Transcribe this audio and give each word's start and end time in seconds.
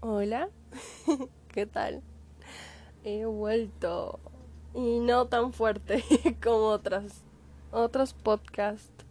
Hola, 0.00 0.48
¿qué 1.48 1.66
tal? 1.66 2.02
He 3.04 3.26
vuelto 3.26 4.18
y 4.72 5.00
no 5.00 5.26
tan 5.26 5.52
fuerte 5.52 6.02
como 6.42 6.68
otras 6.68 7.22
otros 7.70 8.14
podcasts. 8.14 9.04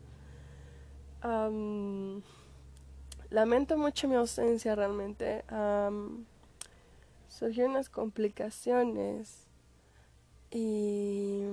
lamento 3.30 3.78
mucho 3.78 4.08
mi 4.08 4.16
ausencia 4.16 4.74
realmente. 4.74 5.43
surgieron 7.28 7.73
unas 7.73 7.89
complicaciones 7.89 9.46
y 10.50 11.44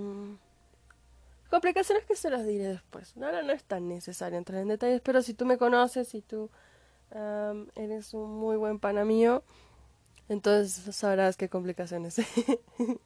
complicaciones 1.50 2.06
que 2.06 2.16
se 2.16 2.30
las 2.30 2.46
diré 2.46 2.68
después. 2.68 3.14
Ahora 3.18 3.42
no 3.42 3.52
es 3.52 3.64
tan 3.64 3.86
necesario 3.88 4.38
entrar 4.38 4.62
en 4.62 4.68
detalles, 4.68 5.02
pero 5.02 5.20
si 5.20 5.34
tú 5.34 5.44
me 5.44 5.58
conoces 5.58 6.14
y 6.14 6.22
tú 6.22 6.48
eres 7.74 8.14
un 8.14 8.30
muy 8.38 8.56
buen 8.56 8.78
pana 8.78 9.04
mío, 9.04 9.42
entonces 10.28 10.94
sabrás 10.94 11.36
qué 11.36 11.48
complicaciones. 11.48 12.16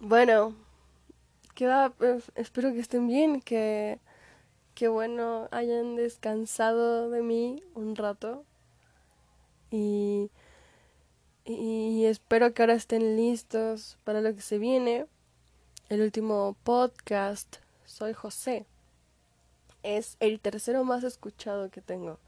bueno, 0.00 0.54
que 1.54 1.66
va, 1.66 1.90
pues, 1.90 2.32
espero 2.34 2.72
que 2.72 2.80
estén 2.80 3.06
bien, 3.06 3.42
que, 3.42 3.98
que 4.74 4.88
bueno, 4.88 5.48
hayan 5.50 5.96
descansado 5.96 7.10
de 7.10 7.22
mí 7.22 7.62
un 7.74 7.96
rato. 7.96 8.44
Y, 9.70 10.30
y 11.44 12.04
espero 12.06 12.54
que 12.54 12.62
ahora 12.62 12.74
estén 12.74 13.16
listos 13.16 13.98
para 14.04 14.20
lo 14.20 14.34
que 14.34 14.40
se 14.40 14.58
viene. 14.58 15.06
El 15.88 16.02
último 16.02 16.56
podcast. 16.64 17.56
Soy 17.84 18.12
José 18.12 18.66
es 19.82 20.16
el 20.20 20.40
tercero 20.40 20.84
más 20.84 21.04
escuchado 21.04 21.70
que 21.70 21.80
tengo. 21.80 22.18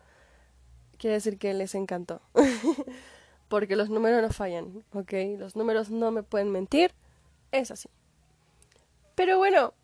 Quiere 0.99 1.15
decir 1.15 1.39
que 1.39 1.55
les 1.55 1.75
encantó. 1.75 2.21
Porque 3.49 3.77
los 3.77 3.91
números 3.91 4.23
no 4.23 4.31
fallan, 4.31 4.85
¿ok? 4.93 5.13
Los 5.39 5.57
números 5.57 5.91
no 5.91 6.11
me 6.11 6.23
pueden 6.23 6.51
mentir. 6.51 6.93
Es 7.51 7.71
así. 7.71 7.89
Pero 9.15 9.37
bueno, 9.37 9.75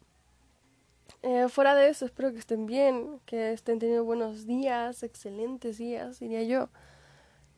eh, 1.22 1.48
fuera 1.48 1.74
de 1.74 1.88
eso, 1.88 2.06
espero 2.06 2.32
que 2.32 2.38
estén 2.38 2.66
bien, 2.66 3.20
que 3.26 3.52
estén 3.52 3.78
teniendo 3.78 4.04
buenos 4.04 4.46
días, 4.46 5.02
excelentes 5.02 5.78
días, 5.78 6.20
diría 6.20 6.42
yo. 6.44 6.70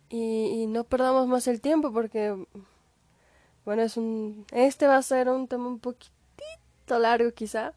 Y, 0.09 0.63
y 0.63 0.67
no 0.67 0.85
perdamos 0.85 1.29
más 1.29 1.47
el 1.47 1.61
tiempo 1.61 1.93
porque, 1.93 2.37
bueno, 3.65 3.83
es 3.83 3.97
un, 3.97 4.47
este 4.53 4.87
va 4.87 4.97
a 4.97 5.03
ser 5.03 5.29
un 5.29 5.47
tema 5.47 5.69
un 5.69 5.79
poquitito 5.79 6.99
largo 6.99 7.33
quizá, 7.33 7.75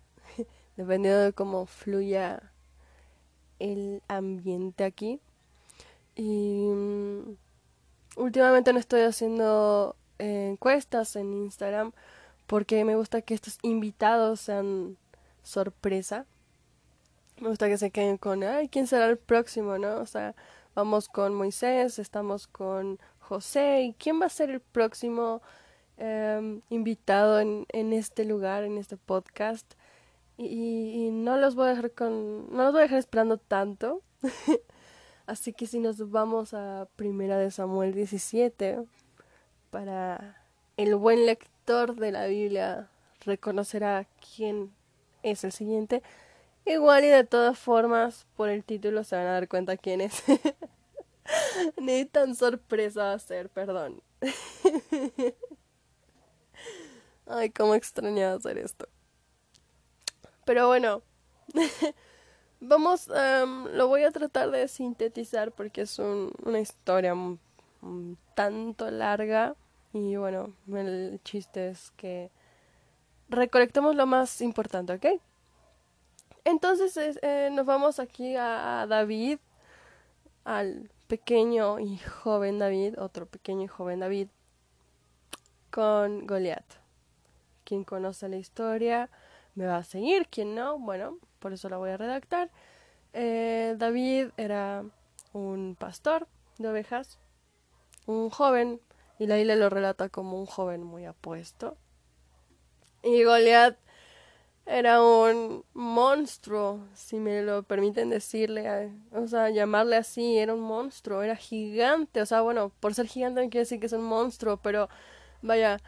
dependiendo 0.78 1.22
de 1.22 1.34
cómo 1.34 1.66
fluya 1.66 2.52
el 3.60 4.02
ambiente 4.08 4.84
aquí. 4.84 5.20
Y 6.16 6.68
mm, 6.68 7.36
últimamente 8.18 8.74
no 8.74 8.80
estoy 8.80 9.02
haciendo 9.02 9.96
eh, 10.20 10.50
encuestas 10.52 11.16
en 11.16 11.34
Instagram 11.34 11.92
porque 12.48 12.84
me 12.86 12.96
gusta 12.96 13.22
que 13.22 13.34
estos 13.34 13.58
invitados 13.62 14.42
sean 14.42 14.98
sorpresa. 15.44 16.26
Me 17.40 17.50
gusta 17.50 17.68
que 17.68 17.78
se 17.78 17.92
queden 17.92 18.18
con, 18.18 18.44
ay, 18.44 18.70
¿quién 18.70 18.88
será 18.88 19.08
el 19.08 19.18
próximo, 19.18 19.78
no? 19.78 19.98
O 19.98 20.06
sea, 20.06 20.36
vamos 20.76 21.08
con 21.10 21.34
Moisés, 21.34 22.00
estamos 22.00 22.48
con 22.48 23.00
José, 23.20 23.82
¿y 23.82 23.94
quién 23.94 24.22
va 24.22 24.28
a 24.28 24.30
ser 24.30 24.50
el 24.50 24.60
próximo 24.60 25.42
em, 25.98 26.62
invitado 26.70 27.40
en, 27.40 27.66
en 27.70 27.94
este 27.94 28.26
lugar, 28.26 28.64
en 28.64 28.78
este 28.78 28.98
podcast? 28.98 29.74
Y, 30.46 31.10
no 31.12 31.38
los 31.38 31.56
voy 31.56 31.68
a 31.68 31.70
dejar 31.70 31.92
con 31.92 32.50
no 32.52 32.64
los 32.64 32.74
voy 32.74 32.80
a 32.82 32.84
dejar 32.84 33.00
esperando 33.00 33.38
tanto. 33.38 34.02
Así 35.26 35.54
que 35.54 35.68
si 35.68 35.80
nos 35.80 36.12
vamos 36.12 36.54
a 36.54 36.88
primera 36.96 37.38
de 37.38 37.50
Samuel 37.52 37.94
17 37.94 38.84
para 39.70 40.38
el 40.78 40.96
buen 40.96 41.26
lector 41.26 41.96
de 41.96 42.12
la 42.12 42.28
Biblia 42.28 42.90
reconocerá 43.22 44.06
quién 44.36 44.74
es 45.24 45.44
el 45.44 45.52
siguiente. 45.52 46.04
Igual 46.66 47.06
y 47.06 47.08
de 47.08 47.24
todas 47.24 47.58
formas 47.58 48.26
por 48.36 48.50
el 48.50 48.64
título 48.64 49.04
se 49.04 49.16
van 49.16 49.28
a 49.28 49.34
dar 49.34 49.48
cuenta 49.48 49.78
quién 49.78 50.02
es. 50.02 50.24
Ni 51.78 52.06
tan 52.06 52.36
sorpresa 52.36 53.04
va 53.04 53.14
a 53.14 53.20
ser 53.20 53.50
perdón. 53.50 54.02
Ay 57.26 57.50
cómo 57.52 57.76
extrañaba 57.76 58.36
hacer 58.36 58.58
esto 58.58 58.88
pero 60.46 60.68
bueno, 60.68 61.02
vamos, 62.60 63.08
lo 63.08 63.88
voy 63.88 64.04
a 64.04 64.12
tratar 64.12 64.52
de 64.52 64.68
sintetizar 64.68 65.52
porque 65.52 65.82
es 65.82 66.00
una 66.00 66.60
historia 66.60 67.14
un, 67.14 67.40
tanto 68.36 68.90
larga 68.90 69.56
y 69.92 70.16
bueno, 70.16 70.54
el 70.74 71.20
chiste 71.24 71.70
es 71.70 71.92
que 71.98 72.32
recolectemos 73.30 73.96
lo 73.96 74.06
más 74.06 74.42
importante, 74.42 74.94
¿ok? 74.94 75.22
Entonces 76.46 77.20
eh, 77.22 77.50
nos 77.52 77.66
vamos 77.66 78.00
aquí 78.00 78.36
a 78.36 78.86
David, 78.88 79.40
al 80.46 80.90
pequeño 81.08 81.80
y 81.80 81.98
joven 81.98 82.60
David, 82.60 83.00
otro 83.00 83.26
pequeño 83.26 83.64
y 83.64 83.68
joven 83.68 84.00
David, 84.00 84.28
con 85.70 86.26
Goliat. 86.26 86.66
Quien 87.64 87.84
conoce 87.84 88.28
la 88.28 88.38
historia 88.38 89.10
me 89.56 89.66
va 89.66 89.78
a 89.78 89.84
seguir, 89.84 90.28
quien 90.28 90.56
no, 90.56 90.80
bueno, 90.80 91.18
por 91.40 91.54
eso 91.54 91.70
la 91.70 91.78
voy 91.78 91.92
a 91.92 91.98
redactar. 91.98 92.50
Eh, 93.14 93.76
David 93.78 94.30
era 94.38 94.84
un 95.34 95.76
pastor 95.78 96.28
de 96.58 96.70
ovejas, 96.70 97.20
un 98.06 98.30
joven, 98.30 98.82
y 99.20 99.28
la 99.28 99.40
isla 99.40 99.56
lo 99.56 99.70
relata 99.70 100.10
como 100.10 100.40
un 100.40 100.46
joven 100.46 100.84
muy 100.84 101.06
apuesto. 101.06 101.78
Y 103.04 103.24
Goliat 103.24 103.78
era 104.66 105.04
un 105.04 105.66
monstruo, 105.74 106.80
si 106.94 107.18
me 107.18 107.42
lo 107.42 107.64
permiten 107.64 108.10
decirle, 108.10 108.64
eh, 108.66 108.92
o 109.12 109.28
sea, 109.28 109.50
llamarle 109.50 109.98
así, 109.98 110.38
era 110.38 110.54
un 110.54 110.62
monstruo, 110.62 111.22
era 111.22 111.36
gigante, 111.36 112.22
o 112.22 112.26
sea, 112.26 112.42
bueno, 112.42 112.72
por 112.80 112.94
ser 112.94 113.08
gigante 113.08 113.44
no 113.44 113.50
quiere 113.50 113.64
decir 113.66 113.80
que 113.80 113.88
es 113.88 113.94
un 113.94 114.06
monstruo, 114.06 114.58
pero 114.58 114.90
vaya, 115.42 115.80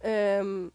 eh, 0.00 0.70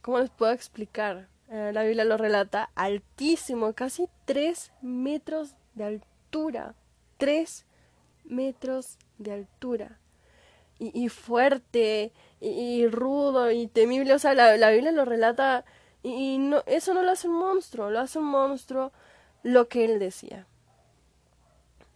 ¿cómo 0.00 0.18
les 0.18 0.30
puedo 0.30 0.52
explicar? 0.52 1.28
Eh, 1.52 1.70
la 1.74 1.82
Biblia 1.82 2.06
lo 2.06 2.16
relata, 2.16 2.70
altísimo, 2.74 3.74
casi 3.74 4.08
tres 4.24 4.72
metros 4.80 5.54
de 5.74 5.84
altura. 5.84 6.74
Tres 7.18 7.66
metros 8.24 8.96
de 9.18 9.32
altura. 9.32 9.98
Y, 10.78 11.10
fuerte, 11.10 12.10
y, 12.40 12.86
rudo, 12.88 13.50
y 13.50 13.66
temible. 13.66 14.14
O 14.14 14.18
sea, 14.18 14.32
la, 14.32 14.70
Biblia 14.70 14.92
lo 14.92 15.04
relata, 15.04 15.66
y, 16.02 16.38
no, 16.38 16.62
eso 16.66 16.94
no 16.94 17.02
lo 17.02 17.12
hace 17.12 17.28
un 17.28 17.38
monstruo, 17.38 17.90
lo 17.90 18.00
hace 18.00 18.18
un 18.18 18.24
monstruo 18.24 18.90
lo 19.42 19.68
que 19.68 19.84
él 19.84 19.98
decía. 19.98 20.46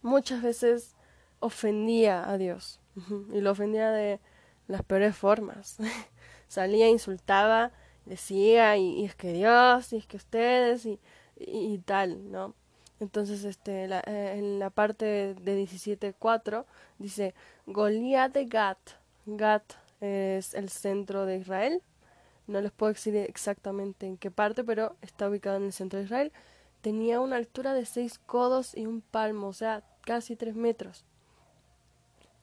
Muchas 0.03 0.43
veces 0.43 0.95
ofendía 1.39 2.29
a 2.29 2.37
Dios, 2.37 2.79
y 3.33 3.41
lo 3.41 3.51
ofendía 3.51 3.91
de 3.91 4.19
las 4.67 4.83
peores 4.83 5.17
formas. 5.17 5.77
Salía, 6.47 6.87
insultaba, 6.87 7.71
decía 8.07 8.77
y, 8.77 9.05
es 9.05 9.15
que 9.15 9.33
Dios 9.33 9.93
y 9.93 9.97
es 9.97 10.07
que 10.07 10.17
ustedes 10.17 10.85
y, 10.85 10.99
y, 11.37 11.77
tal, 11.79 12.31
¿no? 12.31 12.55
Entonces, 12.99 13.43
este, 13.43 13.87
la, 13.87 13.99
eh, 14.07 14.35
en 14.37 14.59
la 14.59 14.69
parte 14.71 15.35
de 15.35 15.63
17.4 15.63 16.65
dice, 16.97 17.35
Goliat 17.67 18.31
de 18.33 18.45
Gat. 18.45 18.77
Gat 19.25 19.73
es 20.01 20.53
el 20.55 20.69
centro 20.69 21.25
de 21.25 21.37
Israel. 21.37 21.83
No 22.47 22.61
les 22.61 22.71
puedo 22.71 22.93
decir 22.93 23.15
exactamente 23.15 24.07
en 24.07 24.17
qué 24.17 24.31
parte, 24.31 24.63
pero 24.63 24.95
está 25.01 25.29
ubicado 25.29 25.57
en 25.57 25.65
el 25.65 25.73
centro 25.73 25.99
de 25.99 26.05
Israel. 26.05 26.31
Tenía 26.81 27.19
una 27.19 27.35
altura 27.35 27.73
de 27.73 27.85
seis 27.85 28.19
codos 28.25 28.75
y 28.75 28.85
un 28.85 29.01
palmo, 29.01 29.47
o 29.47 29.53
sea, 29.53 29.83
casi 30.01 30.35
tres 30.35 30.55
metros 30.55 31.05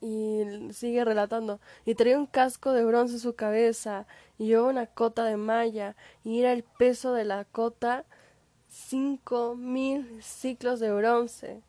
y 0.04 0.70
sigue 0.74 1.02
relatando, 1.02 1.60
y 1.86 1.94
traía 1.94 2.18
un 2.18 2.26
casco 2.26 2.72
de 2.72 2.84
bronce 2.84 3.14
en 3.14 3.20
su 3.20 3.34
cabeza, 3.34 4.06
y 4.36 4.48
llevaba 4.48 4.68
una 4.68 4.86
cota 4.86 5.24
de 5.24 5.38
malla, 5.38 5.96
y 6.24 6.40
era 6.40 6.52
el 6.52 6.62
peso 6.62 7.14
de 7.14 7.24
la 7.24 7.46
cota 7.46 8.04
cinco 8.68 9.54
mil 9.54 10.22
ciclos 10.22 10.78
de 10.78 10.92
bronce. 10.92 11.62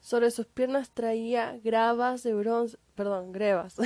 Sobre 0.00 0.30
sus 0.30 0.46
piernas 0.46 0.88
traía 0.90 1.58
gravas 1.62 2.22
de 2.22 2.32
bronce, 2.32 2.78
perdón, 2.94 3.32
grevas, 3.32 3.76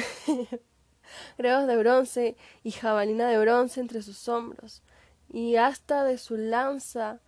grevas 1.38 1.66
de 1.66 1.76
bronce 1.76 2.36
y 2.62 2.70
jabalina 2.70 3.28
de 3.28 3.38
bronce 3.40 3.80
entre 3.80 4.02
sus 4.02 4.28
hombros, 4.28 4.82
y 5.32 5.56
hasta 5.56 6.04
de 6.04 6.16
su 6.16 6.36
lanza 6.36 7.18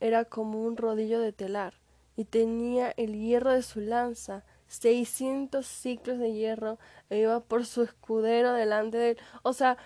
era 0.00 0.24
como 0.24 0.62
un 0.62 0.78
rodillo 0.78 1.20
de 1.20 1.34
telar, 1.34 1.74
y 2.16 2.24
tenía 2.24 2.94
el 2.96 3.12
hierro 3.12 3.52
de 3.52 3.62
su 3.62 3.80
lanza 3.80 4.42
600 4.66 5.66
ciclos 5.66 6.18
de 6.18 6.32
hierro 6.32 6.78
e 7.10 7.18
iba 7.18 7.40
por 7.40 7.66
su 7.66 7.82
escudero 7.82 8.52
delante 8.52 8.98
de 8.98 9.10
él. 9.10 9.18
O 9.42 9.52
sea, 9.52 9.76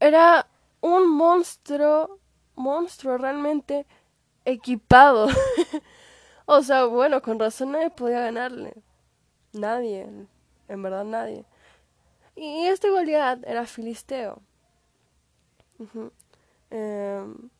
era 0.00 0.48
un 0.80 1.08
monstruo, 1.08 2.18
monstruo 2.54 3.18
realmente 3.18 3.86
equipado. 4.44 5.28
O 6.48 6.62
sea, 6.62 6.84
bueno, 6.84 7.20
con 7.22 7.40
razón 7.40 7.72
nadie 7.72 7.90
podía 7.90 8.20
ganarle. 8.20 8.72
Nadie, 9.52 10.08
en 10.68 10.82
verdad 10.82 11.04
nadie. 11.04 11.44
Y 12.36 12.66
este 12.66 12.88
Goliat 12.88 13.44
era 13.44 13.66
filisteo. 13.66 14.40
Em, 16.70 17.50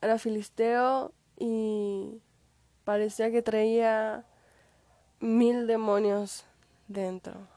era 0.00 0.18
filisteo 0.18 1.12
y 1.36 2.20
parecía 2.84 3.32
que 3.32 3.42
traía 3.42 4.24
mil 5.24 5.66
demonios 5.66 6.44
dentro. 6.86 7.48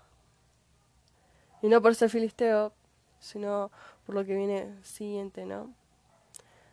Y 1.61 1.67
no 1.67 1.81
por 1.81 1.95
ser 1.95 2.09
filisteo, 2.09 2.71
sino 3.19 3.71
por 4.05 4.15
lo 4.15 4.25
que 4.25 4.35
viene 4.35 4.73
siguiente, 4.83 5.45
¿no? 5.45 5.73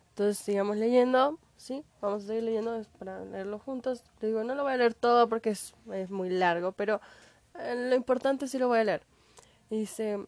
Entonces 0.09 0.37
sigamos 0.37 0.77
leyendo, 0.77 1.37
¿sí? 1.57 1.83
Vamos 1.99 2.23
a 2.23 2.27
seguir 2.27 2.43
leyendo 2.43 2.81
para 2.97 3.25
leerlo 3.25 3.59
juntos. 3.59 4.03
Te 4.19 4.27
digo, 4.27 4.43
no 4.45 4.55
lo 4.55 4.63
voy 4.63 4.73
a 4.73 4.77
leer 4.77 4.93
todo 4.93 5.27
porque 5.27 5.49
es, 5.49 5.75
es 5.91 6.09
muy 6.09 6.29
largo, 6.29 6.71
pero 6.71 7.01
eh, 7.55 7.87
lo 7.89 7.95
importante 7.95 8.47
sí 8.47 8.57
lo 8.57 8.69
voy 8.69 8.79
a 8.79 8.83
leer. 8.85 9.01
dice, 9.69 10.25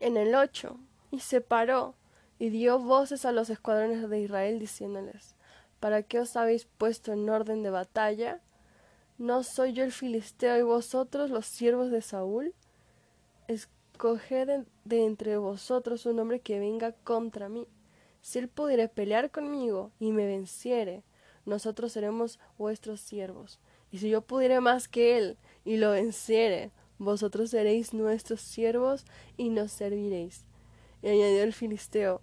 en 0.00 0.16
el 0.18 0.34
8, 0.34 0.76
y 1.10 1.20
se 1.20 1.40
paró 1.40 1.94
y 2.38 2.50
dio 2.50 2.78
voces 2.78 3.24
a 3.24 3.32
los 3.32 3.48
escuadrones 3.48 4.06
de 4.10 4.20
Israel 4.20 4.58
diciéndoles, 4.58 5.34
¿para 5.80 6.02
qué 6.02 6.20
os 6.20 6.36
habéis 6.36 6.66
puesto 6.66 7.12
en 7.12 7.30
orden 7.30 7.62
de 7.62 7.70
batalla? 7.70 8.40
¿No 9.22 9.44
soy 9.44 9.72
yo 9.72 9.84
el 9.84 9.92
filisteo 9.92 10.58
y 10.58 10.62
vosotros 10.62 11.30
los 11.30 11.46
siervos 11.46 11.92
de 11.92 12.02
Saúl? 12.02 12.54
Escoged 13.46 14.64
de 14.84 15.04
entre 15.04 15.36
vosotros 15.36 16.06
un 16.06 16.18
hombre 16.18 16.40
que 16.40 16.58
venga 16.58 16.90
contra 16.90 17.48
mí. 17.48 17.68
Si 18.20 18.40
él 18.40 18.48
pudiere 18.48 18.88
pelear 18.88 19.30
conmigo 19.30 19.92
y 20.00 20.10
me 20.10 20.26
venciere, 20.26 21.04
nosotros 21.46 21.92
seremos 21.92 22.40
vuestros 22.58 23.00
siervos. 23.00 23.60
Y 23.92 23.98
si 23.98 24.10
yo 24.10 24.22
pudiere 24.22 24.58
más 24.58 24.88
que 24.88 25.16
él 25.16 25.36
y 25.64 25.76
lo 25.76 25.92
venciere, 25.92 26.72
vosotros 26.98 27.50
seréis 27.50 27.94
nuestros 27.94 28.40
siervos 28.40 29.04
y 29.36 29.50
nos 29.50 29.70
serviréis. 29.70 30.44
Y 31.00 31.10
añadió 31.10 31.44
el 31.44 31.52
filisteo, 31.52 32.22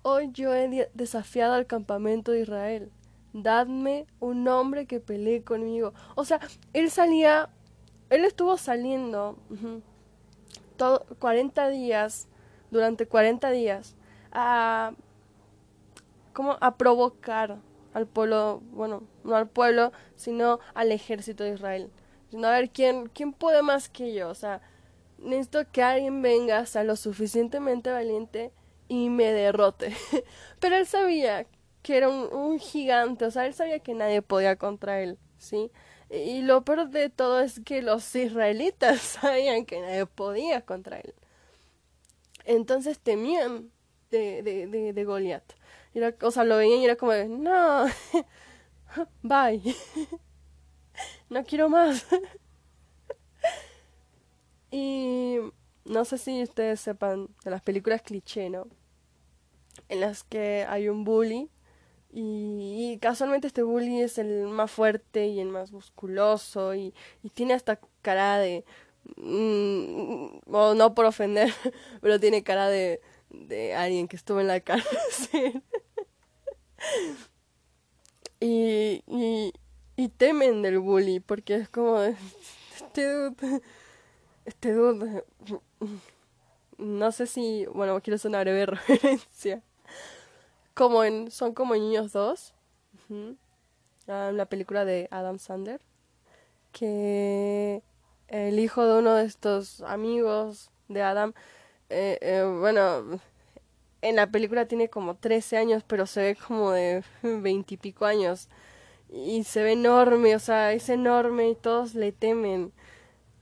Hoy 0.00 0.30
yo 0.32 0.54
he 0.54 0.88
desafiado 0.94 1.52
al 1.52 1.66
campamento 1.66 2.32
de 2.32 2.40
Israel. 2.40 2.90
Dadme 3.32 4.06
un 4.20 4.46
hombre 4.48 4.86
que 4.86 5.00
pelee 5.00 5.42
conmigo. 5.42 5.92
O 6.14 6.24
sea, 6.24 6.40
él 6.72 6.90
salía, 6.90 7.50
él 8.10 8.24
estuvo 8.24 8.56
saliendo 8.56 9.38
todo, 10.76 11.04
40 11.18 11.68
días, 11.68 12.28
durante 12.70 13.06
40 13.06 13.50
días, 13.50 13.96
a, 14.32 14.92
como 16.32 16.56
a 16.60 16.76
provocar 16.76 17.58
al 17.92 18.06
pueblo, 18.06 18.62
bueno, 18.70 19.02
no 19.24 19.36
al 19.36 19.48
pueblo, 19.48 19.92
sino 20.16 20.60
al 20.74 20.92
ejército 20.92 21.44
de 21.44 21.54
Israel. 21.54 21.90
a 22.32 22.50
ver 22.50 22.70
quién, 22.70 23.08
quién 23.08 23.32
puede 23.32 23.62
más 23.62 23.88
que 23.88 24.14
yo. 24.14 24.28
O 24.28 24.34
sea, 24.34 24.60
necesito 25.18 25.60
que 25.70 25.82
alguien 25.82 26.22
venga, 26.22 26.64
sea 26.66 26.84
lo 26.84 26.96
suficientemente 26.96 27.90
valiente 27.90 28.52
y 28.88 29.10
me 29.10 29.32
derrote. 29.32 29.94
Pero 30.60 30.76
él 30.76 30.86
sabía 30.86 31.46
que 31.88 31.96
era 31.96 32.10
un, 32.10 32.58
gigante, 32.58 33.24
o 33.24 33.30
sea, 33.30 33.46
él 33.46 33.54
sabía 33.54 33.78
que 33.78 33.94
nadie 33.94 34.20
podía 34.20 34.56
contra 34.56 35.00
él, 35.00 35.18
¿sí? 35.38 35.70
Y 36.10 36.42
lo 36.42 36.62
peor 36.62 36.90
de 36.90 37.08
todo 37.08 37.40
es 37.40 37.60
que 37.60 37.80
los 37.80 38.14
israelitas 38.14 39.00
sabían 39.22 39.64
que 39.64 39.80
nadie 39.80 40.04
podía 40.04 40.60
contra 40.60 40.98
él. 41.00 41.14
Entonces 42.44 42.98
temían 42.98 43.70
de, 44.10 44.42
de, 44.42 44.66
de, 44.66 44.92
de 44.92 45.04
Goliat. 45.04 45.42
o 46.20 46.30
sea, 46.30 46.44
lo 46.44 46.58
veían 46.58 46.80
y 46.80 46.84
era 46.84 46.96
como 46.96 47.14
no, 47.14 47.86
bye, 49.22 49.74
no 51.30 51.42
quiero 51.44 51.70
más. 51.70 52.04
y 54.70 55.38
no 55.86 56.04
sé 56.04 56.18
si 56.18 56.42
ustedes 56.42 56.80
sepan 56.80 57.30
de 57.44 57.50
las 57.50 57.62
películas 57.62 58.02
cliché, 58.02 58.50
¿no? 58.50 58.66
En 59.88 60.02
las 60.02 60.22
que 60.22 60.66
hay 60.68 60.90
un 60.90 61.04
bully 61.04 61.50
y, 62.10 62.98
casualmente 63.00 63.46
este 63.46 63.62
bully 63.62 64.00
es 64.00 64.18
el 64.18 64.46
más 64.46 64.70
fuerte 64.70 65.26
y 65.26 65.40
el 65.40 65.48
más 65.48 65.72
musculoso 65.72 66.74
y, 66.74 66.94
y 67.22 67.30
tiene 67.30 67.54
hasta 67.54 67.78
cara 68.02 68.38
de... 68.38 68.64
Mm, 69.16 70.40
no 70.46 70.94
por 70.94 71.04
ofender, 71.04 71.52
pero 72.00 72.18
tiene 72.18 72.42
cara 72.42 72.68
de, 72.68 73.00
de 73.30 73.74
alguien 73.74 74.08
que 74.08 74.16
estuvo 74.16 74.40
en 74.40 74.48
la 74.48 74.60
cárcel. 74.60 75.62
y, 78.40 79.02
y, 79.06 79.52
y 79.96 80.08
temen 80.08 80.62
del 80.62 80.78
bully 80.78 81.20
porque 81.20 81.56
es 81.56 81.68
como... 81.68 82.00
Este 82.00 83.06
dude... 83.06 83.62
Este 84.44 84.72
dude... 84.72 85.24
No 86.78 87.10
sé 87.10 87.26
si... 87.26 87.66
Bueno, 87.66 88.00
quiero 88.00 88.14
hacer 88.14 88.28
una 88.28 88.40
breve 88.40 88.64
referencia 88.66 89.64
como 90.78 91.02
en, 91.02 91.32
son 91.32 91.54
como 91.54 91.74
niños 91.74 92.12
dos. 92.12 92.54
Ah, 94.06 94.30
la 94.32 94.46
película 94.46 94.84
de 94.84 95.08
Adam 95.10 95.40
Sandler. 95.40 95.80
Que 96.70 97.82
el 98.28 98.60
hijo 98.60 98.86
de 98.86 99.00
uno 99.00 99.14
de 99.14 99.24
estos 99.24 99.80
amigos 99.80 100.70
de 100.86 101.02
Adam, 101.02 101.32
eh, 101.90 102.18
eh, 102.20 102.44
bueno, 102.60 103.20
en 104.02 104.14
la 104.16 104.28
película 104.28 104.68
tiene 104.68 104.88
como 104.88 105.16
13 105.16 105.56
años, 105.56 105.82
pero 105.84 106.06
se 106.06 106.20
ve 106.20 106.36
como 106.36 106.70
de 106.70 107.02
20 107.22 107.74
y 107.74 107.76
pico 107.76 108.04
años. 108.04 108.48
Y 109.10 109.42
se 109.42 109.64
ve 109.64 109.72
enorme, 109.72 110.36
o 110.36 110.38
sea, 110.38 110.72
es 110.72 110.88
enorme 110.90 111.50
y 111.50 111.54
todos 111.56 111.96
le 111.96 112.12
temen. 112.12 112.72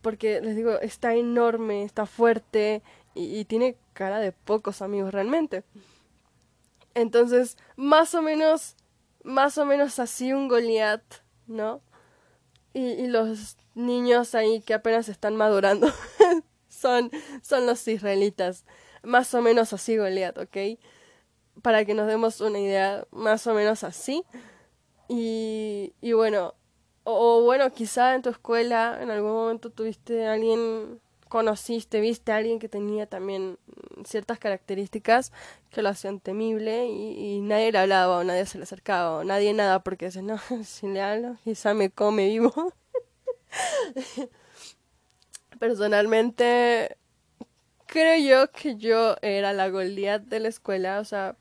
Porque 0.00 0.40
les 0.40 0.56
digo, 0.56 0.80
está 0.80 1.14
enorme, 1.14 1.82
está 1.82 2.06
fuerte 2.06 2.82
y 3.14 3.44
tiene 3.44 3.76
cara 3.92 4.20
de 4.20 4.32
pocos 4.32 4.80
amigos 4.80 5.12
realmente. 5.12 5.64
Entonces, 6.96 7.58
más 7.76 8.14
o 8.14 8.22
menos, 8.22 8.74
más 9.22 9.58
o 9.58 9.66
menos 9.66 9.98
así 9.98 10.32
un 10.32 10.48
Goliat, 10.48 11.02
¿no? 11.46 11.82
Y, 12.72 13.06
los 13.06 13.58
niños 13.74 14.34
ahí 14.34 14.62
que 14.62 14.72
apenas 14.72 15.10
están 15.10 15.36
madurando 15.36 15.88
son, 16.70 17.10
son 17.42 17.66
los 17.66 17.86
israelitas. 17.86 18.64
Más 19.02 19.34
o 19.34 19.42
menos 19.42 19.74
así 19.74 19.98
Goliat, 19.98 20.38
¿ok? 20.38 20.56
Para 21.60 21.84
que 21.84 21.92
nos 21.92 22.06
demos 22.06 22.40
una 22.40 22.58
idea, 22.58 23.06
más 23.10 23.46
o 23.46 23.52
menos 23.52 23.84
así. 23.84 24.24
Y, 25.06 25.92
y 26.00 26.12
bueno, 26.14 26.54
o, 27.04 27.40
o 27.40 27.44
bueno, 27.44 27.70
quizá 27.72 28.14
en 28.14 28.22
tu 28.22 28.30
escuela 28.30 28.98
en 29.02 29.10
algún 29.10 29.32
momento 29.32 29.68
tuviste 29.68 30.26
a 30.26 30.32
alguien 30.32 30.98
conociste, 31.28 32.00
viste 32.00 32.32
a 32.32 32.36
alguien 32.36 32.58
que 32.58 32.68
tenía 32.68 33.06
también 33.06 33.58
ciertas 34.04 34.38
características 34.38 35.32
que 35.70 35.82
lo 35.82 35.88
hacían 35.88 36.20
temible 36.20 36.86
y, 36.86 37.40
nadie 37.40 37.72
le 37.72 37.78
hablaba 37.78 38.18
o 38.18 38.24
nadie 38.24 38.46
se 38.46 38.58
le 38.58 38.64
acercaba 38.64 39.18
o 39.18 39.24
nadie 39.24 39.52
nada 39.52 39.80
porque 39.80 40.06
dice, 40.06 40.22
no, 40.22 40.38
si 40.64 40.86
le 40.86 41.02
hablo 41.02 41.36
quizá 41.44 41.74
me 41.74 41.90
come 41.90 42.26
vivo. 42.26 42.52
Personalmente 45.58 46.96
creo 47.86 48.18
yo 48.18 48.50
que 48.52 48.76
yo 48.76 49.16
era 49.22 49.52
la 49.52 49.68
Goliat 49.70 50.22
de 50.22 50.40
la 50.40 50.48
escuela, 50.48 51.00
o 51.00 51.04
sea, 51.04 51.36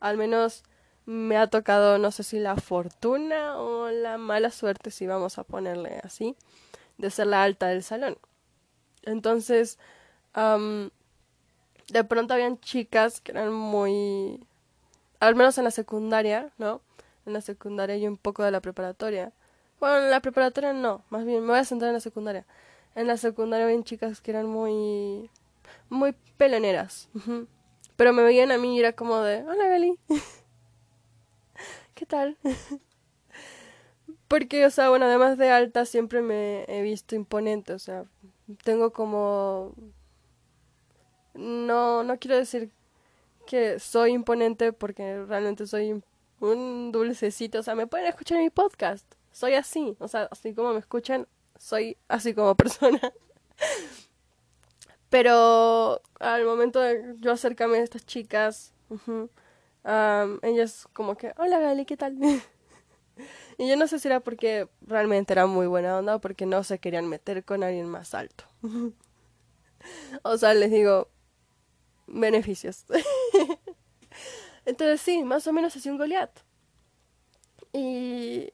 al 0.00 0.16
menos 0.16 0.64
me 1.04 1.36
ha 1.36 1.46
tocado, 1.46 1.98
no 1.98 2.10
sé 2.10 2.22
si 2.22 2.38
la 2.38 2.56
fortuna 2.56 3.58
o 3.58 3.90
la 3.90 4.18
mala 4.18 4.50
suerte, 4.50 4.90
si 4.90 5.06
vamos 5.06 5.38
a 5.38 5.44
ponerle 5.44 6.00
así, 6.04 6.36
de 6.98 7.10
ser 7.10 7.28
la 7.28 7.42
alta 7.42 7.68
del 7.68 7.82
salón. 7.82 8.18
Entonces, 9.02 9.78
de 10.34 12.04
pronto 12.04 12.34
habían 12.34 12.60
chicas 12.60 13.20
que 13.20 13.32
eran 13.32 13.52
muy, 13.52 14.46
al 15.20 15.34
menos 15.34 15.58
en 15.58 15.64
la 15.64 15.70
secundaria, 15.70 16.50
¿no? 16.58 16.80
En 17.26 17.32
la 17.32 17.40
secundaria 17.40 17.96
y 17.96 18.06
un 18.06 18.16
poco 18.16 18.42
de 18.42 18.50
la 18.50 18.60
preparatoria. 18.60 19.32
Bueno, 19.80 19.98
en 19.98 20.10
la 20.10 20.20
preparatoria 20.20 20.72
no, 20.72 21.02
más 21.10 21.24
bien 21.24 21.42
me 21.42 21.48
voy 21.50 21.58
a 21.58 21.64
centrar 21.64 21.88
en 21.88 21.94
la 21.94 22.00
secundaria. 22.00 22.44
En 22.94 23.06
la 23.06 23.16
secundaria 23.16 23.66
habían 23.66 23.84
chicas 23.84 24.20
que 24.20 24.32
eran 24.32 24.46
muy, 24.46 25.30
muy 25.88 26.14
peleoneras. 26.36 27.08
Pero 27.96 28.12
me 28.12 28.22
veían 28.22 28.52
a 28.52 28.58
mí 28.58 28.76
y 28.76 28.80
era 28.80 28.92
como 28.92 29.20
de, 29.20 29.42
hola 29.44 29.68
Gali, 29.68 29.98
¿qué 31.94 32.06
tal? 32.06 32.36
Porque, 34.28 34.66
o 34.66 34.70
sea, 34.70 34.90
bueno, 34.90 35.06
además 35.06 35.38
de 35.38 35.50
alta 35.50 35.84
siempre 35.84 36.22
me 36.22 36.64
he 36.68 36.82
visto 36.82 37.14
imponente, 37.14 37.72
o 37.72 37.78
sea, 37.78 38.04
tengo 38.64 38.92
como 38.92 39.74
no 41.34 42.02
no 42.02 42.18
quiero 42.18 42.36
decir 42.36 42.72
que 43.46 43.78
soy 43.78 44.12
imponente 44.12 44.72
porque 44.72 45.24
realmente 45.24 45.66
soy 45.66 46.02
un 46.40 46.92
dulcecito, 46.92 47.60
o 47.60 47.62
sea, 47.62 47.74
me 47.74 47.86
pueden 47.86 48.06
escuchar 48.06 48.38
en 48.38 48.44
mi 48.44 48.50
podcast. 48.50 49.06
Soy 49.32 49.54
así, 49.54 49.96
o 50.00 50.08
sea, 50.08 50.28
así 50.30 50.54
como 50.54 50.72
me 50.72 50.78
escuchan, 50.80 51.26
soy 51.58 51.96
así 52.08 52.34
como 52.34 52.54
persona. 52.56 53.00
Pero 55.08 56.02
al 56.20 56.44
momento 56.44 56.80
de 56.80 57.14
yo 57.20 57.32
acercarme 57.32 57.78
a 57.78 57.82
estas 57.82 58.04
chicas, 58.04 58.74
ellas 60.42 60.86
como 60.92 61.16
que, 61.16 61.32
hola 61.38 61.58
Gali, 61.58 61.86
¿qué 61.86 61.96
tal? 61.96 62.18
y 63.58 63.68
yo 63.68 63.76
no 63.76 63.86
sé 63.86 63.98
si 63.98 64.08
era 64.08 64.20
porque 64.20 64.68
realmente 64.80 65.32
era 65.32 65.46
muy 65.46 65.66
buena 65.66 65.96
onda 65.98 66.16
o 66.16 66.20
porque 66.20 66.46
no 66.46 66.64
se 66.64 66.78
querían 66.78 67.08
meter 67.08 67.44
con 67.44 67.62
alguien 67.62 67.88
más 67.88 68.14
alto. 68.14 68.44
o 70.22 70.36
sea, 70.38 70.54
les 70.54 70.70
digo, 70.70 71.08
beneficios. 72.06 72.84
Entonces 74.64 75.00
sí, 75.00 75.24
más 75.24 75.46
o 75.46 75.52
menos 75.52 75.74
así 75.76 75.88
un 75.88 75.98
Goliat. 75.98 76.30
Y 77.72 78.52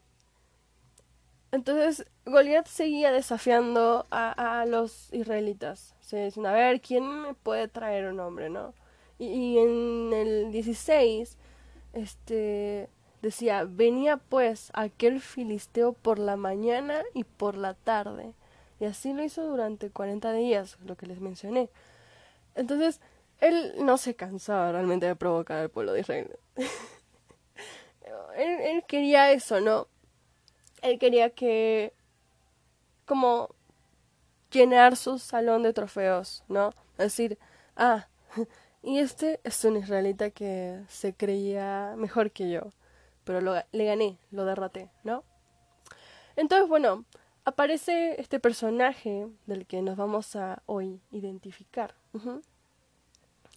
entonces 1.54 2.04
Goliat 2.26 2.66
seguía 2.66 3.12
desafiando 3.12 4.06
a, 4.10 4.64
los 4.66 5.12
israelitas. 5.12 5.94
Se 6.00 6.16
decían, 6.16 6.46
a 6.46 6.52
ver, 6.52 6.80
¿quién 6.80 7.08
me 7.22 7.34
puede 7.34 7.68
traer 7.68 8.06
un 8.06 8.18
hombre, 8.18 8.50
no? 8.50 8.74
Y, 9.18 9.26
y, 9.26 9.58
en 9.58 10.12
el 10.12 10.50
16, 10.50 11.38
este, 11.92 12.88
decía, 13.24 13.64
venía 13.68 14.18
pues 14.18 14.70
aquel 14.74 15.20
filisteo 15.20 15.92
por 15.94 16.18
la 16.18 16.36
mañana 16.36 17.02
y 17.14 17.24
por 17.24 17.56
la 17.56 17.74
tarde. 17.74 18.32
Y 18.80 18.84
así 18.84 19.12
lo 19.12 19.24
hizo 19.24 19.44
durante 19.44 19.90
40 19.90 20.32
días, 20.32 20.76
lo 20.84 20.96
que 20.96 21.06
les 21.06 21.20
mencioné. 21.20 21.70
Entonces, 22.54 23.00
él 23.40 23.74
no 23.78 23.96
se 23.96 24.14
cansaba 24.14 24.72
realmente 24.72 25.06
de 25.06 25.16
provocar 25.16 25.58
al 25.58 25.70
pueblo 25.70 25.92
de 25.92 26.00
Israel. 26.00 26.38
él, 28.36 28.84
quería 28.86 29.32
eso, 29.32 29.60
¿no? 29.60 29.88
Él 30.82 30.98
quería 30.98 31.30
que 31.30 31.92
como 33.06 33.54
llenar 34.50 34.96
su 34.96 35.18
salón 35.18 35.62
de 35.62 35.72
trofeos, 35.72 36.44
¿no? 36.48 36.74
Decir, 36.98 37.38
ah, 37.76 38.08
y 38.82 38.98
este 38.98 39.40
es 39.44 39.64
un 39.64 39.76
israelita 39.76 40.30
que 40.30 40.80
se 40.88 41.14
creía 41.14 41.94
mejor 41.96 42.30
que 42.30 42.50
yo, 42.50 42.70
pero 43.24 43.40
le 43.40 43.84
gané, 43.84 44.18
lo 44.30 44.44
derroté, 44.44 44.90
¿no? 45.02 45.24
Entonces, 46.36 46.68
bueno, 46.68 47.04
aparece 47.44 48.20
este 48.20 48.40
personaje 48.40 49.28
del 49.46 49.66
que 49.66 49.82
nos 49.82 49.96
vamos 49.96 50.34
a 50.36 50.62
hoy 50.66 51.00
identificar, 51.10 51.94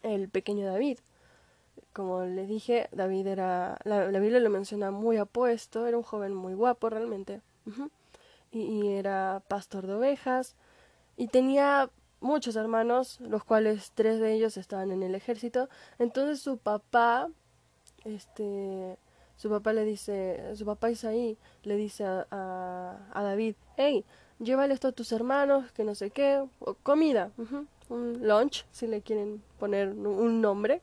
el 0.03 0.29
pequeño 0.29 0.65
David. 0.65 0.99
Como 1.93 2.23
les 2.23 2.47
dije, 2.47 2.89
David 2.91 3.27
era, 3.27 3.79
la, 3.83 4.07
Biblia 4.19 4.39
lo 4.39 4.49
menciona 4.49 4.91
muy 4.91 5.17
apuesto, 5.17 5.87
era 5.87 5.97
un 5.97 6.03
joven 6.03 6.33
muy 6.33 6.53
guapo 6.53 6.89
realmente, 6.89 7.41
y, 8.51 8.87
era 8.87 9.41
pastor 9.47 9.87
de 9.87 9.95
ovejas, 9.95 10.55
y 11.15 11.27
tenía 11.27 11.89
muchos 12.19 12.55
hermanos, 12.55 13.19
los 13.21 13.43
cuales 13.43 13.91
tres 13.95 14.19
de 14.19 14.33
ellos 14.33 14.57
estaban 14.57 14.91
en 14.91 15.01
el 15.01 15.15
ejército, 15.15 15.69
entonces 15.97 16.39
su 16.39 16.57
papá, 16.57 17.29
este, 18.05 18.97
su 19.37 19.49
papá 19.49 19.71
le 19.71 19.85
dice, 19.85 20.55
su 20.55 20.65
papá 20.65 20.89
Isaí 20.89 21.37
le 21.63 21.77
dice 21.77 22.03
a, 22.05 22.27
a, 23.13 23.23
David, 23.23 23.55
hey, 23.77 24.03
llévale 24.39 24.73
esto 24.73 24.89
a 24.89 24.91
tus 24.91 25.11
hermanos, 25.11 25.71
que 25.71 25.83
no 25.83 25.95
sé 25.95 26.09
qué, 26.09 26.43
comida, 26.83 27.31
un 27.89 28.27
lunch, 28.27 28.65
si 28.71 28.87
le 28.87 29.01
quieren 29.01 29.41
poner 29.59 29.89
un 29.89 30.41
nombre, 30.41 30.81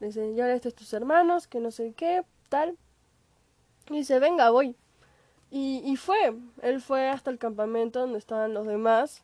le 0.00 0.06
dice, 0.06 0.34
ya 0.34 0.50
estos 0.52 0.74
tus 0.74 0.92
hermanos, 0.92 1.46
que 1.46 1.60
no 1.60 1.70
sé 1.70 1.92
qué, 1.96 2.24
tal. 2.48 2.76
Y 3.90 3.98
dice, 3.98 4.18
venga, 4.20 4.50
voy. 4.50 4.76
Y, 5.50 5.82
y 5.84 5.96
fue, 5.96 6.36
él 6.62 6.80
fue 6.80 7.08
hasta 7.08 7.30
el 7.30 7.38
campamento 7.38 8.00
donde 8.00 8.18
estaban 8.18 8.54
los 8.54 8.66
demás. 8.66 9.22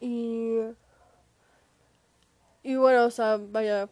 Y... 0.00 0.58
Y 2.64 2.76
bueno, 2.76 3.04
o 3.06 3.10
sea, 3.10 3.38
vaya, 3.40 3.88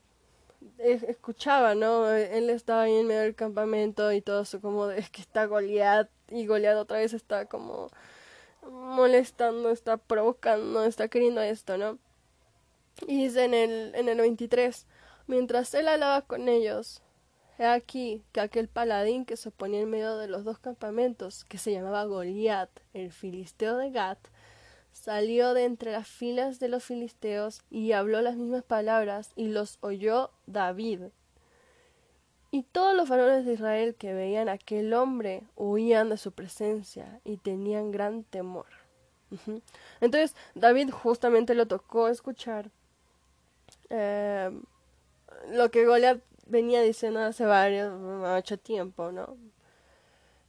escuchaba, 0.83 1.75
¿no? 1.75 2.11
Él 2.11 2.51
estaba 2.51 2.83
ahí 2.83 2.97
en 2.97 3.07
medio 3.07 3.21
del 3.21 3.35
campamento 3.35 4.13
y 4.13 4.21
todo 4.23 4.43
eso 4.43 4.61
como 4.61 4.91
es 4.91 5.11
que 5.11 5.21
está 5.21 5.47
Goliat 5.47 6.09
y 6.29 6.47
Goliat 6.47 6.77
otra 6.77 6.99
vez 6.99 7.13
está 7.13 7.47
como 7.47 7.89
molestando, 8.71 9.71
está 9.71 9.97
provocando, 9.97 10.85
está 10.85 11.09
queriendo 11.09 11.41
esto, 11.41 11.79
¿no? 11.79 11.99
Y 13.07 13.25
dice 13.25 13.45
en 13.45 13.55
el, 13.55 13.95
en 13.95 14.09
el 14.09 14.19
23, 14.19 14.87
Mientras 15.31 15.73
él 15.75 15.87
hablaba 15.87 16.23
con 16.23 16.49
ellos, 16.49 17.03
he 17.57 17.65
aquí 17.65 18.25
que 18.33 18.41
aquel 18.41 18.67
paladín 18.67 19.25
que 19.25 19.37
se 19.37 19.53
ponía 19.53 19.81
en 19.81 19.89
medio 19.89 20.19
de 20.19 20.27
los 20.27 20.43
dos 20.43 20.59
campamentos, 20.59 21.45
que 21.45 21.57
se 21.57 21.71
llamaba 21.71 22.03
Goliat, 22.03 22.69
el 22.95 23.13
filisteo 23.13 23.77
de 23.77 23.93
Gat, 23.93 24.19
salió 24.93 25.55
de 25.55 25.65
entre 25.65 25.93
las 25.93 26.09
filas 26.09 26.59
de 26.61 26.69
los 26.69 26.85
filisteos 26.85 27.63
y 27.71 27.93
habló 27.93 28.21
las 28.21 28.37
mismas 28.37 28.65
palabras 28.65 29.33
y 29.37 29.49
los 29.49 29.79
oyó 29.81 30.31
David. 30.47 31.05
Y 32.51 32.65
todos 32.65 32.97
los 32.97 33.09
varones 33.09 33.47
de 33.47 33.55
Israel 33.55 33.95
que 33.95 34.13
veían 34.13 34.49
a 34.49 34.53
aquel 34.53 34.93
hombre 34.93 35.45
huían 35.57 36.09
de 36.09 36.17
su 36.17 36.33
presencia 36.33 37.21
y 37.25 37.37
tenían 37.37 37.93
gran 37.93 38.25
temor. 38.25 38.67
Entonces 40.01 40.35
David 40.55 40.91
justamente 40.91 41.55
lo 41.55 41.67
tocó 41.67 42.09
escuchar 42.09 42.71
eh, 43.89 44.51
lo 45.51 45.71
que 45.71 45.87
Goliat 45.87 46.21
venía 46.47 46.83
diciendo 46.83 47.21
hace 47.21 47.45
varios, 47.45 47.99
mucho 47.99 48.59
tiempo, 48.59 49.13
¿no? 49.13 49.37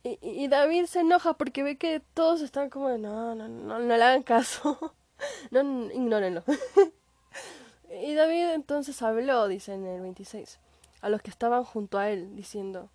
Y, 0.04 0.48
David 0.48 0.86
se 0.86 1.02
enoja 1.02 1.34
porque 1.34 1.62
ve 1.62 1.78
que 1.78 2.02
todos 2.14 2.42
están 2.42 2.72
como 2.72 2.90
no, 2.98 3.36
no, 3.36 3.48
no, 3.48 3.80
no 3.80 3.98
le 3.98 4.04
hagan 4.04 4.24
caso, 4.24 4.96
no, 5.52 5.92
ignórenlo. 5.92 6.44
y 8.04 8.16
David 8.16 8.50
entonces 8.50 9.00
habló, 9.04 9.48
dice 9.48 9.74
en 9.74 9.86
el 9.86 10.02
26, 10.02 10.60
a 11.02 11.10
los 11.10 11.22
que 11.22 11.30
estaban 11.30 11.64
junto 11.64 12.00
a 12.00 12.10
él, 12.10 12.36
diciendo, 12.36 12.90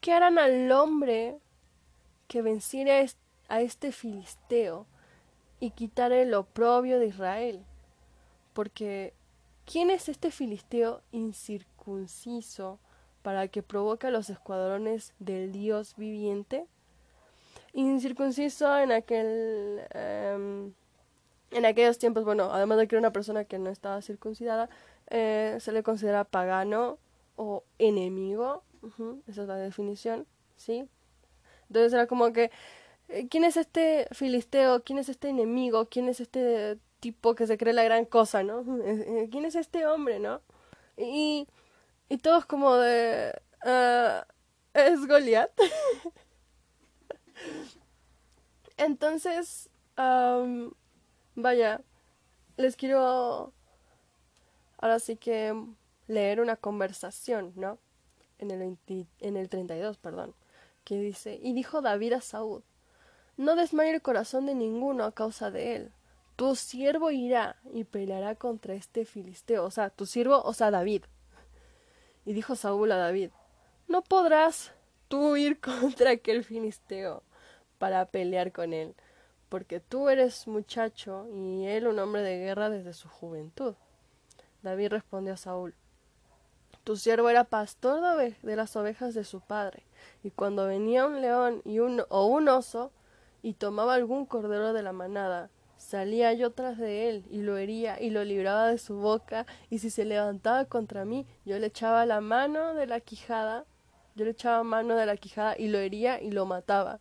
¿qué 0.00 0.12
harán 0.12 0.38
al 0.38 0.70
hombre 0.70 1.38
que 2.28 2.40
venciera 2.40 3.04
a 3.48 3.60
este 3.60 3.90
filisteo 3.90 4.86
y 5.58 5.72
quitare 5.72 6.22
el 6.22 6.34
oprobio 6.34 7.00
de 7.00 7.06
Israel? 7.06 7.64
Porque 8.52 9.12
¿Quién 9.66 9.90
es 9.90 10.08
este 10.08 10.30
filisteo 10.30 11.00
incircunciso 11.10 12.78
para 13.24 13.48
que 13.48 13.62
provoque 13.62 14.08
a 14.08 14.10
los 14.10 14.28
escuadrones 14.28 15.14
del 15.18 15.50
Dios 15.50 15.94
viviente? 15.96 16.66
Incircunciso 17.72 18.78
en 18.78 18.92
aquel 18.92 19.80
em, 19.94 20.74
en 21.50 21.64
aquellos 21.64 21.98
tiempos, 21.98 22.24
bueno, 22.24 22.50
además 22.52 22.76
de 22.76 22.86
que 22.86 22.96
era 22.96 23.00
una 23.00 23.12
persona 23.12 23.46
que 23.46 23.58
no 23.58 23.70
estaba 23.70 24.02
circuncidada, 24.02 24.68
eh, 25.08 25.56
se 25.58 25.72
le 25.72 25.82
considera 25.82 26.24
pagano 26.24 26.98
o 27.36 27.64
enemigo. 27.78 28.62
esa 29.26 29.42
es 29.42 29.48
la 29.48 29.56
definición, 29.56 30.26
¿sí? 30.56 30.86
Entonces 31.68 31.94
era 31.94 32.06
como 32.06 32.30
que, 32.34 32.50
eh, 33.08 33.26
¿quién 33.28 33.44
es 33.44 33.56
este 33.56 34.06
filisteo? 34.12 34.82
¿Quién 34.84 34.98
es 34.98 35.08
este 35.08 35.30
enemigo? 35.30 35.86
¿Quién 35.86 36.10
es 36.10 36.20
este 36.20 36.78
tipo 37.00 37.34
que 37.34 37.46
se 37.46 37.56
cree 37.56 37.72
la 37.72 37.84
gran 37.84 38.04
cosa, 38.04 38.42
¿no? 38.42 38.64
Eh, 38.84 39.28
¿Quién 39.30 39.46
es 39.46 39.54
este 39.54 39.86
hombre, 39.86 40.18
no? 40.18 40.42
Y, 40.98 41.46
y 42.14 42.18
todos 42.18 42.46
como 42.46 42.76
de... 42.76 43.36
Uh, 43.64 44.24
es 44.72 45.04
Goliat. 45.04 45.50
Entonces, 48.76 49.68
vaya, 51.34 51.80
les 52.56 52.76
quiero 52.76 53.52
ahora 54.78 55.00
sí 55.00 55.16
que 55.16 55.60
leer 56.06 56.40
una 56.40 56.54
conversación, 56.54 57.52
¿no? 57.56 57.78
En 58.38 58.52
el, 58.52 58.78
en 59.20 59.36
el 59.36 59.48
32, 59.48 59.96
perdón, 59.98 60.34
que 60.84 60.96
dice, 61.00 61.40
y 61.42 61.52
dijo 61.52 61.82
David 61.82 62.12
a 62.12 62.20
Saúl, 62.20 62.62
no 63.36 63.56
desmaye 63.56 63.92
el 63.92 64.02
corazón 64.02 64.46
de 64.46 64.54
ninguno 64.54 65.02
a 65.04 65.12
causa 65.12 65.50
de 65.50 65.74
él, 65.74 65.92
tu 66.36 66.54
siervo 66.54 67.10
irá 67.10 67.56
y 67.72 67.82
peleará 67.82 68.36
contra 68.36 68.74
este 68.74 69.04
filisteo, 69.04 69.64
o 69.64 69.70
sea, 69.72 69.90
tu 69.90 70.06
siervo, 70.06 70.40
o 70.42 70.52
sea, 70.52 70.70
David. 70.70 71.04
Y 72.24 72.32
dijo 72.32 72.56
Saúl 72.56 72.92
a 72.92 72.96
David, 72.96 73.30
no 73.88 74.02
podrás 74.02 74.72
tú 75.08 75.36
ir 75.36 75.60
contra 75.60 76.10
aquel 76.10 76.44
filisteo 76.44 77.22
para 77.78 78.06
pelear 78.06 78.52
con 78.52 78.72
él, 78.72 78.94
porque 79.48 79.80
tú 79.80 80.08
eres 80.08 80.46
muchacho 80.46 81.26
y 81.32 81.66
él 81.66 81.86
un 81.86 81.98
hombre 81.98 82.22
de 82.22 82.38
guerra 82.38 82.70
desde 82.70 82.92
su 82.92 83.08
juventud. 83.08 83.74
David 84.62 84.88
respondió 84.88 85.34
a 85.34 85.36
Saúl, 85.36 85.74
tu 86.84 86.96
siervo 86.96 87.30
era 87.30 87.44
pastor 87.44 88.02
de, 88.16 88.56
las 88.56 88.76
ovejas 88.76 89.14
de 89.14 89.24
su 89.24 89.40
padre, 89.40 89.82
y 90.22 90.30
cuando 90.30 90.66
venía 90.66 91.06
un 91.06 91.22
león 91.22 91.62
y 91.64 91.78
un, 91.78 92.02
o 92.10 92.26
un 92.26 92.48
oso, 92.48 92.92
y 93.42 93.54
tomaba 93.54 93.94
algún 93.94 94.26
cordero 94.26 94.72
de 94.72 94.82
la 94.82 94.92
manada, 94.92 95.50
Salía 95.76 96.32
yo 96.32 96.52
tras 96.52 96.78
de 96.78 97.08
él 97.08 97.24
y 97.30 97.42
lo 97.42 97.56
hería 97.56 98.00
y 98.00 98.10
lo 98.10 98.24
libraba 98.24 98.68
de 98.68 98.78
su 98.78 98.96
boca 98.96 99.46
y 99.70 99.78
si 99.78 99.90
se 99.90 100.04
levantaba 100.04 100.64
contra 100.64 101.04
mí 101.04 101.26
yo 101.44 101.58
le 101.58 101.66
echaba 101.66 102.06
la 102.06 102.20
mano 102.20 102.74
de 102.74 102.86
la 102.86 103.00
quijada, 103.00 103.64
yo 104.14 104.24
le 104.24 104.30
echaba 104.30 104.62
mano 104.62 104.96
de 104.96 105.06
la 105.06 105.16
quijada 105.16 105.56
y 105.58 105.68
lo 105.68 105.78
hería 105.78 106.22
y 106.22 106.30
lo 106.30 106.46
mataba. 106.46 107.00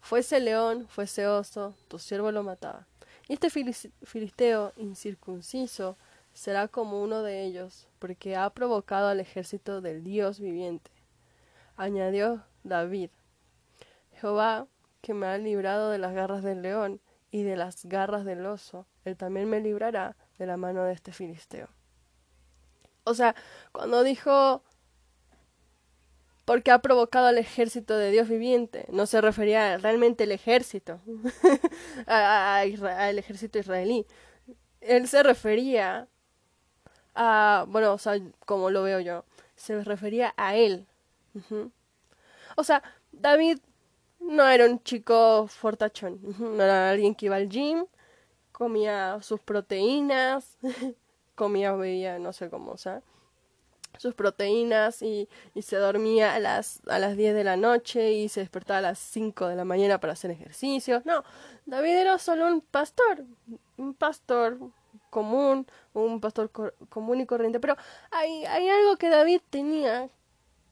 Fuese 0.00 0.40
león, 0.40 0.86
fuese 0.88 1.26
oso, 1.26 1.74
tu 1.88 1.98
siervo 1.98 2.32
lo 2.32 2.42
mataba. 2.42 2.86
Y 3.28 3.34
este 3.34 3.50
filisteo 3.50 4.72
incircunciso 4.76 5.96
será 6.32 6.68
como 6.68 7.02
uno 7.02 7.22
de 7.22 7.44
ellos, 7.44 7.86
porque 7.98 8.34
ha 8.36 8.50
provocado 8.50 9.08
al 9.08 9.20
ejército 9.20 9.80
del 9.80 10.02
Dios 10.02 10.40
viviente. 10.40 10.90
Añadió 11.76 12.44
David, 12.64 13.10
Jehová, 14.20 14.66
que 15.00 15.14
me 15.14 15.26
ha 15.26 15.38
librado 15.38 15.90
de 15.90 15.98
las 15.98 16.12
garras 16.12 16.42
del 16.42 16.62
león 16.62 17.00
y 17.30 17.42
de 17.42 17.56
las 17.56 17.84
garras 17.86 18.24
del 18.24 18.44
oso, 18.46 18.86
él 19.04 19.16
también 19.16 19.48
me 19.48 19.60
librará 19.60 20.16
de 20.38 20.46
la 20.46 20.56
mano 20.56 20.84
de 20.84 20.92
este 20.92 21.12
filisteo. 21.12 21.68
O 23.04 23.14
sea, 23.14 23.34
cuando 23.72 24.02
dijo 24.02 24.62
porque 26.50 26.72
ha 26.72 26.80
provocado 26.80 27.28
al 27.28 27.38
ejército 27.38 27.96
de 27.96 28.10
Dios 28.10 28.28
viviente, 28.28 28.86
no 28.90 29.06
se 29.06 29.20
refería 29.20 29.78
realmente 29.78 30.24
al 30.24 30.32
ejército, 30.32 31.00
al 32.06 33.18
ejército 33.18 33.60
israelí. 33.60 34.04
Él 34.80 35.06
se 35.06 35.22
refería 35.22 36.08
a, 37.14 37.66
bueno, 37.68 37.92
o 37.92 37.98
sea, 37.98 38.18
como 38.46 38.70
lo 38.70 38.82
veo 38.82 38.98
yo, 38.98 39.24
se 39.54 39.84
refería 39.84 40.34
a 40.36 40.56
él. 40.56 40.88
O 42.56 42.64
sea, 42.64 42.82
David 43.12 43.60
no 44.20 44.46
era 44.48 44.66
un 44.66 44.82
chico 44.82 45.46
fortachón, 45.48 46.20
no 46.38 46.62
era 46.62 46.90
alguien 46.90 47.14
que 47.14 47.26
iba 47.26 47.36
al 47.36 47.48
gym, 47.48 47.86
comía 48.52 49.20
sus 49.22 49.40
proteínas, 49.40 50.58
comía, 51.34 51.72
bebía, 51.72 52.18
no 52.18 52.32
sé 52.32 52.50
cómo, 52.50 52.72
o 52.72 52.76
sea, 52.76 53.02
sus 53.98 54.14
proteínas 54.14 55.02
y, 55.02 55.28
y, 55.54 55.62
se 55.62 55.76
dormía 55.76 56.34
a 56.34 56.38
las, 56.38 56.80
a 56.86 56.98
las 56.98 57.16
10 57.16 57.34
de 57.34 57.44
la 57.44 57.56
noche 57.56 58.12
y 58.12 58.28
se 58.28 58.40
despertaba 58.40 58.78
a 58.78 58.82
las 58.82 58.98
5 58.98 59.48
de 59.48 59.56
la 59.56 59.64
mañana 59.64 59.98
para 59.98 60.12
hacer 60.12 60.30
ejercicio. 60.30 61.02
No, 61.04 61.24
David 61.66 61.96
era 61.96 62.18
solo 62.18 62.46
un 62.46 62.60
pastor, 62.60 63.24
un 63.76 63.94
pastor 63.94 64.58
común, 65.10 65.66
un 65.92 66.20
pastor 66.20 66.50
común 66.88 67.20
y 67.20 67.26
corriente, 67.26 67.60
pero 67.60 67.76
hay, 68.10 68.44
hay 68.46 68.68
algo 68.68 68.96
que 68.96 69.08
David 69.08 69.40
tenía 69.50 70.08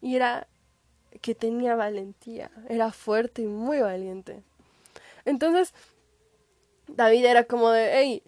y 0.01 0.17
era 0.17 0.47
que 1.21 1.35
tenía 1.35 1.75
valentía, 1.75 2.51
era 2.69 2.93
fuerte 2.93 3.43
y 3.43 3.47
muy 3.47 3.81
valiente. 3.81 4.43
Entonces, 5.25 5.75
David 6.87 7.25
era 7.25 7.45
como 7.45 7.71
de, 7.71 7.91
hey, 7.93 8.23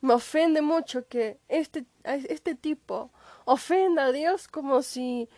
me 0.00 0.14
ofende 0.14 0.62
mucho 0.62 1.06
que 1.08 1.38
este, 1.48 1.86
este 2.04 2.54
tipo 2.54 3.10
ofenda 3.44 4.06
a 4.06 4.12
Dios 4.12 4.48
como 4.48 4.82
si, 4.82 5.28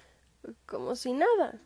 como 0.66 0.96
si 0.96 1.12
nada. 1.12 1.60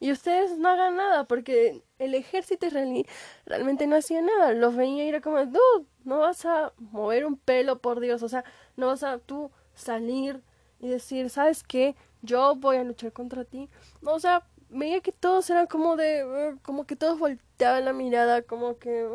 Y 0.00 0.10
ustedes 0.10 0.58
no 0.58 0.68
hagan 0.68 0.96
nada, 0.96 1.24
porque 1.24 1.82
el 2.00 2.14
ejército 2.14 2.66
israelí 2.66 3.06
realmente 3.46 3.86
no 3.86 3.94
hacía 3.94 4.20
nada. 4.20 4.52
Los 4.52 4.74
veía 4.74 5.04
y 5.04 5.08
era 5.08 5.20
como, 5.20 5.38
dude, 5.46 5.86
no 6.04 6.18
vas 6.18 6.44
a 6.44 6.72
mover 6.76 7.24
un 7.24 7.36
pelo, 7.36 7.78
por 7.78 8.00
Dios. 8.00 8.22
O 8.24 8.28
sea, 8.28 8.44
no 8.76 8.88
vas 8.88 9.04
a 9.04 9.18
tú 9.18 9.52
salir 9.74 10.42
y 10.80 10.88
decir, 10.88 11.30
¿sabes 11.30 11.62
qué? 11.62 11.94
Yo 12.20 12.56
voy 12.56 12.78
a 12.78 12.84
luchar 12.84 13.12
contra 13.12 13.44
ti. 13.44 13.70
O 14.04 14.18
sea, 14.18 14.44
veía 14.72 15.00
que 15.00 15.12
todos 15.12 15.48
eran 15.50 15.66
como 15.66 15.96
de, 15.96 16.24
uh, 16.24 16.58
como 16.62 16.86
que 16.86 16.96
todos 16.96 17.18
volteaban 17.18 17.84
la 17.84 17.92
mirada, 17.92 18.42
como 18.42 18.78
que, 18.78 19.08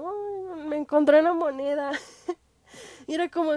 me 0.68 0.78
encontré 0.78 1.20
una 1.20 1.34
moneda. 1.34 1.92
y 3.08 3.14
era 3.14 3.30
como, 3.30 3.54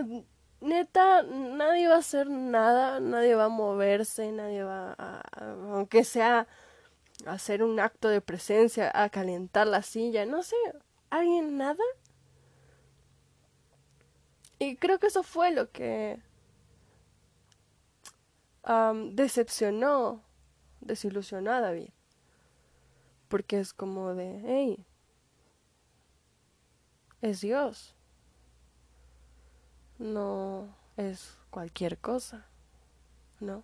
neta, 0.60 1.22
nadie 1.22 1.88
va 1.88 1.96
a 1.96 1.98
hacer 1.98 2.28
nada, 2.28 3.00
nadie 3.00 3.34
va 3.34 3.46
a 3.46 3.48
moverse, 3.48 4.32
nadie 4.32 4.62
va 4.62 4.94
a, 4.98 5.22
aunque 5.72 6.04
sea 6.04 6.46
hacer 7.26 7.62
un 7.62 7.78
acto 7.80 8.08
de 8.08 8.20
presencia, 8.20 8.90
a 8.94 9.10
calentar 9.10 9.66
la 9.66 9.82
silla, 9.82 10.24
no 10.26 10.42
sé, 10.42 10.56
alguien 11.10 11.58
nada. 11.58 11.84
Y 14.58 14.76
creo 14.76 14.98
que 14.98 15.06
eso 15.06 15.22
fue 15.22 15.52
lo 15.52 15.70
que 15.70 16.20
decepcionó 19.12 20.22
desilusionó 20.80 21.52
a 21.52 21.60
David. 21.60 21.90
Porque 23.28 23.60
es 23.60 23.72
como 23.72 24.14
de, 24.14 24.42
hey, 24.44 24.86
es 27.22 27.40
Dios. 27.40 27.94
No 29.98 30.74
es 30.96 31.36
cualquier 31.50 31.98
cosa, 31.98 32.46
¿no? 33.38 33.62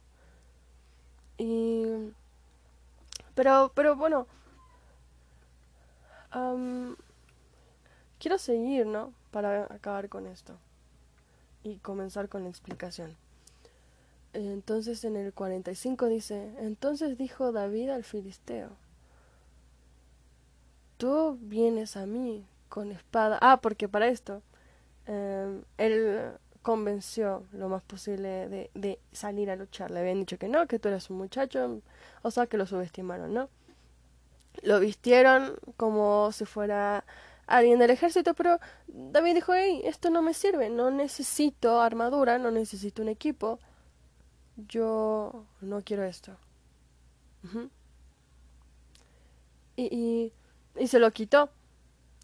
Y... 1.39 2.13
Pero, 3.35 3.73
pero 3.75 3.97
bueno, 3.97 4.27
quiero 8.19 8.39
seguir, 8.39 8.87
¿no? 8.87 9.13
Para 9.31 9.65
acabar 9.65 10.09
con 10.09 10.27
esto 10.27 10.57
y 11.63 11.79
comenzar 11.79 12.29
con 12.29 12.45
la 12.45 12.49
explicación. 12.49 13.17
Entonces 14.33 15.05
en 15.05 15.17
el 15.17 15.33
45 15.33 16.07
dice, 16.07 16.53
entonces 16.59 17.17
dijo 17.17 17.53
David 17.53 17.91
al 17.91 18.05
filisteo, 18.05 18.71
tú 20.99 21.39
vienes 21.41 21.97
a 21.97 22.07
mí 22.07 22.47
con 22.69 22.93
espada. 22.93 23.39
Ah, 23.41 23.61
porque 23.61 23.89
para 23.89 24.09
esto, 24.09 24.43
em, 25.07 25.63
él 25.79 26.33
convenció 26.63 27.45
lo 27.53 27.69
más 27.69 27.83
posible 27.83 28.49
de, 28.49 28.71
de, 28.75 28.99
salir 29.13 29.51
a 29.51 29.57
luchar. 29.57 29.91
Le 29.91 30.01
habían 30.01 30.21
dicho 30.21 30.39
que 30.39 30.49
no, 30.49 30.67
que 30.67 30.79
tú 30.79 30.89
eras 30.89 31.09
un 31.11 31.19
muchacho, 31.19 31.81
o 32.23 32.31
sea, 32.31 32.47
que 32.47 32.57
lo 32.57 32.67
subestimaron, 32.67 33.33
¿no? 33.33 33.49
Lo 34.63 34.81
vistieron 34.81 35.57
como 35.77 36.33
si 36.33 36.45
fuera 36.45 37.05
alguien 37.47 37.79
del 37.79 37.91
ejército, 37.91 38.35
pero 38.35 38.59
David 38.89 39.35
dijo, 39.35 39.55
hey, 39.55 39.83
esto 39.85 40.11
no 40.11 40.23
me 40.23 40.35
sirve, 40.35 40.69
no 40.69 40.91
necesito 40.91 41.81
armadura, 41.81 42.39
no 42.39 42.51
necesito 42.51 43.03
un 43.03 43.09
equipo 43.09 43.61
yo 44.57 45.45
no 45.61 45.83
quiero 45.83 46.05
esto. 46.05 46.37
y, 49.77 50.33
y, 50.79 50.87
se 50.87 50.99
lo 50.99 51.11
quitó. 51.11 51.51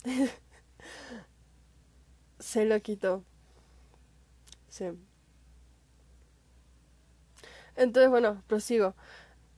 se 2.39 2.65
lo 2.65 2.81
quitó. 2.81 3.25
Sí. 4.69 4.87
Entonces, 7.77 8.11
bueno, 8.11 8.43
prosigo. 8.47 8.95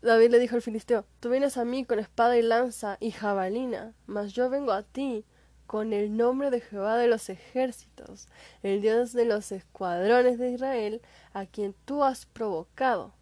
David 0.03 0.33
le 0.33 0.39
dijo 0.39 0.55
al 0.55 0.63
filisteo, 0.63 1.07
tú 1.21 1.31
vienes 1.31 1.57
a 1.57 1.65
mí 1.65 1.85
con 1.87 1.99
espada 1.99 2.37
y 2.37 2.43
lanza 2.43 2.99
y 3.01 3.11
jabalina, 3.11 3.95
mas 4.07 4.35
yo 4.35 4.51
vengo 4.51 4.73
a 4.73 4.83
ti 4.83 5.25
con 5.67 5.95
el 5.95 6.17
nombre 6.17 6.51
de 6.51 6.61
Jehová 6.61 6.99
de 6.99 7.09
los 7.09 7.31
ejércitos, 7.31 8.29
el 8.63 8.83
Dios 8.83 9.15
de 9.15 9.25
los 9.25 9.51
escuadrones 9.51 10.39
de 10.39 10.51
Israel, 10.51 11.01
a 11.35 11.45
quien 11.45 11.75
tú 11.85 12.03
has 12.03 12.25
provocado. 12.25 13.13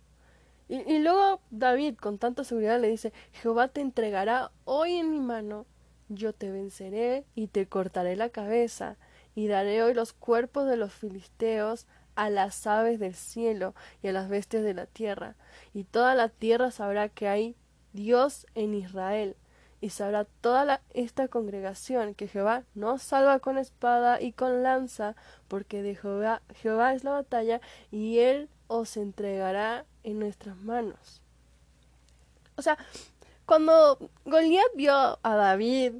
Y, 0.68 1.00
luego 1.00 1.40
David 1.50 1.96
con 1.96 2.18
tanta 2.18 2.44
seguridad 2.44 2.80
le 2.80 2.88
dice, 2.88 3.12
Jehová 3.32 3.68
te 3.68 3.80
entregará 3.80 4.52
hoy 4.64 4.92
en 4.94 5.10
mi 5.10 5.20
mano, 5.20 5.66
yo 6.08 6.32
te 6.32 6.50
venceré 6.50 7.24
y 7.34 7.48
te 7.48 7.66
cortaré 7.66 8.16
la 8.16 8.30
cabeza, 8.30 8.96
y 9.34 9.48
daré 9.48 9.82
hoy 9.82 9.92
los 9.92 10.12
cuerpos 10.12 10.66
de 10.66 10.76
los 10.76 10.92
filisteos 10.92 11.86
a 12.14 12.30
las 12.30 12.66
aves 12.66 12.98
del 13.00 13.14
cielo 13.14 13.74
y 14.02 14.08
a 14.08 14.12
las 14.12 14.28
bestias 14.28 14.62
de 14.62 14.72
la 14.72 14.86
tierra, 14.86 15.36
y 15.74 15.84
toda 15.84 16.14
la 16.14 16.28
tierra 16.30 16.70
sabrá 16.70 17.10
que 17.10 17.28
hay 17.28 17.56
Dios 17.92 18.46
en 18.54 18.72
Israel, 18.72 19.36
y 19.82 19.90
sabrá 19.90 20.24
toda 20.40 20.80
esta 20.94 21.26
congregación 21.26 22.14
que 22.14 22.28
Jehová 22.28 22.62
no 22.76 22.98
salva 22.98 23.40
con 23.40 23.58
espada 23.58 24.20
y 24.20 24.30
con 24.30 24.62
lanza, 24.62 25.16
porque 25.48 25.82
de 25.82 25.96
Jehová, 25.96 26.40
Jehová 26.54 26.94
es 26.94 27.02
la 27.02 27.10
batalla, 27.10 27.60
y 27.90 28.20
él 28.20 28.48
os 28.68 28.96
entregará 28.96 29.84
en 30.04 30.20
nuestras 30.20 30.56
manos. 30.56 31.20
O 32.54 32.62
sea, 32.62 32.78
cuando 33.44 33.98
Goliat 34.24 34.70
vio 34.76 35.18
a 35.20 35.34
David, 35.34 35.94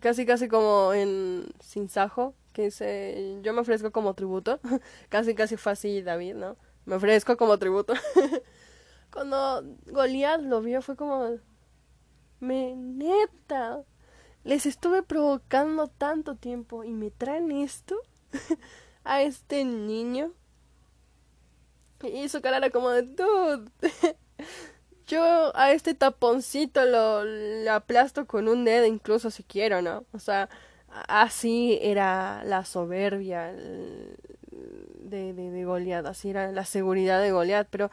casi 0.00 0.26
casi 0.26 0.48
como 0.48 0.92
en 0.92 1.54
Sinsajo, 1.60 2.34
que 2.52 2.62
dice, 2.62 3.38
yo 3.42 3.52
me 3.52 3.60
ofrezco 3.60 3.92
como 3.92 4.14
tributo, 4.14 4.58
casi 5.08 5.36
casi 5.36 5.56
fue 5.56 5.70
así 5.70 6.02
David, 6.02 6.34
¿no? 6.34 6.56
Me 6.84 6.96
ofrezco 6.96 7.36
como 7.36 7.58
tributo. 7.58 7.94
cuando 9.12 9.62
Goliat 9.86 10.40
lo 10.42 10.62
vio 10.62 10.82
fue 10.82 10.96
como, 10.96 11.38
me 12.42 12.74
neta. 12.76 13.84
Les 14.44 14.66
estuve 14.66 15.02
provocando 15.02 15.86
tanto 15.86 16.34
tiempo 16.34 16.84
y 16.84 16.92
me 16.92 17.10
traen 17.10 17.52
esto 17.52 17.96
a 19.04 19.22
este 19.22 19.64
niño. 19.64 20.32
Y 22.02 22.28
su 22.28 22.42
cara 22.42 22.56
era 22.56 22.70
como 22.70 22.90
de. 22.90 23.06
Yo 25.06 25.56
a 25.56 25.72
este 25.72 25.94
taponcito 25.94 26.84
lo 26.84 27.72
aplasto 27.72 28.26
con 28.26 28.48
un 28.48 28.64
dedo 28.64 28.86
incluso 28.86 29.30
si 29.30 29.44
quiero, 29.44 29.82
¿no? 29.82 30.04
O 30.12 30.18
sea, 30.18 30.48
así 31.08 31.78
era 31.82 32.42
la 32.44 32.64
soberbia 32.64 33.52
de, 33.52 35.32
de, 35.32 36.02
así 36.06 36.30
era 36.30 36.50
la 36.50 36.64
seguridad 36.64 37.20
de 37.20 37.32
Goliat, 37.32 37.68
pero 37.70 37.90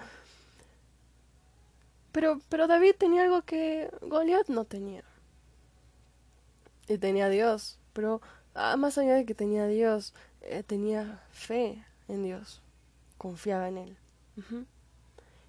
pero, 2.11 2.39
pero 2.49 2.67
David 2.67 2.95
tenía 2.97 3.23
algo 3.23 3.41
que 3.43 3.89
Goliat 4.01 4.47
no 4.47 4.65
tenía. 4.65 5.03
Y 6.87 6.97
tenía 6.97 7.25
a 7.25 7.29
Dios. 7.29 7.79
Pero 7.93 8.21
ah, 8.55 8.77
más 8.77 8.97
allá 8.97 9.15
de 9.15 9.25
que 9.25 9.35
tenía 9.35 9.63
a 9.63 9.67
Dios, 9.67 10.13
eh, 10.41 10.63
tenía 10.63 11.21
fe 11.31 11.83
en 12.07 12.23
Dios. 12.23 12.61
Confiaba 13.17 13.67
en 13.67 13.77
Él. 13.77 13.97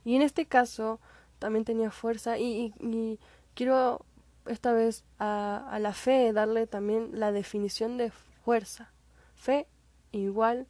Y 0.04 0.16
en 0.16 0.22
este 0.22 0.46
caso 0.46 1.00
también 1.38 1.64
tenía 1.64 1.90
fuerza. 1.90 2.38
Y, 2.38 2.74
y, 2.80 3.18
quiero 3.54 4.04
esta 4.46 4.72
vez 4.72 5.04
a, 5.18 5.78
la 5.80 5.92
fe 5.92 6.32
darle 6.32 6.66
también 6.66 7.10
la 7.12 7.32
definición 7.32 7.96
de 7.98 8.10
fuerza. 8.44 8.90
Fe 9.34 9.66
igual 10.12 10.66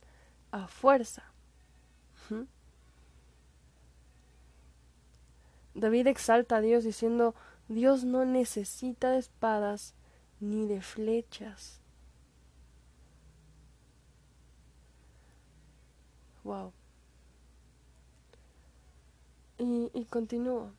a 0.52 0.66
fuerza. 0.68 1.29
David 5.74 6.06
exalta 6.08 6.56
a 6.56 6.60
Dios 6.60 6.84
diciendo, 6.84 7.34
Dios 7.68 8.04
no 8.04 8.24
necesita 8.24 9.10
de 9.10 9.18
espadas 9.18 9.94
ni 10.40 10.66
de 10.66 10.80
flechas. 10.80 11.80
Wow. 16.42 16.72
Y, 19.58 19.90
y 19.92 20.04
continúa. 20.06 20.72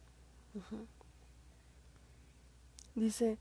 Dice, 2.96 3.38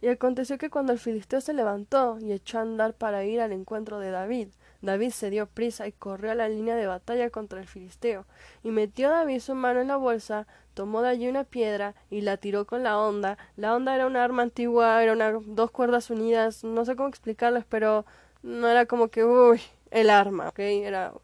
y 0.00 0.08
aconteció 0.08 0.58
que 0.58 0.70
cuando 0.70 0.92
el 0.92 0.98
filisteo 0.98 1.40
se 1.40 1.52
levantó 1.52 2.18
y 2.20 2.32
echó 2.32 2.58
a 2.58 2.62
andar 2.62 2.94
para 2.94 3.24
ir 3.24 3.40
al 3.40 3.52
encuentro 3.52 3.98
de 3.98 4.10
David, 4.10 4.48
David 4.82 5.10
se 5.10 5.30
dio 5.30 5.46
prisa 5.46 5.86
y 5.88 5.92
corrió 5.92 6.30
a 6.30 6.34
la 6.34 6.48
línea 6.48 6.76
de 6.76 6.86
batalla 6.86 7.30
contra 7.30 7.60
el 7.60 7.66
filisteo, 7.66 8.26
y 8.62 8.70
metió 8.70 9.10
David 9.10 9.40
su 9.40 9.54
mano 9.54 9.80
en 9.80 9.88
la 9.88 9.96
bolsa, 9.96 10.46
tomó 10.76 11.00
de 11.00 11.08
allí 11.08 11.26
una 11.26 11.44
piedra 11.44 11.94
y 12.10 12.20
la 12.20 12.36
tiró 12.36 12.66
con 12.66 12.82
la 12.82 12.98
onda. 12.98 13.38
La 13.56 13.74
onda 13.74 13.94
era 13.94 14.06
un 14.06 14.14
arma 14.14 14.42
antigua, 14.42 15.02
era 15.02 15.14
una, 15.14 15.32
dos 15.32 15.70
cuerdas 15.70 16.10
unidas, 16.10 16.64
no 16.64 16.84
sé 16.84 16.96
cómo 16.96 17.08
explicarles, 17.08 17.64
pero 17.64 18.04
no 18.42 18.68
era 18.68 18.84
como 18.84 19.08
que, 19.08 19.24
uy, 19.24 19.58
el 19.90 20.10
arma, 20.10 20.50
¿ok? 20.50 20.58
Era 20.58 21.14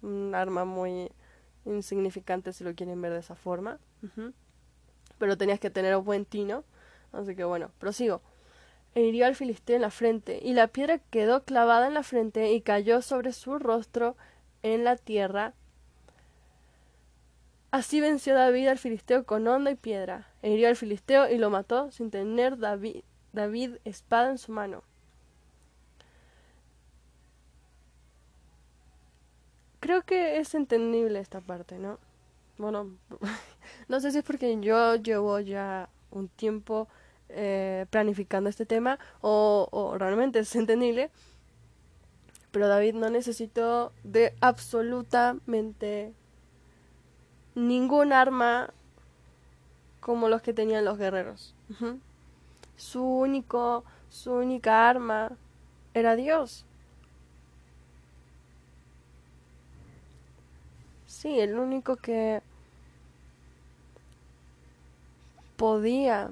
un 0.00 0.34
arma 0.34 0.64
muy 0.64 1.12
insignificante 1.66 2.54
si 2.54 2.64
lo 2.64 2.74
quieren 2.74 3.02
ver 3.02 3.12
de 3.12 3.18
esa 3.18 3.34
forma. 3.34 3.78
Pero 5.18 5.36
tenías 5.36 5.60
que 5.60 5.68
tener 5.68 5.94
un 5.94 6.04
buen 6.04 6.24
tino. 6.24 6.64
Así 7.12 7.36
que 7.36 7.44
bueno, 7.44 7.70
prosigo. 7.78 8.22
E 8.94 9.02
hirió 9.02 9.26
al 9.26 9.34
filisteo 9.34 9.76
en 9.76 9.82
la 9.82 9.90
frente, 9.90 10.40
y 10.42 10.54
la 10.54 10.68
piedra 10.68 11.00
quedó 11.10 11.44
clavada 11.44 11.86
en 11.86 11.92
la 11.92 12.02
frente 12.02 12.50
y 12.52 12.62
cayó 12.62 13.02
sobre 13.02 13.34
su 13.34 13.58
rostro 13.58 14.16
en 14.62 14.84
la 14.84 14.96
tierra. 14.96 15.52
Así 17.76 18.00
venció 18.00 18.34
David 18.34 18.68
al 18.68 18.78
filisteo 18.78 19.26
con 19.26 19.46
onda 19.46 19.70
y 19.70 19.74
piedra, 19.74 20.26
e 20.40 20.50
hirió 20.50 20.68
al 20.68 20.76
filisteo 20.76 21.28
y 21.28 21.36
lo 21.36 21.50
mató 21.50 21.90
sin 21.90 22.10
tener 22.10 22.56
David, 22.56 23.02
David 23.34 23.72
espada 23.84 24.30
en 24.30 24.38
su 24.38 24.50
mano. 24.50 24.82
Creo 29.78 30.00
que 30.06 30.38
es 30.38 30.54
entendible 30.54 31.20
esta 31.20 31.42
parte, 31.42 31.78
¿no? 31.78 31.98
Bueno, 32.56 32.96
no 33.88 34.00
sé 34.00 34.10
si 34.10 34.18
es 34.20 34.24
porque 34.24 34.58
yo 34.58 34.96
llevo 34.96 35.38
ya 35.40 35.90
un 36.10 36.28
tiempo 36.28 36.88
eh, 37.28 37.84
planificando 37.90 38.48
este 38.48 38.64
tema 38.64 38.98
o, 39.20 39.68
o 39.70 39.98
realmente 39.98 40.38
es 40.38 40.56
entendible. 40.56 41.10
Pero 42.52 42.68
David 42.68 42.94
no 42.94 43.10
necesitó 43.10 43.92
de 44.02 44.32
absolutamente 44.40 46.14
ningún 47.56 48.12
arma 48.12 48.70
como 49.98 50.28
los 50.28 50.42
que 50.42 50.52
tenían 50.52 50.84
los 50.84 50.98
guerreros. 50.98 51.56
Su 52.76 53.02
único, 53.02 53.82
su 54.08 54.34
única 54.34 54.88
arma 54.88 55.32
era 55.94 56.14
Dios. 56.14 56.64
Sí, 61.06 61.40
el 61.40 61.58
único 61.58 61.96
que 61.96 62.42
podía 65.56 66.30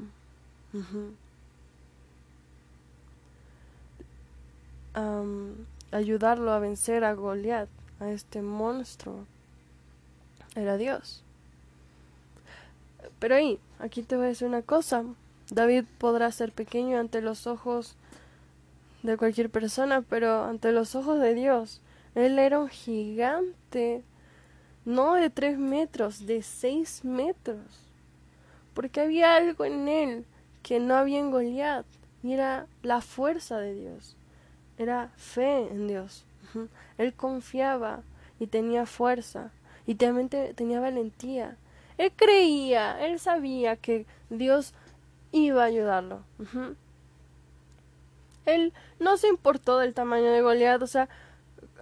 ayudarlo 5.91 6.53
a 6.53 6.59
vencer 6.59 7.03
a 7.05 7.15
Goliat, 7.15 7.69
a 7.99 8.11
este 8.11 8.43
monstruo, 8.43 9.27
era 10.55 10.77
Dios. 10.77 11.23
Pero 13.19 13.35
ahí, 13.35 13.59
aquí 13.79 14.03
te 14.03 14.17
voy 14.17 14.27
a 14.27 14.29
decir 14.29 14.49
una 14.49 14.63
cosa. 14.63 15.05
David 15.51 15.85
podrá 15.99 16.31
ser 16.33 16.53
pequeño 16.53 16.99
ante 16.99 17.21
los 17.21 17.47
ojos 17.47 17.97
de 19.03 19.17
cualquier 19.17 19.51
persona, 19.51 20.03
pero 20.03 20.45
ante 20.45 20.73
los 20.73 20.95
ojos 20.95 21.21
de 21.21 21.35
Dios, 21.35 21.83
él 22.15 22.39
era 22.39 22.59
un 22.59 22.69
gigante, 22.69 24.03
no 24.85 25.15
de 25.15 25.29
tres 25.29 25.59
metros, 25.59 26.27
de 26.27 26.43
seis 26.43 27.05
metros, 27.05 27.59
porque 28.73 29.03
había 29.03 29.37
algo 29.37 29.67
en 29.67 29.89
él 29.89 30.25
que 30.63 30.81
no 30.81 30.95
había 30.95 31.19
en 31.19 31.31
Goliat, 31.31 31.85
y 32.23 32.33
era 32.33 32.67
la 32.83 33.03
fuerza 33.03 33.59
de 33.59 33.75
Dios, 33.75 34.17
era 34.79 35.11
fe 35.17 35.69
en 35.71 35.87
Dios. 35.87 36.25
Él 36.97 37.13
confiaba 37.13 38.03
y 38.41 38.47
tenía 38.47 38.87
fuerza 38.87 39.51
y 39.87 39.95
también 39.97 40.29
tenía 40.29 40.81
valentía. 40.81 41.57
Él 41.99 42.13
creía, 42.15 43.05
él 43.07 43.19
sabía 43.19 43.77
que 43.77 44.07
Dios 44.31 44.75
iba 45.33 45.63
a 45.63 45.67
ayudarlo. 45.67 46.23
Él 48.47 48.73
no 48.99 49.17
se 49.17 49.29
importó 49.29 49.79
del 49.79 49.95
tamaño 49.95 50.31
de 50.31 50.43
Goliat, 50.43 50.83
o 50.83 50.87
sea, 50.87 51.09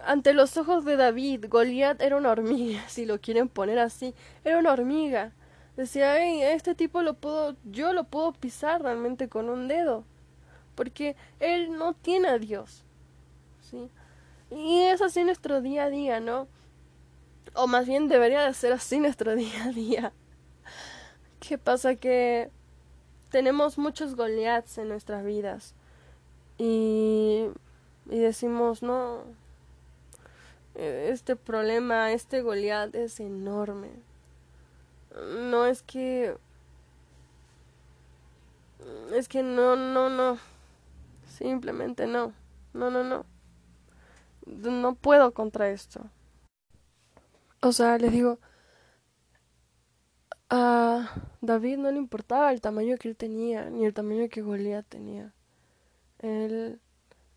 ante 0.04 0.32
los 0.32 0.56
ojos 0.56 0.84
de 0.84 0.96
David, 0.96 1.46
Goliat 1.48 2.00
era 2.00 2.16
una 2.16 2.30
hormiga, 2.30 2.82
si 2.88 3.06
lo 3.06 3.20
quieren 3.20 3.48
poner 3.48 3.78
así, 3.78 4.14
era 4.44 4.58
una 4.58 4.72
hormiga. 4.72 5.32
Decía, 5.76 6.16
hey, 6.18 6.42
este 6.42 6.74
tipo 6.74 7.00
lo 7.02 7.14
puedo, 7.14 7.56
yo 7.64 7.94
lo 7.94 8.04
puedo 8.04 8.32
pisar 8.32 8.82
realmente 8.82 9.28
con 9.28 9.48
un 9.48 9.68
dedo, 9.68 10.04
porque 10.74 11.16
él 11.40 11.78
no 11.78 11.94
tiene 11.94 12.28
a 12.28 12.38
Dios, 12.38 12.84
¿sí? 13.70 13.88
Y 14.50 14.82
es 14.82 15.00
así 15.00 15.24
nuestro 15.24 15.62
día 15.62 15.84
a 15.84 15.90
día, 15.90 16.20
¿no? 16.20 16.46
O 17.54 17.66
más 17.66 17.86
bien 17.86 18.08
debería 18.08 18.42
de 18.42 18.54
ser 18.54 18.72
así 18.72 18.98
nuestro 18.98 19.34
día 19.36 19.64
a 19.64 19.72
día. 19.72 20.12
¿Qué 21.40 21.58
pasa? 21.58 21.96
Que 21.96 22.50
tenemos 23.30 23.78
muchos 23.78 24.14
Goliaths 24.14 24.78
en 24.78 24.88
nuestras 24.88 25.24
vidas 25.24 25.74
y, 26.58 27.48
y 28.10 28.18
decimos, 28.18 28.82
no, 28.82 29.24
este 30.74 31.36
problema, 31.36 32.12
este 32.12 32.42
Goliath 32.42 32.94
es 32.94 33.20
enorme 33.20 33.90
no 35.20 35.66
es 35.66 35.82
que... 35.82 36.36
Es 39.12 39.28
que 39.28 39.42
no, 39.42 39.76
no, 39.76 40.08
no. 40.08 40.38
Simplemente 41.28 42.06
no. 42.06 42.32
No, 42.72 42.90
no, 42.90 43.04
no. 43.04 43.24
No 44.46 44.94
puedo 44.94 45.32
contra 45.32 45.70
esto. 45.70 46.06
O 47.62 47.72
sea, 47.72 47.96
les 47.96 48.10
digo, 48.10 48.40
a 50.50 51.08
David 51.40 51.78
no 51.78 51.90
le 51.92 51.96
importaba 51.96 52.52
el 52.52 52.60
tamaño 52.60 52.96
que 52.98 53.08
él 53.08 53.16
tenía, 53.16 53.70
ni 53.70 53.86
el 53.86 53.94
tamaño 53.94 54.28
que 54.28 54.42
Goliat 54.42 54.84
tenía. 54.86 55.32
Él, 56.18 56.80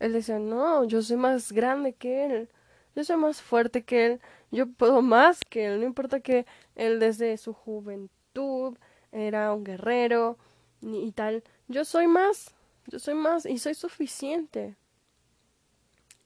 él 0.00 0.12
decía, 0.12 0.40
no, 0.40 0.84
yo 0.84 1.00
soy 1.02 1.16
más 1.16 1.52
grande 1.52 1.94
que 1.94 2.26
él, 2.26 2.50
yo 2.96 3.04
soy 3.04 3.16
más 3.16 3.40
fuerte 3.40 3.84
que 3.84 4.06
él, 4.06 4.20
yo 4.50 4.66
puedo 4.66 5.00
más 5.00 5.40
que 5.48 5.66
él, 5.66 5.80
no 5.80 5.86
importa 5.86 6.18
que 6.18 6.44
él 6.74 6.98
desde 6.98 7.36
su 7.36 7.52
juventud 7.52 8.76
era 9.12 9.54
un 9.54 9.62
guerrero 9.62 10.38
y 10.82 11.12
tal, 11.12 11.44
yo 11.68 11.84
soy 11.84 12.08
más, 12.08 12.54
yo 12.88 12.98
soy 12.98 13.14
más 13.14 13.46
y 13.46 13.58
soy 13.58 13.74
suficiente. 13.74 14.76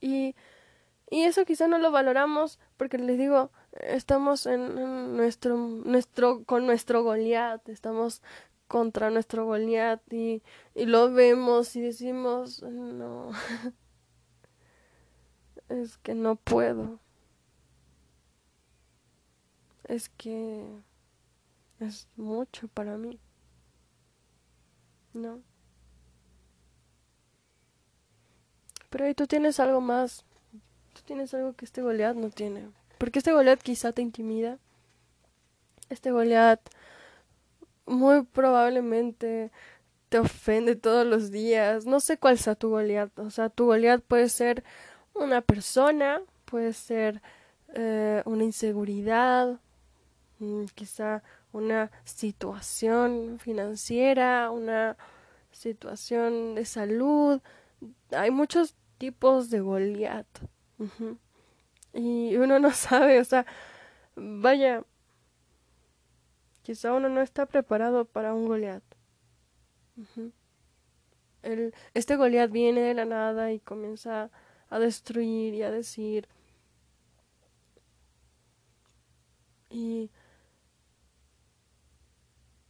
Y, 0.00 0.34
y 1.10 1.24
eso 1.24 1.44
quizá 1.44 1.68
no 1.68 1.78
lo 1.78 1.90
valoramos 1.90 2.58
porque 2.78 2.96
les 2.96 3.18
digo, 3.18 3.50
estamos 3.72 4.46
en, 4.46 5.16
nuestro, 5.16 5.56
nuestro, 5.56 6.44
con 6.44 6.66
nuestro 6.66 7.02
Goliat, 7.02 7.68
estamos 7.68 8.22
contra 8.68 9.10
nuestro 9.10 9.46
Goliat 9.46 10.00
y, 10.12 10.42
y 10.74 10.86
lo 10.86 11.12
vemos 11.12 11.74
y 11.76 11.80
decimos, 11.80 12.62
no, 12.62 13.32
es 15.68 15.98
que 15.98 16.14
no 16.14 16.36
puedo. 16.36 16.98
Es 19.84 20.08
que 20.08 20.64
es 21.80 22.06
mucho 22.16 22.68
para 22.68 22.96
mí. 22.96 23.18
No. 25.12 25.42
Pero 28.88 29.04
ahí 29.04 29.14
tú 29.14 29.26
tienes 29.26 29.58
algo 29.58 29.80
más. 29.80 30.24
Tú 30.94 31.02
tienes 31.04 31.34
algo 31.34 31.54
que 31.54 31.64
este 31.64 31.82
Goliat 31.82 32.16
no 32.16 32.30
tiene. 32.30 32.68
Porque 33.00 33.20
este 33.20 33.32
Goliat 33.32 33.62
quizá 33.62 33.92
te 33.92 34.02
intimida. 34.02 34.58
Este 35.88 36.10
Goliat 36.10 36.60
muy 37.86 38.24
probablemente 38.24 39.50
te 40.10 40.18
ofende 40.18 40.76
todos 40.76 41.06
los 41.06 41.30
días. 41.30 41.86
No 41.86 42.00
sé 42.00 42.18
cuál 42.18 42.36
sea 42.36 42.56
tu 42.56 42.68
Goliat. 42.68 43.18
O 43.18 43.30
sea, 43.30 43.48
tu 43.48 43.64
Goliat 43.64 44.02
puede 44.02 44.28
ser 44.28 44.64
una 45.14 45.40
persona, 45.40 46.20
puede 46.44 46.74
ser 46.74 47.22
eh, 47.72 48.22
una 48.26 48.44
inseguridad, 48.44 49.58
mm, 50.38 50.64
quizá 50.74 51.22
una 51.52 51.90
situación 52.04 53.38
financiera, 53.40 54.50
una 54.50 54.98
situación 55.52 56.54
de 56.54 56.66
salud. 56.66 57.40
Hay 58.10 58.30
muchos 58.30 58.74
tipos 58.98 59.48
de 59.48 59.60
Goliat. 59.60 60.26
Y 61.94 62.36
uno 62.36 62.58
no 62.58 62.70
sabe, 62.72 63.20
o 63.20 63.24
sea, 63.24 63.46
vaya, 64.16 64.84
quizá 66.62 66.94
uno 66.94 67.08
no 67.08 67.20
está 67.20 67.46
preparado 67.46 68.04
para 68.06 68.34
un 68.34 68.46
Goliat. 68.46 68.82
este 71.94 72.16
Goliat 72.16 72.50
viene 72.50 72.80
de 72.80 72.94
la 72.94 73.04
nada 73.04 73.52
y 73.52 73.60
comienza 73.60 74.30
a 74.70 74.78
destruir 74.78 75.54
y 75.54 75.62
a 75.62 75.70
decir. 75.70 76.28
Y, 79.70 80.10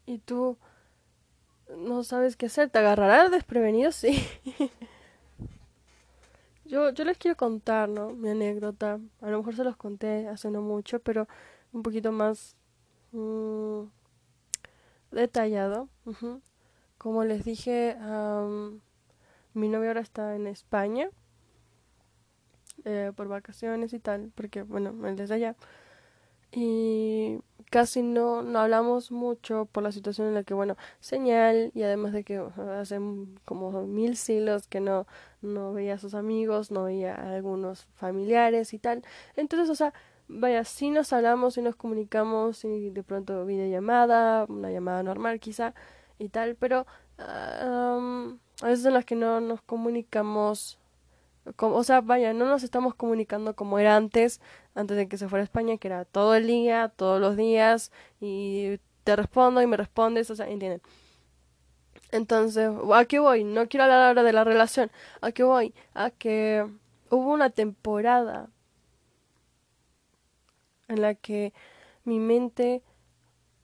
y 0.07 0.19
tú 0.19 0.59
no 1.77 2.03
sabes 2.05 2.37
qué 2.37 2.47
hacer, 2.47 2.71
te 2.71 2.79
agarrará 2.79 3.29
desprevenido, 3.29 3.93
sí. 3.93 4.23
Yo, 6.71 6.91
yo 6.91 7.05
les 7.05 7.19
quiero 7.19 7.37
contar, 7.37 7.89
¿no? 7.89 8.13
Mi 8.13 8.31
anécdota. 8.31 9.01
A 9.21 9.31
lo 9.31 9.39
mejor 9.39 9.57
se 9.57 9.65
los 9.65 9.77
conté 9.77 10.29
hace 10.29 10.51
no 10.51 10.63
mucho, 10.63 11.01
pero 11.01 11.27
un 11.73 11.83
poquito 11.83 12.13
más 12.13 12.57
mm, 13.13 13.83
detallado. 15.11 15.89
Como 16.97 17.25
les 17.25 17.45
dije, 17.45 17.97
mi 19.55 19.69
novio 19.69 19.89
ahora 19.89 20.01
está 20.01 20.37
en 20.37 20.47
España 20.47 21.11
eh, 22.85 23.13
por 23.17 23.29
vacaciones 23.29 23.93
y 23.93 23.99
tal, 23.99 24.31
porque, 24.35 24.63
bueno, 24.63 24.95
él 25.09 25.17
desde 25.17 25.35
allá. 25.35 25.57
Y 26.53 27.39
casi 27.71 28.03
no, 28.03 28.43
no 28.43 28.59
hablamos 28.59 29.13
mucho 29.13 29.67
por 29.71 29.85
la 29.85 29.93
situación 29.93 30.27
en 30.27 30.35
la 30.35 30.43
que, 30.43 30.55
bueno, 30.55 30.77
señal 30.99 31.71
y 31.75 31.85
además 31.85 32.13
de 32.13 32.25
que 32.25 32.39
hace 32.79 32.99
como 33.45 33.87
mil 33.87 34.17
siglos 34.17 34.67
que 34.67 34.81
no, 34.81 35.07
no 35.41 35.73
veía 35.73 35.95
a 35.95 35.99
sus 35.99 36.15
amigos, 36.15 36.73
no 36.73 36.85
veía 36.85 37.15
a 37.15 37.35
algunos 37.35 37.87
familiares 37.95 38.75
y 38.75 38.79
tal. 38.81 39.05
Entonces, 39.37 39.71
o 39.71 39.77
sea, 39.77 39.95
vaya, 40.27 40.65
si 40.65 40.91
nos 40.91 41.13
hablamos, 41.13 41.57
y 41.59 41.63
nos 41.63 41.77
comunicamos, 41.77 42.65
y 42.65 42.91
de 42.91 43.03
pronto 43.05 43.47
videollamada, 43.47 44.47
una 44.49 44.71
llamada 44.73 45.03
normal 45.05 45.39
quizá 45.39 45.75
y 46.19 46.29
tal, 46.29 46.57
pero 46.57 46.87
a 47.19 48.67
veces 48.67 48.85
en 48.85 48.95
las 48.95 49.05
que 49.05 49.15
no 49.15 49.41
nos 49.41 49.63
comunicamos 49.63 50.80
o 51.57 51.85
sea, 51.85 52.01
vaya, 52.01 52.33
no 52.33 52.47
nos 52.47 52.63
estamos 52.63 52.95
comunicando 52.95 53.55
como 53.55 53.79
era 53.79 53.97
antes, 53.97 54.41
antes 54.75 54.97
de 54.97 55.09
que 55.09 55.19
se 55.19 55.29
fuera 55.29 55.43
a 55.43 55.45
España, 55.45 55.79
que 55.79 55.89
era 55.89 56.05
todo 56.05 56.35
el 56.35 56.47
día, 56.47 56.93
todos 56.95 57.21
los 57.21 57.37
días, 57.37 57.93
y 58.21 58.79
te 59.05 59.17
respondo 59.17 59.63
y 59.63 59.67
me 59.67 59.77
respondes, 59.77 60.31
o 60.31 60.37
sea, 60.37 60.49
¿entienden? 60.49 60.83
Entonces, 62.13 62.71
¿a 62.93 63.05
qué 63.05 63.19
voy? 63.19 63.45
No 63.45 63.69
quiero 63.69 63.85
hablar 63.85 64.09
ahora 64.09 64.23
de 64.23 64.33
la 64.33 64.45
relación, 64.45 64.91
¿a 65.21 65.33
qué 65.33 65.43
voy? 65.45 65.75
A 65.95 66.11
que 66.11 66.67
hubo 67.11 67.33
una 67.33 67.51
temporada 67.51 68.49
en 70.89 71.01
la 71.03 71.15
que 71.15 71.53
mi 72.05 72.19
mente 72.19 72.83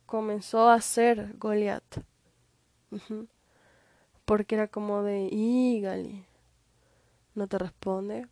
comenzó 0.07 0.69
a 0.71 0.81
ser 0.81 1.35
Goliath. 1.39 2.03
Porque 4.25 4.55
era 4.55 4.69
como 4.69 5.03
de, 5.03 5.29
y 5.31 5.83
no 7.37 7.47
te 7.47 7.59
responde. 7.59 8.27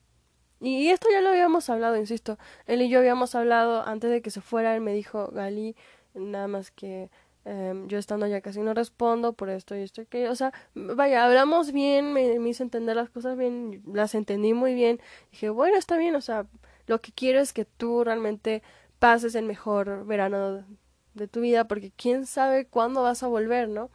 Y 0.60 0.88
esto 0.88 1.08
ya 1.12 1.20
lo 1.20 1.30
habíamos 1.30 1.68
hablado, 1.68 1.96
insisto. 1.96 2.38
Él 2.66 2.82
y 2.82 2.88
yo 2.88 2.98
habíamos 2.98 3.34
hablado 3.34 3.86
antes 3.86 4.10
de 4.10 4.22
que 4.22 4.30
se 4.30 4.40
fuera. 4.40 4.74
Él 4.74 4.80
me 4.80 4.94
dijo, 4.94 5.28
Gali, 5.32 5.76
nada 6.14 6.48
más 6.48 6.70
que 6.70 7.10
em, 7.44 7.86
yo 7.88 7.98
estando 7.98 8.26
allá 8.26 8.40
casi 8.40 8.60
no 8.60 8.72
respondo 8.72 9.34
por 9.34 9.50
esto 9.50 9.76
y 9.76 9.82
esto 9.82 10.02
y 10.02 10.06
que, 10.06 10.28
o 10.28 10.34
sea, 10.34 10.52
vaya, 10.74 11.24
hablamos 11.24 11.72
bien, 11.72 12.12
me, 12.12 12.38
me 12.38 12.48
hizo 12.48 12.62
entender 12.62 12.96
las 12.96 13.10
cosas 13.10 13.36
bien, 13.36 13.82
las 13.92 14.14
entendí 14.14 14.54
muy 14.54 14.74
bien. 14.74 15.00
Dije, 15.30 15.50
bueno, 15.50 15.76
está 15.76 15.96
bien, 15.98 16.14
o 16.16 16.20
sea, 16.20 16.46
lo 16.86 17.00
que 17.00 17.12
quiero 17.12 17.40
es 17.40 17.52
que 17.52 17.64
tú 17.64 18.04
realmente 18.04 18.62
pases 18.98 19.34
el 19.34 19.44
mejor 19.44 20.06
verano 20.06 20.64
de 21.14 21.28
tu 21.28 21.40
vida, 21.40 21.68
porque 21.68 21.92
quién 21.96 22.26
sabe 22.26 22.66
cuándo 22.66 23.02
vas 23.02 23.22
a 23.22 23.26
volver, 23.28 23.68
¿no? 23.68 23.90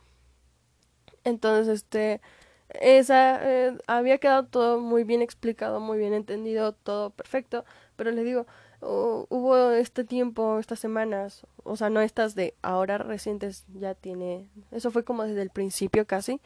Entonces, 1.23 1.67
este, 1.67 2.21
esa 2.69 3.39
eh, 3.43 3.77
había 3.87 4.19
quedado 4.19 4.45
todo 4.45 4.79
muy 4.79 5.03
bien 5.03 5.21
explicado, 5.21 5.79
muy 5.79 5.97
bien 5.97 6.13
entendido, 6.13 6.73
todo 6.73 7.09
perfecto, 7.09 7.65
pero 7.95 8.11
les 8.11 8.23
digo, 8.23 8.45
hubo 8.81 9.71
este 9.71 10.03
tiempo, 10.03 10.59
estas 10.59 10.79
semanas, 10.79 11.45
o 11.63 11.75
sea, 11.75 11.89
no 11.89 12.01
estas 12.01 12.35
de 12.35 12.55
ahora 12.61 12.97
recientes, 12.97 13.65
ya 13.73 13.95
tiene, 13.95 14.49
eso 14.71 14.91
fue 14.91 15.03
como 15.03 15.23
desde 15.23 15.41
el 15.41 15.49
principio 15.49 16.05
casi, 16.05 16.39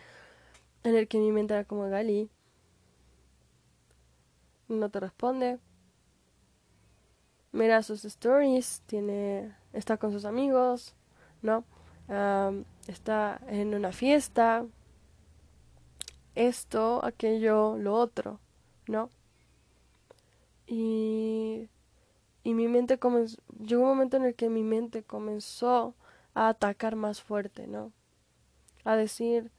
en 0.84 0.96
el 0.96 1.08
que 1.08 1.20
mi 1.20 1.32
mente 1.32 1.54
era 1.54 1.66
como 1.66 1.90
Gali, 1.90 2.30
no 4.70 4.90
te 4.90 5.00
responde, 5.00 5.60
mira 7.52 7.84
sus 7.84 8.06
stories, 8.06 8.82
tiene, 8.86 9.54
está 9.74 9.98
con 9.98 10.12
sus 10.12 10.26
amigos, 10.26 10.96
¿no? 11.42 11.64
está 12.88 13.40
en 13.48 13.74
una 13.74 13.94
fiesta, 13.94 14.66
esto, 16.36 17.04
aquello, 17.04 17.78
lo 17.78 17.94
otro, 17.96 18.40
¿no? 18.88 19.10
Y, 20.68 21.70
y 22.44 22.54
mi 22.54 22.68
mente 22.68 22.98
comenzó, 22.98 23.38
llegó 23.60 23.84
un 23.84 23.90
momento 23.90 24.18
en 24.18 24.26
el 24.26 24.36
que 24.36 24.50
mi 24.50 24.64
mente 24.64 25.04
comenzó 25.04 25.96
a 26.34 26.50
atacar 26.50 26.96
más 26.96 27.22
fuerte, 27.22 27.68
¿no? 27.68 27.92
A 28.84 28.96
decir, 28.96 29.52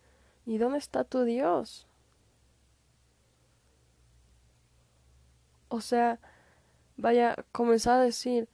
¿y 0.46 0.58
dónde 0.58 0.78
está 0.78 1.04
tu 1.04 1.24
Dios? 1.24 1.87
O 5.68 5.80
sea, 5.80 6.20
vaya, 6.96 7.37
comenzó 7.52 7.92
a 7.92 8.00
decir, 8.00 8.48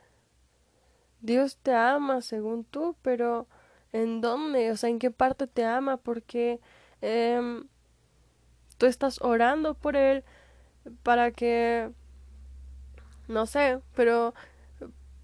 Dios 1.20 1.56
te 1.59 1.74
ama 1.74 2.22
según 2.22 2.64
tú, 2.64 2.96
pero 3.02 3.46
¿en 3.92 4.20
dónde? 4.20 4.70
O 4.70 4.76
sea, 4.76 4.90
¿en 4.90 4.98
qué 4.98 5.11
parte 5.11 5.46
te 5.46 5.64
ama? 5.64 5.96
Porque 5.98 6.61
eh, 7.02 7.62
tú 8.81 8.87
estás 8.87 9.21
orando 9.21 9.75
por 9.75 9.95
él 9.95 10.25
para 11.03 11.33
que 11.33 11.90
no 13.29 13.45
sé, 13.45 13.79
pero 13.95 14.35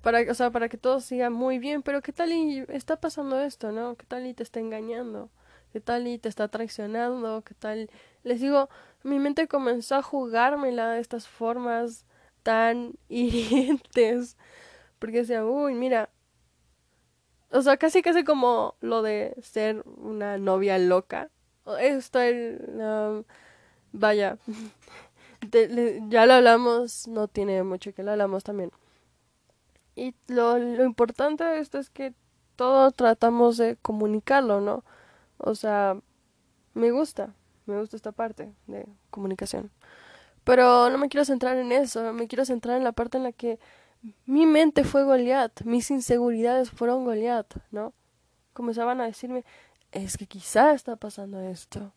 para, 0.02 0.20
o 0.30 0.34
sea, 0.34 0.50
para 0.50 0.68
que 0.68 0.76
todo 0.76 1.00
siga 1.00 1.30
muy 1.30 1.58
bien, 1.58 1.82
pero 1.82 2.02
qué 2.02 2.12
tal 2.12 2.32
y 2.32 2.66
está 2.68 3.00
pasando 3.00 3.40
esto, 3.40 3.72
¿no? 3.72 3.96
¿Qué 3.96 4.04
tal 4.04 4.26
y 4.26 4.34
te 4.34 4.42
está 4.42 4.60
engañando? 4.60 5.30
¿Qué 5.72 5.80
tal 5.80 6.06
y 6.06 6.18
te 6.18 6.28
está 6.28 6.48
traicionando? 6.48 7.42
¿Qué 7.42 7.54
tal? 7.54 7.90
Les 8.24 8.42
digo, 8.42 8.68
mi 9.02 9.18
mente 9.18 9.48
comenzó 9.48 9.96
a 9.96 10.02
jugármela 10.02 10.90
de 10.90 11.00
estas 11.00 11.26
formas 11.26 12.04
tan 12.42 12.92
hirientes, 13.08 14.36
porque 14.98 15.18
decía, 15.18 15.46
uy, 15.46 15.74
mira, 15.74 16.10
o 17.50 17.62
sea, 17.62 17.78
casi 17.78 18.02
casi 18.02 18.22
como 18.22 18.76
lo 18.82 19.00
de 19.00 19.34
ser 19.40 19.82
una 19.96 20.36
novia 20.36 20.76
loca. 20.78 21.30
Esto, 21.80 22.20
um, 22.20 23.24
vaya, 23.92 24.38
ya 26.08 26.26
lo 26.26 26.34
hablamos, 26.34 27.08
no 27.08 27.28
tiene 27.28 27.62
mucho 27.62 27.92
que 27.94 28.02
lo 28.02 28.12
hablamos 28.12 28.44
también. 28.44 28.70
Y 29.94 30.14
lo, 30.28 30.58
importante 30.84 31.44
de 31.44 31.58
esto 31.58 31.78
es 31.78 31.90
que 31.90 32.12
todo 32.56 32.90
tratamos 32.90 33.56
de 33.56 33.76
comunicarlo, 33.76 34.60
¿no? 34.60 34.84
O 35.38 35.54
sea, 35.54 35.98
me 36.74 36.90
gusta, 36.90 37.34
me 37.66 37.78
gusta 37.80 37.96
esta 37.96 38.12
parte 38.12 38.52
de 38.66 38.86
comunicación. 39.10 39.70
Pero 40.44 40.90
no 40.90 40.98
me 40.98 41.08
quiero 41.08 41.24
centrar 41.24 41.56
en 41.56 41.72
eso, 41.72 42.12
me 42.12 42.28
quiero 42.28 42.44
centrar 42.44 42.76
en 42.76 42.84
la 42.84 42.92
parte 42.92 43.16
en 43.16 43.24
la 43.24 43.32
que 43.32 43.58
mi 44.26 44.46
mente 44.46 44.84
fue 44.84 45.04
Goliat, 45.04 45.62
mis 45.62 45.90
inseguridades 45.90 46.70
fueron 46.70 47.04
Goliat, 47.04 47.56
¿no? 47.70 47.92
Comenzaban 48.52 49.00
a 49.00 49.06
decirme, 49.06 49.44
es 49.92 50.16
que 50.16 50.26
quizá 50.26 50.72
está 50.72 50.96
pasando 50.96 51.40
esto, 51.40 51.92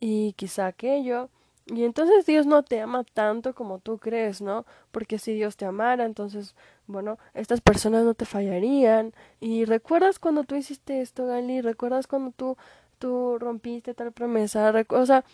y 0.00 0.32
quizá 0.34 0.66
aquello, 0.66 1.30
y 1.70 1.84
entonces 1.84 2.24
Dios 2.24 2.46
no 2.46 2.62
te 2.62 2.80
ama 2.80 3.04
tanto 3.04 3.54
como 3.54 3.78
tú 3.78 3.98
crees, 3.98 4.40
¿no? 4.40 4.64
Porque 4.90 5.18
si 5.18 5.34
Dios 5.34 5.56
te 5.56 5.66
amara, 5.66 6.06
entonces, 6.06 6.54
bueno, 6.86 7.18
estas 7.34 7.60
personas 7.60 8.04
no 8.04 8.14
te 8.14 8.24
fallarían. 8.24 9.12
Y 9.38 9.66
recuerdas 9.66 10.18
cuando 10.18 10.44
tú 10.44 10.54
hiciste 10.54 11.02
esto, 11.02 11.26
Gali, 11.26 11.60
recuerdas 11.60 12.06
cuando 12.06 12.30
tú, 12.32 12.56
tú 12.98 13.38
rompiste 13.38 13.92
tal 13.92 14.12
promesa, 14.12 14.72
o 14.88 15.06
sea, 15.06 15.24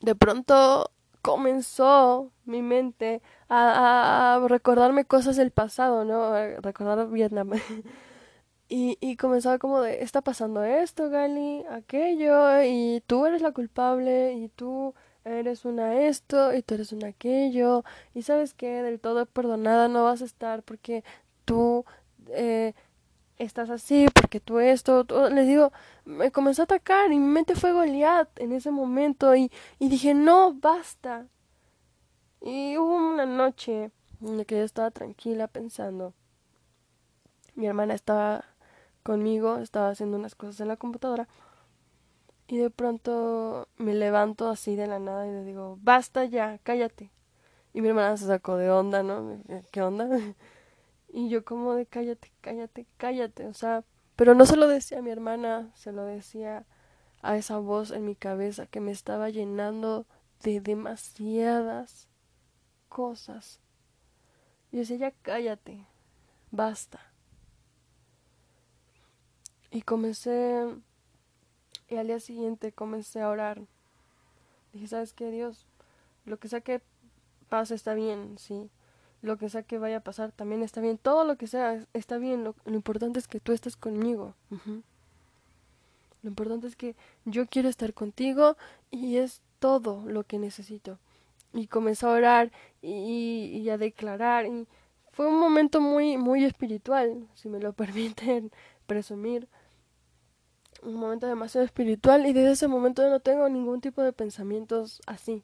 de 0.00 0.14
pronto 0.14 0.90
comenzó 1.22 2.30
mi 2.44 2.62
mente 2.62 3.22
a, 3.48 4.40
recordarme 4.48 5.06
cosas 5.06 5.36
del 5.36 5.50
pasado, 5.50 6.04
¿no? 6.04 6.24
A 6.24 6.60
recordar 6.60 7.08
Vietnam. 7.08 7.52
y, 8.68 8.98
y 9.00 9.16
comenzaba 9.16 9.58
como 9.58 9.80
de, 9.80 10.02
está 10.02 10.22
pasando 10.22 10.64
esto, 10.64 11.10
Gali, 11.10 11.64
aquello, 11.70 12.62
y 12.62 13.02
tú 13.06 13.26
eres 13.26 13.42
la 13.42 13.52
culpable, 13.52 14.34
y 14.34 14.48
tú 14.48 14.94
eres 15.26 15.64
una 15.64 16.02
esto 16.02 16.54
y 16.54 16.62
tú 16.62 16.74
eres 16.74 16.92
una 16.92 17.08
aquello 17.08 17.84
y 18.14 18.22
sabes 18.22 18.54
que 18.54 18.82
del 18.82 19.00
todo 19.00 19.26
perdonada 19.26 19.88
no 19.88 20.04
vas 20.04 20.22
a 20.22 20.24
estar 20.24 20.62
porque 20.62 21.02
tú 21.44 21.84
eh, 22.28 22.74
estás 23.36 23.68
así, 23.70 24.06
porque 24.14 24.40
tú 24.40 24.60
esto, 24.60 25.04
les 25.30 25.46
digo, 25.46 25.72
me 26.04 26.30
comenzó 26.30 26.62
a 26.62 26.64
atacar 26.64 27.12
y 27.12 27.18
mi 27.18 27.26
mente 27.26 27.56
fue 27.56 27.72
Goliat 27.72 28.28
en 28.38 28.52
ese 28.52 28.70
momento 28.70 29.34
y 29.34 29.50
dije, 29.78 30.14
no, 30.14 30.54
basta. 30.54 31.26
Y 32.40 32.76
hubo 32.78 32.94
una 32.94 33.26
noche 33.26 33.90
en 34.22 34.38
la 34.38 34.44
que 34.44 34.58
yo 34.58 34.64
estaba 34.64 34.90
tranquila 34.90 35.48
pensando. 35.48 36.14
Mi 37.54 37.66
hermana 37.66 37.94
estaba 37.94 38.44
conmigo, 39.06 39.58
estaba 39.58 39.90
haciendo 39.90 40.16
unas 40.16 40.34
cosas 40.34 40.60
en 40.60 40.66
la 40.66 40.76
computadora 40.76 41.28
y 42.48 42.56
de 42.56 42.70
pronto 42.70 43.68
me 43.76 43.94
levanto 43.94 44.48
así 44.48 44.74
de 44.74 44.88
la 44.88 44.98
nada 44.98 45.28
y 45.28 45.30
le 45.30 45.44
digo, 45.44 45.78
basta 45.80 46.24
ya, 46.24 46.58
cállate. 46.64 47.12
Y 47.72 47.82
mi 47.82 47.88
hermana 47.88 48.16
se 48.16 48.26
sacó 48.26 48.56
de 48.56 48.68
onda, 48.68 49.04
¿no? 49.04 49.40
¿Qué 49.70 49.82
onda? 49.82 50.08
Y 51.08 51.30
yo 51.30 51.44
como 51.44 51.74
de 51.74 51.86
cállate, 51.86 52.30
cállate, 52.42 52.84
cállate. 52.98 53.46
O 53.46 53.54
sea, 53.54 53.84
pero 54.16 54.34
no 54.34 54.44
se 54.44 54.56
lo 54.56 54.66
decía 54.66 54.98
a 54.98 55.02
mi 55.02 55.10
hermana, 55.10 55.70
se 55.74 55.92
lo 55.92 56.04
decía 56.04 56.66
a 57.22 57.36
esa 57.36 57.58
voz 57.58 57.92
en 57.92 58.04
mi 58.04 58.16
cabeza 58.16 58.66
que 58.66 58.80
me 58.80 58.90
estaba 58.90 59.30
llenando 59.30 60.04
de 60.42 60.60
demasiadas 60.60 62.08
cosas. 62.88 63.60
Y 64.72 64.78
decía, 64.78 64.96
ya 64.96 65.10
cállate, 65.22 65.86
basta. 66.50 67.00
Y 69.76 69.82
comencé, 69.82 70.64
y 71.90 71.96
al 71.96 72.06
día 72.06 72.18
siguiente 72.18 72.72
comencé 72.72 73.20
a 73.20 73.28
orar. 73.28 73.60
Dije, 74.72 74.86
¿sabes 74.86 75.12
qué, 75.12 75.30
Dios? 75.30 75.66
Lo 76.24 76.38
que 76.38 76.48
sea 76.48 76.62
que 76.62 76.80
pase 77.50 77.74
está 77.74 77.92
bien, 77.92 78.38
sí 78.38 78.70
lo 79.20 79.36
que 79.36 79.50
sea 79.50 79.62
que 79.64 79.78
vaya 79.78 79.98
a 79.98 80.00
pasar 80.00 80.32
también 80.32 80.62
está 80.62 80.80
bien, 80.80 80.96
todo 80.96 81.24
lo 81.24 81.36
que 81.36 81.46
sea 81.46 81.84
está 81.92 82.16
bien, 82.16 82.44
lo, 82.44 82.54
importante 82.66 83.18
es 83.18 83.28
que 83.28 83.40
tú 83.40 83.52
estés 83.52 83.76
conmigo. 83.76 84.34
Lo 86.22 86.28
importante 86.28 86.66
es 86.68 86.76
que 86.76 86.94
yo 87.24 87.46
quiero 87.46 87.68
estar 87.68 87.92
contigo 87.92 88.56
y 88.90 89.16
es 89.16 89.42
todo 89.58 90.04
lo 90.06 90.24
que 90.24 90.38
necesito. 90.38 90.98
Y 91.52 91.66
comencé 91.66 92.06
a 92.06 92.10
orar 92.10 92.52
y, 92.80 93.60
y 93.62 93.68
a 93.68 93.76
declarar 93.76 94.46
y 94.46 94.66
fue 95.12 95.26
un 95.26 95.38
momento 95.38 95.80
muy 95.80 96.16
muy 96.16 96.44
espiritual, 96.44 97.26
si 97.34 97.48
me 97.48 97.60
lo 97.60 97.72
permiten 97.74 98.50
presumir. 98.86 99.48
Un 100.86 100.94
momento 100.94 101.26
demasiado 101.26 101.64
espiritual 101.64 102.26
y 102.26 102.32
desde 102.32 102.52
ese 102.52 102.68
momento 102.68 103.08
no 103.10 103.18
tengo 103.18 103.48
ningún 103.48 103.80
tipo 103.80 104.02
de 104.02 104.12
pensamientos 104.12 105.02
así. 105.04 105.42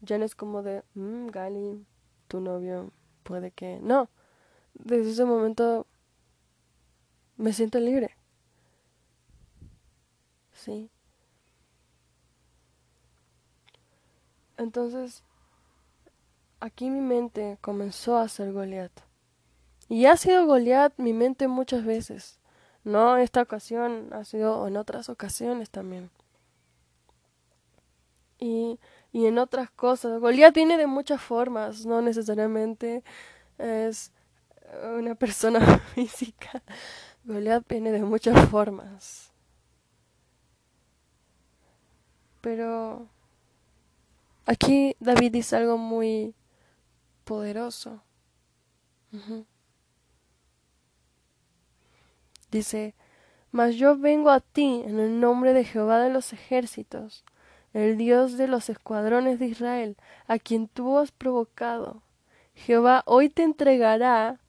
Ya 0.00 0.16
no 0.16 0.24
es 0.24 0.34
como 0.34 0.62
de, 0.62 0.82
mmm, 0.94 1.26
Gali, 1.26 1.84
tu 2.28 2.40
novio, 2.40 2.92
puede 3.24 3.50
que... 3.50 3.78
No, 3.82 4.08
desde 4.72 5.10
ese 5.10 5.26
momento 5.26 5.86
me 7.36 7.52
siento 7.52 7.78
libre. 7.78 8.16
Sí. 10.54 10.88
Entonces, 14.56 15.22
aquí 16.60 16.88
mi 16.88 17.02
mente 17.02 17.58
comenzó 17.60 18.16
a 18.16 18.28
ser 18.28 18.54
Goliat. 18.54 18.92
Y 19.90 20.06
ha 20.06 20.16
sido 20.16 20.46
Goliat 20.46 20.94
mi 20.96 21.12
mente 21.12 21.48
muchas 21.48 21.84
veces. 21.84 22.40
No 22.86 23.18
esta 23.18 23.42
ocasión, 23.42 24.08
ha 24.12 24.24
sido 24.24 24.66
en 24.66 24.78
otras 24.78 25.10
ocasiones 25.10 25.68
también. 25.68 26.10
Y 28.38 28.78
y 29.16 29.24
en 29.24 29.38
otras 29.38 29.70
cosas. 29.70 30.20
Goliat 30.20 30.54
viene 30.54 30.76
de 30.76 30.86
muchas 30.86 31.22
formas, 31.22 31.86
no 31.86 32.02
necesariamente 32.02 33.02
es 33.56 34.12
una 34.94 35.14
persona 35.14 35.78
física. 35.94 36.62
Goliat 37.24 37.66
viene 37.66 37.92
de 37.92 38.02
muchas 38.02 38.46
formas. 38.50 39.32
Pero 42.42 43.08
aquí 44.44 44.94
David 45.00 45.32
dice 45.32 45.56
algo 45.56 45.78
muy 45.78 46.34
poderoso. 47.24 48.02
Dice, 52.56 52.94
mas 53.50 53.74
yo 53.74 53.98
vengo 53.98 54.30
a 54.30 54.40
ti 54.40 54.82
en 54.86 54.98
el 54.98 55.20
nombre 55.20 55.52
de 55.52 55.62
Jehová 55.62 56.00
de 56.00 56.08
los 56.08 56.32
ejércitos, 56.32 57.22
el 57.74 57.98
Dios 57.98 58.38
de 58.38 58.48
los 58.48 58.70
escuadrones 58.70 59.38
de 59.38 59.44
Israel, 59.44 59.98
a 60.26 60.38
quien 60.38 60.66
tú 60.66 60.96
has 60.96 61.12
provocado. 61.12 62.00
Jehová 62.54 63.02
hoy 63.04 63.28
te 63.28 63.42
entregará 63.42 64.40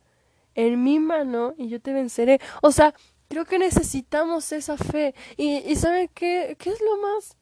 en 0.56 0.86
mi 0.86 1.00
mano 1.00 1.54
y 1.58 1.67
yo 1.67 1.82
te 1.82 1.91
venceré. 1.91 2.39
O 2.62 2.72
sea, 2.72 2.93
creo 3.28 3.43
que 3.43 3.60
necesitamos 3.60 4.54
esa 4.54 4.78
fe. 4.78 5.13
Y, 5.36 5.58
y 5.70 5.76
¿saben 5.76 6.10
qué, 6.13 6.56
qué 6.58 6.70
es 6.70 6.80
lo 6.80 6.96
más 7.02 7.36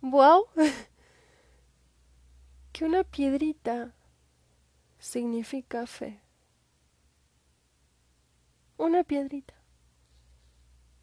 wow? 0.00 0.46
que 2.72 2.84
una 2.84 3.04
piedrita 3.04 3.94
significa 4.98 5.86
fe. 5.86 6.18
Una 8.78 9.04
piedrita. 9.04 9.61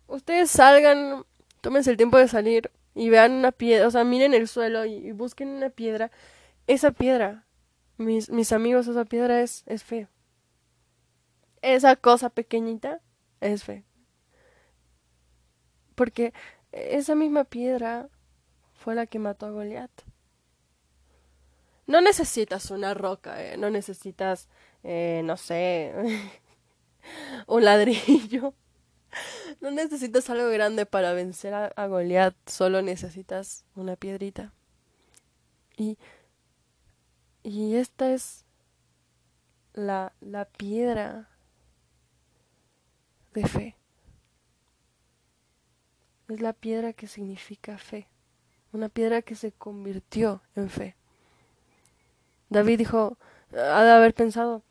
Ustedes 0.09 0.49
salgan, 0.49 1.23
tómense 1.61 1.91
el 1.91 1.97
tiempo 1.97 2.17
de 2.17 2.27
salir 2.27 2.71
y 2.95 3.09
vean 3.09 3.31
una 3.31 3.51
piedra, 3.51 3.87
o 3.87 3.91
sea, 3.91 4.03
miren 4.03 4.33
el 4.33 4.47
suelo 4.47 4.83
y, 4.85 5.11
busquen 5.11 5.49
una 5.49 5.69
piedra, 5.69 6.09
esa 6.65 6.91
piedra, 6.91 7.45
mis, 7.97 8.31
mis 8.31 8.51
amigos, 8.51 8.87
esa 8.87 9.05
piedra 9.05 9.41
es, 9.41 9.63
es 9.67 9.83
fe. 9.83 10.07
Esa 11.61 11.95
cosa 11.95 12.31
pequeñita 12.31 13.01
es 13.39 13.63
fe. 13.63 13.83
Porque 15.93 16.33
esa 16.71 17.13
misma 17.13 17.43
piedra 17.43 18.09
fue 18.73 18.95
la 18.95 19.05
que 19.05 19.19
mató 19.19 19.45
a 19.45 19.51
Goliat. 19.51 19.91
No 21.85 22.01
necesitas 22.01 22.71
una 22.71 22.95
roca, 22.95 23.43
eh, 23.43 23.57
no 23.57 23.69
necesitas, 23.69 24.47
eh, 24.83 25.21
no 25.23 25.37
sé, 25.37 25.93
un 27.47 27.63
ladrillo. 27.63 28.55
No 29.61 29.71
necesitas 29.71 30.29
algo 30.29 30.49
grande 30.49 30.85
para 30.85 31.13
vencer 31.13 31.53
a, 31.53 31.87
Goliat, 31.87 32.35
solo 32.47 32.81
necesitas 32.81 33.65
una 33.75 33.95
piedrita. 33.95 34.53
Y, 35.77 35.97
y 37.43 37.75
esta 37.75 38.11
es 38.11 38.45
la, 39.73 40.13
la 40.19 40.45
piedra 40.45 41.29
de 43.33 43.47
fe. 43.47 43.75
Es 46.27 46.41
la 46.41 46.53
piedra 46.53 46.93
que 46.93 47.07
significa 47.07 47.77
fe. 47.77 48.07
Una 48.71 48.89
piedra 48.89 49.21
que 49.21 49.35
se 49.35 49.51
convirtió 49.51 50.43
en 50.55 50.69
fe. 50.69 50.95
David 52.49 52.79
dijo, 52.79 53.17
ha 53.53 53.83
de 53.83 53.91
haber 53.91 54.13
pensado, 54.13 54.63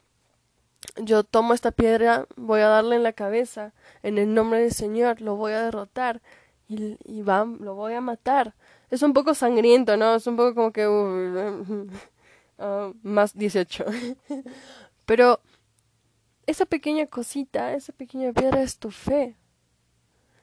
yo 0.96 1.24
tomo 1.24 1.54
esta 1.54 1.70
piedra, 1.70 2.26
voy 2.36 2.60
a 2.60 2.68
darle 2.68 2.96
en 2.96 3.02
la 3.02 3.12
cabeza, 3.12 3.72
en 4.02 4.18
el 4.18 4.34
nombre 4.34 4.60
del 4.60 4.72
Señor, 4.72 5.20
lo 5.20 5.36
voy 5.36 5.52
a 5.52 5.62
derrotar 5.62 6.20
y, 6.68 6.96
y 7.04 7.22
lo 7.22 7.74
voy 7.74 7.94
a 7.94 8.00
matar. 8.00 8.54
Es 8.90 9.02
un 9.02 9.12
poco 9.12 9.34
sangriento, 9.34 9.96
¿no? 9.96 10.14
Es 10.14 10.26
un 10.26 10.36
poco 10.36 10.54
como 10.54 10.72
que... 10.72 10.86
Uh, 10.88 11.86
más 13.02 13.36
18. 13.36 13.84
Pero 15.06 15.40
esa 16.46 16.66
pequeña 16.66 17.06
cosita, 17.06 17.74
esa 17.74 17.92
pequeña 17.92 18.32
piedra 18.32 18.62
es 18.62 18.78
tu 18.78 18.90
fe. 18.90 19.36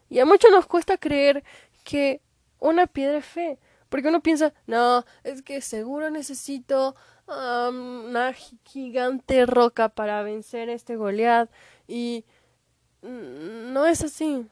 Y 0.10 0.20
a 0.20 0.26
muchos 0.26 0.52
nos 0.52 0.68
cuesta 0.68 0.98
creer 0.98 1.44
que 1.84 2.22
una 2.60 2.88
piedra 2.88 3.18
es 3.18 3.26
fe. 3.26 3.60
Porque 3.90 4.08
uno 4.08 4.22
piensa, 4.22 4.54
no, 4.68 5.06
es 5.24 5.42
que 5.42 5.62
seguro 5.62 6.10
necesito 6.10 6.96
una 7.28 8.34
gigante 8.64 9.46
roca 9.46 9.90
para 9.90 10.22
vencer 10.24 10.70
a 10.70 10.74
este 10.74 10.96
Goliat 10.96 11.50
y 11.88 12.26
no 13.02 13.86
es 13.86 14.04
así. 14.04 14.48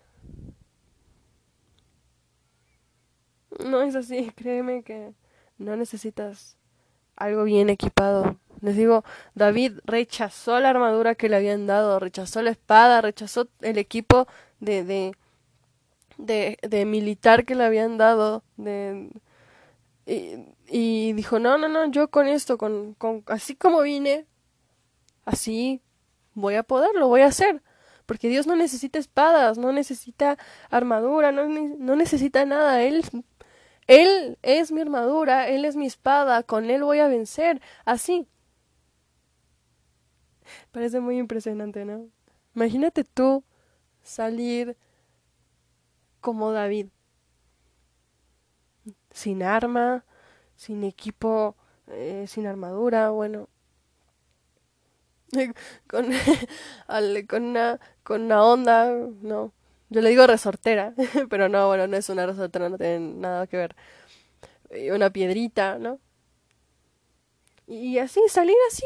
No 3.60 3.82
es 3.82 3.96
así, 3.96 4.32
créeme 4.36 4.84
que 4.84 5.14
no 5.58 5.76
necesitas 5.76 6.58
algo 7.16 7.44
bien 7.44 7.70
equipado. 7.70 8.38
Les 8.62 8.76
digo, 8.76 9.04
David 9.36 9.80
rechazó 9.86 10.60
la 10.60 10.70
armadura 10.70 11.16
que 11.16 11.30
le 11.30 11.36
habían 11.36 11.68
dado, 11.68 12.00
rechazó 12.00 12.42
la 12.42 12.52
espada, 12.52 13.02
rechazó 13.02 13.48
el 13.62 13.78
equipo 13.78 14.28
de, 14.60 14.84
de, 14.84 15.12
de, 16.18 16.58
de 16.62 16.86
militar 16.86 17.46
que 17.46 17.56
le 17.56 17.66
habían 17.66 17.98
dado, 17.98 18.44
de, 18.58 19.10
y, 20.06 20.46
y 20.68 21.14
dijo, 21.14 21.40
no, 21.40 21.58
no, 21.58 21.68
no, 21.68 21.86
yo 21.92 22.10
con 22.10 22.28
esto, 22.28 22.58
con, 22.58 22.94
con, 22.96 23.24
así 23.28 23.56
como 23.56 23.82
vine, 23.82 24.28
así 25.26 25.82
voy 26.34 26.56
a 26.56 26.64
poder, 26.64 26.96
lo 26.96 27.08
voy 27.08 27.22
a 27.22 27.28
hacer. 27.28 27.62
Porque 28.06 28.28
Dios 28.28 28.48
no 28.48 28.56
necesita 28.56 29.00
espadas, 29.00 29.58
no 29.58 29.72
necesita 29.72 30.38
armadura, 30.70 31.32
no, 31.32 31.48
no 31.48 31.96
necesita 31.96 32.46
nada. 32.46 32.82
Él, 32.82 33.04
él 33.88 34.38
es 34.42 34.72
mi 34.72 34.82
armadura, 34.82 35.48
Él 35.48 35.66
es 35.66 35.76
mi 35.76 35.86
espada, 35.86 36.44
con 36.44 36.70
Él 36.70 36.84
voy 36.84 37.00
a 37.00 37.08
vencer. 37.08 37.62
Así. 37.86 38.28
Parece 40.72 41.00
muy 41.00 41.18
impresionante, 41.18 41.86
¿no? 41.86 42.10
Imagínate 42.56 43.04
tú 43.04 43.44
salir 44.04 44.78
como 46.20 46.52
David, 46.52 46.88
sin 49.14 49.44
arma, 49.44 50.06
sin 50.58 50.84
equipo, 50.86 51.56
eh, 51.90 52.26
sin 52.28 52.48
armadura, 52.48 53.12
bueno, 53.12 53.50
con, 55.88 56.06
con, 57.28 57.44
una, 57.44 57.80
con 58.04 58.22
una 58.24 58.44
onda, 58.44 58.92
no, 59.22 59.52
yo 59.90 60.02
le 60.02 60.10
digo 60.10 60.28
resortera, 60.28 60.94
pero 61.30 61.50
no, 61.50 61.68
bueno, 61.68 61.88
no 61.88 61.98
es 61.98 62.10
una 62.10 62.26
resortera, 62.26 62.70
no 62.70 62.78
tiene 62.78 63.00
nada 63.00 63.48
que 63.48 63.58
ver, 63.58 63.76
una 64.94 65.10
piedrita, 65.12 65.78
¿no? 65.80 66.00
Y 67.68 67.98
así, 67.98 68.22
salir 68.30 68.56
así. 68.70 68.86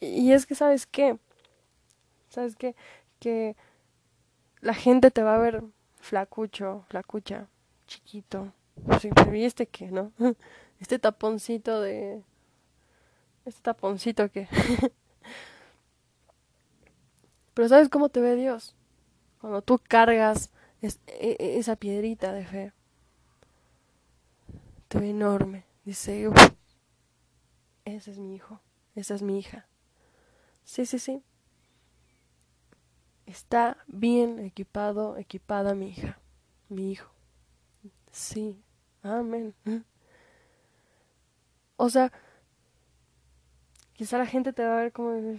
Y 0.00 0.32
es 0.32 0.46
que, 0.46 0.54
¿sabes 0.54 0.86
qué? 0.86 1.18
¿Sabes 2.28 2.56
qué? 2.56 2.74
Que 3.20 3.56
la 4.60 4.74
gente 4.74 5.10
te 5.12 5.22
va 5.22 5.36
a 5.36 5.38
ver 5.38 5.62
flacucho, 6.04 6.84
flacucha, 6.88 7.48
chiquito. 7.86 8.52
Sí, 9.00 9.10
pero 9.14 9.34
¿y 9.34 9.44
este 9.44 9.66
qué, 9.66 9.90
no? 9.90 10.12
Este 10.80 10.98
taponcito 10.98 11.80
de... 11.80 12.22
Este 13.44 13.62
taponcito 13.62 14.30
que... 14.30 14.48
pero 17.54 17.68
¿sabes 17.68 17.88
cómo 17.88 18.08
te 18.08 18.20
ve 18.20 18.34
Dios? 18.34 18.74
Cuando 19.40 19.62
tú 19.62 19.78
cargas 19.78 20.50
e, 20.82 20.90
e, 21.06 21.58
esa 21.58 21.76
piedrita 21.76 22.32
de 22.32 22.44
fe. 22.44 22.72
Te 24.88 24.98
ve 24.98 25.10
enorme. 25.10 25.64
Dice, 25.84 26.28
ese 27.84 28.10
es 28.10 28.18
mi 28.18 28.34
hijo, 28.34 28.60
esa 28.94 29.14
es 29.14 29.22
mi 29.22 29.38
hija. 29.38 29.66
Sí, 30.64 30.84
sí, 30.84 30.98
sí. 30.98 31.22
Está 33.26 33.78
bien 33.86 34.38
equipado, 34.38 35.16
equipada 35.16 35.74
mi 35.74 35.88
hija, 35.90 36.18
mi 36.68 36.92
hijo. 36.92 37.10
Sí, 38.12 38.62
amén. 39.02 39.54
O 41.76 41.88
sea, 41.88 42.12
quizá 43.94 44.18
la 44.18 44.26
gente 44.26 44.52
te 44.52 44.64
va 44.64 44.78
a 44.78 44.82
ver 44.82 44.92
como 44.92 45.38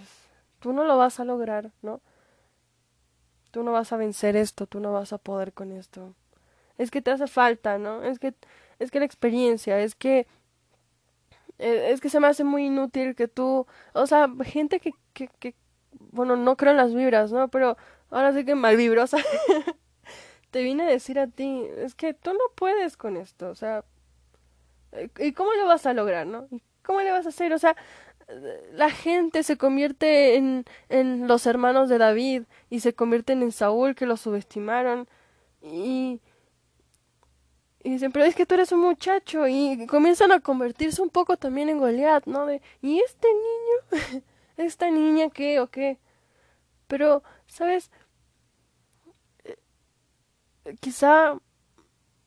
tú 0.59 0.73
no 0.73 0.83
lo 0.83 0.97
vas 0.97 1.19
a 1.19 1.25
lograr, 1.25 1.71
¿no? 1.81 2.01
Tú 3.51 3.63
no 3.63 3.71
vas 3.71 3.93
a 3.93 3.97
vencer 3.97 4.35
esto, 4.35 4.67
tú 4.67 4.79
no 4.79 4.91
vas 4.91 5.13
a 5.13 5.17
poder 5.17 5.53
con 5.53 5.71
esto. 5.71 6.13
Es 6.77 6.91
que 6.91 7.01
te 7.01 7.11
hace 7.11 7.27
falta, 7.27 7.77
¿no? 7.77 8.03
Es 8.03 8.19
que 8.19 8.33
es 8.79 8.91
que 8.91 8.99
la 8.99 9.05
experiencia, 9.05 9.79
es 9.79 9.95
que 9.95 10.27
e, 11.57 11.91
es 11.91 12.01
que 12.01 12.09
se 12.09 12.19
me 12.19 12.27
hace 12.27 12.43
muy 12.43 12.65
inútil 12.65 13.15
que 13.15 13.27
tú, 13.27 13.65
o 13.93 14.07
sea, 14.07 14.29
gente 14.43 14.79
que, 14.79 14.93
que, 15.13 15.29
que 15.39 15.55
bueno, 16.15 16.35
no 16.35 16.57
creo 16.57 16.71
en 16.71 16.77
las 16.77 16.93
vibras, 16.93 17.31
¿no? 17.31 17.47
Pero 17.49 17.77
ahora 18.09 18.33
sí 18.33 18.45
que 18.45 18.55
malvibrosa 18.55 19.17
te 20.51 20.63
vine 20.63 20.83
a 20.83 20.87
decir 20.87 21.19
a 21.19 21.27
ti, 21.27 21.65
es 21.77 21.95
que 21.95 22.13
tú 22.13 22.33
no 22.33 22.39
puedes 22.55 22.97
con 22.97 23.17
esto, 23.17 23.49
o 23.49 23.55
sea, 23.55 23.83
¿y 25.19 25.33
cómo 25.33 25.53
lo 25.53 25.65
vas 25.65 25.85
a 25.85 25.93
lograr, 25.93 26.25
no? 26.27 26.47
¿Y 26.51 26.61
cómo 26.83 27.01
le 27.01 27.11
vas 27.11 27.25
a 27.25 27.29
hacer? 27.29 27.53
O 27.53 27.59
sea, 27.59 27.75
la 28.73 28.89
gente 28.89 29.43
se 29.43 29.57
convierte 29.57 30.35
en, 30.35 30.65
en 30.89 31.27
los 31.27 31.45
hermanos 31.45 31.89
de 31.89 31.97
David 31.97 32.43
y 32.69 32.79
se 32.79 32.93
convierten 32.93 33.43
en 33.43 33.51
Saúl 33.51 33.95
que 33.95 34.05
lo 34.05 34.17
subestimaron 34.17 35.07
y 35.61 36.21
y 37.85 37.91
dicen, 37.91 38.11
pero 38.11 38.25
es 38.25 38.33
que 38.33 38.47
tú 38.47 38.55
eres 38.55 38.71
un 38.71 38.79
muchacho 38.79 39.47
y 39.47 39.85
comienzan 39.85 40.31
a 40.31 40.39
convertirse 40.39 41.03
un 41.03 41.11
poco 41.11 41.37
también 41.37 41.69
en 41.69 41.77
Goliat, 41.77 42.25
¿no? 42.25 42.47
De, 42.47 42.59
¿y 42.81 42.99
este 42.99 43.27
niño? 43.27 44.23
¿Esta 44.57 44.89
niña 44.89 45.29
qué 45.29 45.59
o 45.59 45.67
qué? 45.67 45.99
Pero, 46.87 47.23
¿sabes? 47.47 47.91
Eh, 49.43 49.57
quizá 50.79 51.37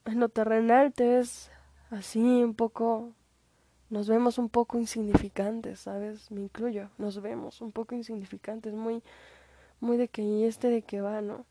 en 0.05 0.21
lo 0.21 0.29
terrenal 0.29 0.93
te 0.93 1.07
ves 1.09 1.51
así 1.91 2.21
un 2.43 2.55
poco, 2.55 3.13
nos 3.91 4.09
vemos 4.09 4.39
un 4.39 4.49
poco 4.49 4.79
insignificantes, 4.79 5.81
¿sabes? 5.81 6.31
Me 6.31 6.43
incluyo, 6.43 6.91
nos 6.99 7.21
vemos 7.21 7.61
un 7.61 7.73
poco 7.73 7.95
insignificantes, 7.95 8.75
muy, 8.75 9.03
muy 9.81 9.97
de 9.97 10.09
que, 10.09 10.23
¿y 10.23 10.45
este 10.45 10.69
de 10.71 10.83
qué 10.83 11.01
va, 11.01 11.21
no? 11.21 11.47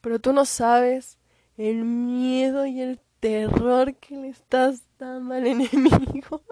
Pero 0.00 0.18
tú 0.18 0.32
no 0.32 0.44
sabes 0.44 1.18
el 1.56 1.84
miedo 1.84 2.66
y 2.66 2.80
el 2.80 3.00
terror 3.20 3.94
que 3.96 4.16
le 4.16 4.28
estás 4.28 4.82
dando 4.98 5.34
al 5.34 5.46
enemigo. 5.46 6.42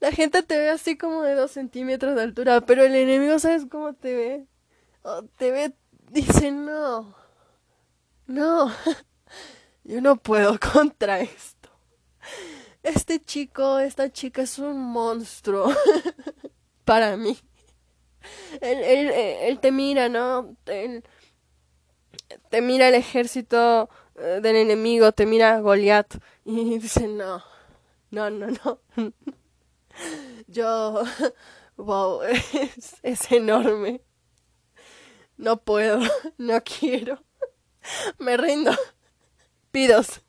La 0.00 0.12
gente 0.12 0.42
te 0.42 0.58
ve 0.58 0.70
así 0.70 0.96
como 0.96 1.22
de 1.22 1.34
dos 1.34 1.50
centímetros 1.50 2.14
de 2.14 2.22
altura, 2.22 2.60
pero 2.60 2.84
el 2.84 2.94
enemigo, 2.94 3.38
¿sabes 3.38 3.66
cómo 3.68 3.94
te 3.94 4.14
ve? 4.14 4.46
Oh, 5.02 5.22
te 5.36 5.50
ve, 5.50 5.74
dice, 6.10 6.52
no, 6.52 7.14
no, 8.26 8.72
yo 9.84 10.00
no 10.00 10.16
puedo 10.16 10.58
contra 10.72 11.20
esto. 11.20 11.68
Este 12.82 13.22
chico, 13.22 13.78
esta 13.78 14.10
chica 14.12 14.42
es 14.42 14.58
un 14.58 14.78
monstruo 14.78 15.72
para 16.84 17.16
mí 17.16 17.36
él, 18.60 18.78
él, 18.82 19.10
él 19.10 19.60
te 19.60 19.72
mira, 19.72 20.08
¿no? 20.08 20.56
Él, 20.66 21.04
te 22.50 22.60
mira 22.60 22.88
el 22.88 22.94
ejército 22.94 23.88
eh, 24.16 24.40
del 24.42 24.56
enemigo, 24.56 25.12
te 25.12 25.26
mira 25.26 25.60
Goliat 25.60 26.14
y 26.44 26.78
dice, 26.78 27.08
no, 27.08 27.42
no, 28.10 28.30
no, 28.30 28.48
no. 28.48 28.80
Yo, 30.46 31.02
wow, 31.76 32.22
es, 32.22 32.96
es 33.02 33.32
enorme. 33.32 34.02
No 35.36 35.58
puedo, 35.58 36.00
no 36.38 36.60
quiero. 36.62 37.22
Me 38.18 38.36
rindo. 38.36 38.72
Pidos. 39.70 40.22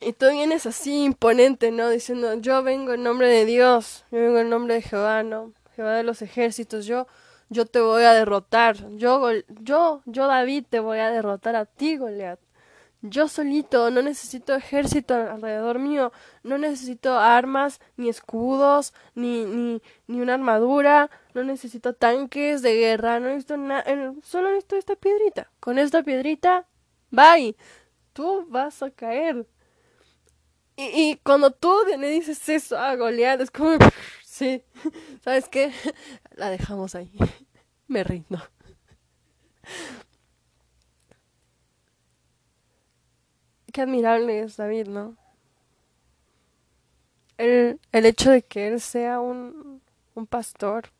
Y 0.00 0.12
tú 0.12 0.30
vienes 0.30 0.64
así 0.64 1.04
imponente, 1.04 1.70
¿no? 1.70 1.90
Diciendo, 1.90 2.34
yo 2.34 2.62
vengo 2.62 2.94
en 2.94 3.02
nombre 3.02 3.28
de 3.28 3.44
Dios, 3.44 4.04
yo 4.10 4.20
vengo 4.20 4.38
en 4.38 4.48
nombre 4.48 4.74
de 4.74 4.82
Jehová, 4.82 5.24
¿no? 5.24 5.52
Jehová 5.74 5.94
de 5.94 6.04
los 6.04 6.22
ejércitos, 6.22 6.86
yo, 6.86 7.08
yo 7.48 7.66
te 7.66 7.80
voy 7.80 8.04
a 8.04 8.12
derrotar, 8.12 8.76
yo, 8.96 9.30
yo, 9.60 10.02
yo 10.06 10.26
David 10.28 10.66
te 10.70 10.78
voy 10.80 10.98
a 10.98 11.10
derrotar 11.10 11.56
a 11.56 11.66
ti, 11.66 11.96
Goliat. 11.96 12.38
Yo 13.00 13.28
solito, 13.28 13.90
no 13.92 14.02
necesito 14.02 14.56
ejército 14.56 15.14
alrededor 15.14 15.78
mío, 15.78 16.12
no 16.42 16.58
necesito 16.58 17.16
armas, 17.16 17.80
ni 17.96 18.08
escudos, 18.08 18.92
ni, 19.14 19.44
ni, 19.44 19.80
ni 20.08 20.20
una 20.20 20.34
armadura, 20.34 21.08
no 21.32 21.44
necesito 21.44 21.94
tanques 21.94 22.60
de 22.60 22.74
guerra, 22.74 23.20
no 23.20 23.28
necesito 23.28 23.56
nada, 23.56 23.84
solo 24.24 24.48
necesito 24.48 24.76
esta 24.76 24.96
piedrita. 24.96 25.48
Con 25.60 25.78
esta 25.78 26.02
piedrita, 26.02 26.66
bye, 27.10 27.56
tú 28.12 28.44
vas 28.48 28.82
a 28.82 28.90
caer. 28.90 29.46
Y, 30.76 31.16
cuando 31.24 31.50
tú 31.50 31.72
le 31.98 32.08
dices 32.08 32.48
eso 32.48 32.78
a 32.78 32.94
Goliat, 32.94 33.40
es 33.40 33.50
como, 33.50 33.78
sí, 34.24 34.62
¿sabes 35.24 35.48
qué? 35.48 35.72
La 36.36 36.50
dejamos 36.50 36.94
ahí. 36.94 37.12
Me 37.88 38.04
rindo. 38.04 38.40
Admirable 43.82 44.40
es 44.40 44.56
David, 44.56 44.88
¿no? 44.88 45.16
El, 47.36 47.80
el 47.92 48.06
hecho 48.06 48.30
de 48.30 48.42
que 48.42 48.68
él 48.68 48.80
sea 48.80 49.20
un, 49.20 49.80
un 50.14 50.26
pastor, 50.26 50.90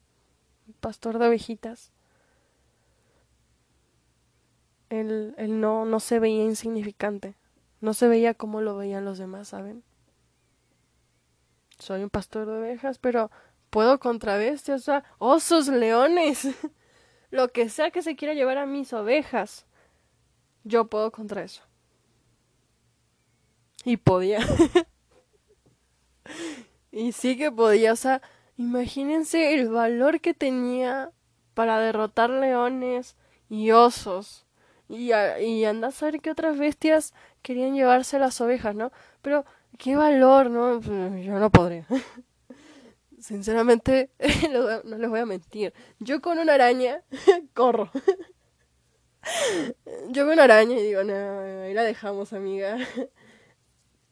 un 0.66 0.74
pastor 0.74 1.18
de 1.18 1.28
ovejitas, 1.28 1.90
él, 4.90 5.34
no, 5.60 5.84
no 5.84 6.00
se 6.00 6.18
veía 6.18 6.44
insignificante. 6.44 7.34
No 7.80 7.94
se 7.94 8.08
veía 8.08 8.34
como 8.34 8.60
lo 8.60 8.76
veían 8.76 9.04
los 9.04 9.18
demás, 9.18 9.48
¿saben? 9.48 9.84
Soy 11.78 12.02
un 12.02 12.10
pastor 12.10 12.46
de 12.46 12.58
ovejas, 12.58 12.98
pero 12.98 13.30
puedo 13.70 14.00
contra 14.00 14.36
bestias, 14.36 14.90
osos, 15.18 15.68
leones, 15.68 16.48
lo 17.30 17.48
que 17.48 17.68
sea 17.68 17.90
que 17.90 18.02
se 18.02 18.16
quiera 18.16 18.34
llevar 18.34 18.58
a 18.58 18.66
mis 18.66 18.92
ovejas. 18.92 19.66
Yo 20.64 20.88
puedo 20.88 21.12
contra 21.12 21.42
eso. 21.42 21.62
Y 23.88 23.96
podía. 23.96 24.40
y 26.92 27.12
sí 27.12 27.38
que 27.38 27.50
podía, 27.50 27.94
o 27.94 27.96
sea, 27.96 28.20
imagínense 28.58 29.54
el 29.54 29.70
valor 29.70 30.20
que 30.20 30.34
tenía 30.34 31.10
para 31.54 31.80
derrotar 31.80 32.28
leones 32.28 33.16
y 33.48 33.70
osos. 33.70 34.44
Y, 34.90 35.14
y 35.14 35.64
anda 35.64 35.88
a 35.88 35.90
saber 35.90 36.20
qué 36.20 36.30
otras 36.30 36.58
bestias 36.58 37.14
querían 37.40 37.74
llevarse 37.74 38.18
las 38.18 38.38
ovejas, 38.42 38.74
¿no? 38.74 38.92
Pero 39.22 39.46
qué 39.78 39.96
valor, 39.96 40.50
¿no? 40.50 40.82
Yo 40.82 41.38
no 41.38 41.48
podría. 41.48 41.86
Sinceramente, 43.18 44.10
no 44.84 44.98
les 44.98 45.08
voy 45.08 45.20
a 45.20 45.24
mentir. 45.24 45.72
Yo 45.98 46.20
con 46.20 46.38
una 46.38 46.52
araña 46.52 47.04
corro. 47.54 47.90
Yo 50.10 50.26
veo 50.26 50.34
una 50.34 50.44
araña 50.44 50.78
y 50.78 50.82
digo, 50.82 51.04
no, 51.04 51.62
ahí 51.62 51.72
la 51.72 51.84
dejamos, 51.84 52.34
amiga. 52.34 52.76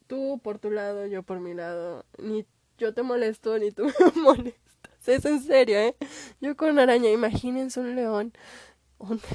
Tú 0.07 0.40
por 0.42 0.59
tu 0.59 0.70
lado, 0.70 1.07
yo 1.07 1.22
por 1.22 1.40
mi 1.40 1.54
lado. 1.54 2.04
Ni 2.18 2.46
yo 2.78 2.94
te 2.94 3.02
molesto, 3.02 3.59
ni 3.59 3.72
tú 3.72 3.84
me 4.14 4.22
molestas. 4.22 4.62
Es 5.07 5.24
en 5.24 5.40
serio, 5.40 5.78
¿eh? 5.78 5.96
Yo 6.40 6.57
con 6.57 6.70
una 6.70 6.82
araña, 6.82 7.11
imagínense 7.11 7.80
un 7.80 7.94
león. 7.94 8.32
Un... 8.98 9.20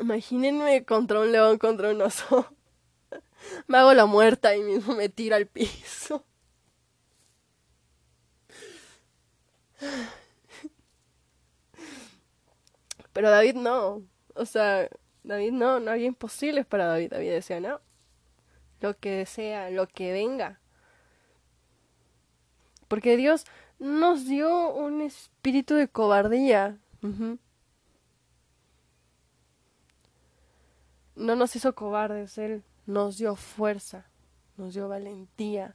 Imagínense 0.00 0.84
contra 0.84 1.20
un 1.20 1.30
león, 1.30 1.58
contra 1.58 1.90
un 1.90 2.02
oso. 2.02 2.52
Me 3.68 3.78
hago 3.78 3.94
la 3.94 4.06
muerta 4.06 4.56
y 4.56 4.62
mismo 4.62 4.94
me 4.94 5.08
tiro 5.08 5.36
al 5.36 5.46
piso. 5.46 6.24
Pero 13.12 13.30
David 13.30 13.54
no. 13.54 14.02
O 14.34 14.46
sea, 14.46 14.88
David 15.22 15.52
no, 15.52 15.80
no 15.80 15.90
había 15.90 16.06
imposibles 16.06 16.66
para 16.66 16.86
David. 16.86 17.10
David 17.10 17.30
decía, 17.30 17.60
no. 17.60 17.80
Lo 18.84 18.92
que 18.98 19.24
sea, 19.24 19.70
lo 19.70 19.88
que 19.88 20.12
venga. 20.12 20.60
Porque 22.86 23.16
Dios 23.16 23.46
nos 23.78 24.26
dio 24.26 24.74
un 24.74 25.00
espíritu 25.00 25.74
de 25.74 25.88
cobardía. 25.88 26.76
No 31.16 31.34
nos 31.34 31.56
hizo 31.56 31.74
cobardes, 31.74 32.36
Él 32.36 32.62
nos 32.84 33.16
dio 33.16 33.36
fuerza, 33.36 34.04
nos 34.58 34.74
dio 34.74 34.86
valentía. 34.86 35.74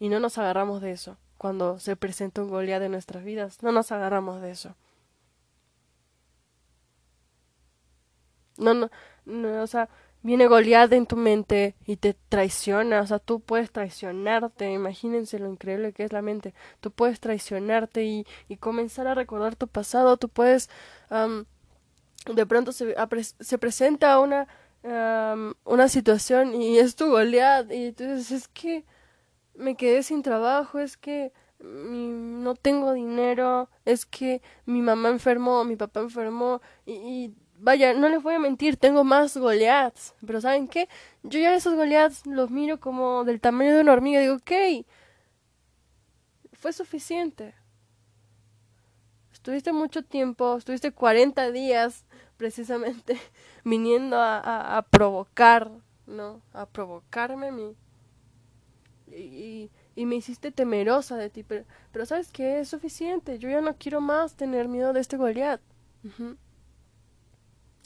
Y 0.00 0.08
no 0.08 0.18
nos 0.18 0.38
agarramos 0.38 0.80
de 0.80 0.90
eso. 0.90 1.16
Cuando 1.38 1.78
se 1.78 1.94
presenta 1.94 2.42
un 2.42 2.50
Goliat 2.50 2.82
en 2.82 2.90
nuestras 2.90 3.22
vidas, 3.22 3.62
no 3.62 3.70
nos 3.70 3.92
agarramos 3.92 4.42
de 4.42 4.50
eso. 4.50 4.74
No, 8.58 8.74
no, 8.74 8.90
no, 9.26 9.62
o 9.62 9.66
sea, 9.68 9.88
viene 10.26 10.48
Goliat 10.48 10.92
en 10.92 11.06
tu 11.06 11.16
mente 11.16 11.76
y 11.86 11.96
te 11.96 12.14
traiciona, 12.28 13.00
o 13.00 13.06
sea, 13.06 13.20
tú 13.20 13.38
puedes 13.38 13.70
traicionarte, 13.70 14.72
imagínense 14.72 15.38
lo 15.38 15.48
increíble 15.48 15.92
que 15.92 16.02
es 16.02 16.12
la 16.12 16.20
mente, 16.20 16.52
tú 16.80 16.90
puedes 16.90 17.20
traicionarte 17.20 18.04
y, 18.04 18.26
y 18.48 18.56
comenzar 18.56 19.06
a 19.06 19.14
recordar 19.14 19.54
tu 19.54 19.68
pasado, 19.68 20.16
tú 20.16 20.28
puedes, 20.28 20.68
de 22.34 22.46
pronto 22.46 22.72
se, 22.72 22.96
se 23.38 23.58
presenta 23.58 24.18
una, 24.18 24.48
una 25.64 25.88
situación 25.88 26.60
y 26.60 26.78
es 26.78 26.96
tu 26.96 27.06
Goliat 27.08 27.70
y 27.70 27.92
tú 27.92 28.02
dices, 28.04 28.32
es 28.32 28.48
que 28.48 28.84
me 29.54 29.76
quedé 29.76 30.02
sin 30.02 30.22
trabajo, 30.22 30.80
es 30.80 30.96
que 30.96 31.32
no 31.60 32.54
tengo 32.56 32.92
dinero, 32.94 33.70
es 33.84 34.04
que 34.04 34.42
mi 34.64 34.82
mamá 34.82 35.08
enfermó, 35.08 35.64
mi 35.64 35.76
papá 35.76 36.00
enfermó 36.00 36.60
y 36.84 37.32
vaya, 37.58 37.94
no 37.94 38.08
les 38.08 38.22
voy 38.22 38.34
a 38.34 38.38
mentir, 38.38 38.76
tengo 38.76 39.04
más 39.04 39.36
Goliaths, 39.36 40.14
pero 40.26 40.40
¿saben 40.40 40.68
qué? 40.68 40.88
Yo 41.22 41.38
ya 41.38 41.54
esos 41.54 41.74
Goliaths 41.74 42.26
los 42.26 42.50
miro 42.50 42.80
como 42.80 43.24
del 43.24 43.40
tamaño 43.40 43.74
de 43.74 43.80
una 43.80 43.92
hormiga 43.92 44.20
digo, 44.20 44.36
ok, 44.36 44.86
fue 46.52 46.72
suficiente. 46.72 47.54
Estuviste 49.32 49.72
mucho 49.72 50.02
tiempo, 50.02 50.56
estuviste 50.56 50.92
40 50.92 51.52
días 51.52 52.04
precisamente 52.36 53.16
viniendo 53.64 54.16
a, 54.18 54.84
provocar, 54.90 55.70
¿no? 56.06 56.42
A 56.52 56.66
provocarme 56.66 57.48
a 57.48 57.52
mí. 57.52 57.76
Y, 59.06 59.70
y, 59.94 60.04
me 60.04 60.16
hiciste 60.16 60.50
temerosa 60.50 61.16
de 61.16 61.30
ti, 61.30 61.44
pero, 61.44 61.64
pero 61.92 62.04
¿sabes 62.06 62.32
qué? 62.32 62.58
Es 62.58 62.68
suficiente. 62.68 63.38
Yo 63.38 63.48
ya 63.48 63.60
no 63.60 63.76
quiero 63.76 64.00
más 64.00 64.34
tener 64.34 64.66
miedo 64.66 64.92
de 64.92 65.00
este 65.00 65.16
Goliat. 65.16 65.60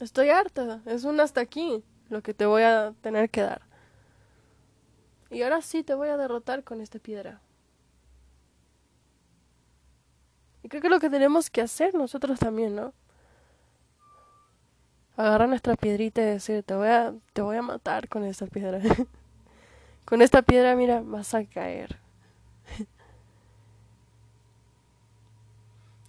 Estoy 0.01 0.29
harta, 0.31 0.81
es 0.87 1.03
un 1.03 1.19
hasta 1.19 1.41
aquí 1.41 1.83
lo 2.09 2.23
que 2.23 2.33
te 2.33 2.47
voy 2.47 2.63
a 2.63 2.95
tener 3.01 3.29
que 3.29 3.41
dar. 3.41 3.61
Y 5.29 5.43
ahora 5.43 5.61
sí 5.61 5.83
te 5.83 5.93
voy 5.93 6.09
a 6.09 6.17
derrotar 6.17 6.63
con 6.63 6.81
esta 6.81 6.97
piedra. 6.97 7.39
Y 10.63 10.69
creo 10.69 10.81
que 10.81 10.89
lo 10.89 10.99
que 10.99 11.11
tenemos 11.11 11.51
que 11.51 11.61
hacer 11.61 11.93
nosotros 11.93 12.39
también, 12.39 12.75
¿no? 12.75 12.93
Agarrar 15.17 15.47
nuestra 15.47 15.75
piedrita 15.75 16.21
y 16.23 16.25
decir, 16.25 16.63
te 16.63 16.73
voy 16.73 16.87
a, 16.87 17.13
te 17.33 17.43
voy 17.43 17.57
a 17.57 17.61
matar 17.61 18.09
con 18.09 18.23
esta 18.23 18.47
piedra. 18.47 18.79
con 20.05 20.23
esta 20.23 20.41
piedra, 20.41 20.75
mira, 20.75 21.01
vas 21.05 21.35
a 21.35 21.45
caer. 21.45 21.99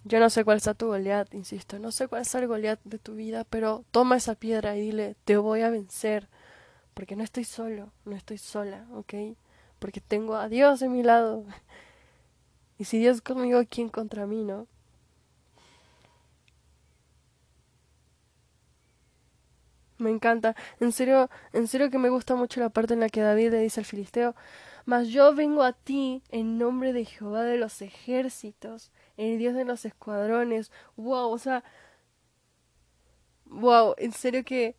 Yo 0.05 0.19
no 0.19 0.31
sé 0.31 0.45
cuál 0.45 0.61
sea 0.61 0.75
tu 0.75 0.89
Goliat, 0.89 1.33
insisto, 1.35 1.79
no 1.79 1.93
sé 1.93 2.09
cuál 2.09 2.23
es 2.23 2.35
el 2.35 2.49
Goliat 2.49 2.81
de 2.85 2.99
tu 2.99 3.15
vida, 3.15 3.45
pero 3.45 3.85
toma 3.93 4.17
esa 4.17 4.35
piedra 4.35 4.77
y 4.77 4.81
dile, 4.81 5.17
te 5.25 5.37
voy 5.37 5.63
a 5.63 5.71
vencer, 5.71 6.29
porque 6.95 7.17
no 7.17 7.25
estoy 7.25 7.45
solo, 7.45 7.93
no 8.05 8.17
estoy 8.17 8.39
sola, 8.39 8.87
¿ok? 8.95 9.15
Porque 9.79 10.01
tengo 10.01 10.37
a 10.37 10.49
Dios 10.49 10.81
de 10.81 10.89
mi 10.89 11.03
lado. 11.03 11.45
Y 12.79 12.85
si 12.85 12.99
Dios 12.99 13.21
conmigo, 13.21 13.61
¿quién 13.71 13.89
contra 13.89 14.27
mí, 14.27 14.45
no? 14.45 14.67
Me 19.99 20.11
encanta. 20.11 20.57
En 20.81 20.93
serio, 20.93 21.31
en 21.53 21.69
serio 21.69 21.91
que 21.91 21.99
me 21.99 22.09
gusta 22.11 22.35
mucho 22.35 22.61
la 22.61 22.71
parte 22.71 22.95
en 22.95 23.01
la 23.01 23.09
que 23.09 23.21
David 23.21 23.53
le 23.53 23.59
dice 23.61 23.81
al 23.81 23.87
filisteo, 23.87 24.35
mas 24.85 25.09
yo 25.09 25.35
vengo 25.35 25.63
a 25.63 25.73
ti 25.73 26.23
en 26.31 26.59
nombre 26.59 26.93
de 26.93 27.05
Jehová 27.05 27.45
de 27.45 27.57
los 27.57 27.81
ejércitos, 27.83 28.91
el 29.23 29.39
Dios 29.39 29.55
de 29.55 29.65
los 29.65 29.85
escuadrones. 29.85 30.71
Wow, 30.97 31.31
o 31.31 31.39
sea, 31.39 31.65
wow, 33.47 33.95
en 33.99 34.13
serio 34.13 34.45
que, 34.45 34.77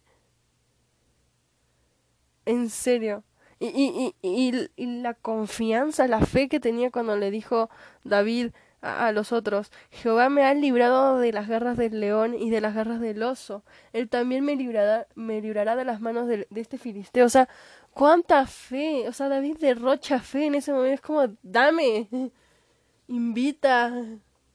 en 2.46 2.70
serio. 2.70 3.24
Y, 3.60 3.68
y, 3.68 4.16
y, 4.22 4.70
y, 4.76 5.02
la 5.02 5.14
confianza, 5.14 6.08
la 6.08 6.26
fe 6.26 6.50
que 6.50 6.60
tenía 6.60 6.91
cuando 6.91 7.16
le 7.16 7.32
dijo 7.32 7.70
David 8.04 8.52
a, 8.82 9.14
los 9.14 9.32
otros, 9.32 9.72
Jehová 9.89 10.28
me 10.28 10.44
ha 10.44 10.54
librado 10.54 11.18
de 11.20 11.32
las 11.32 11.48
garras 11.48 11.78
del 11.78 12.02
león 12.02 12.34
y 12.34 12.50
de 12.50 12.60
las 12.60 12.76
garras 12.76 13.00
del 13.00 13.24
oso, 13.24 13.64
él 13.94 14.10
también 14.10 14.44
me 14.44 14.58
librará, 14.58 15.08
me 15.16 15.41
librará 15.41 15.78
de 15.78 15.86
las 15.86 16.02
manos 16.02 16.28
de, 16.28 16.48
de 16.50 16.62
este 16.62 16.78
filisteo. 16.78 17.26
O 17.26 17.30
sea, 17.30 17.48
cuánta 17.94 18.46
fe, 18.48 19.08
o 19.08 19.14
sea, 19.14 19.30
David 19.30 19.58
derrocha 19.60 20.20
fe 20.20 20.48
en 20.48 20.56
ese 20.56 20.74
momento, 20.74 20.96
es 20.96 21.02
como, 21.02 21.34
dame, 21.41 22.10
invita, 23.08 23.94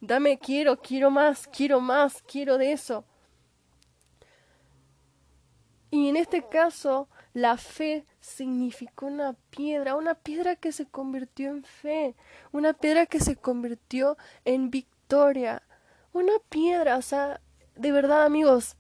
dame, 0.01 0.38
quiero, 0.38 0.78
quiero 0.78 1.11
más, 1.11 1.46
quiero 1.49 1.80
más, 1.80 2.22
quiero 2.22 2.59
de 2.59 2.72
eso. 2.72 3.05
Y 5.90 6.09
en 6.09 6.16
este 6.16 6.46
caso, 6.46 7.09
la 7.32 7.57
fe 7.57 8.05
significó 8.20 9.07
una 9.07 9.34
piedra, 9.51 9.94
una 9.94 10.14
piedra 10.14 10.57
que 10.57 10.72
se 10.72 10.86
convirtió 10.86 11.51
en 11.51 11.64
fe, 11.64 12.14
una 12.53 12.74
piedra 12.74 13.07
que 13.07 13.20
se 13.20 13.36
convirtió 13.36 14.18
en 14.44 14.70
victoria, 14.70 15.62
una 16.12 16.34
piedra, 16.51 16.96
o 16.96 17.03
sea, 17.03 17.40
de 17.74 17.92
verdad 17.92 18.24
amigos, 18.24 18.76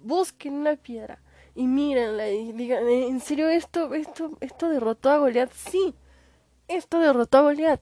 busquen 0.00 0.54
una 0.54 0.76
piedra 0.76 1.20
y 1.54 1.66
mírenla 1.66 2.28
y 2.28 2.52
digan, 2.52 2.86
¿en 2.86 3.20
serio 3.20 3.48
esto, 3.48 3.92
esto, 3.94 4.36
esto 4.40 4.68
derrotó 4.68 5.10
a 5.10 5.18
Goliat? 5.18 5.50
Sí, 5.52 5.94
esto 6.68 7.00
derrotó 7.00 7.38
a 7.38 7.42
Goliat. 7.42 7.80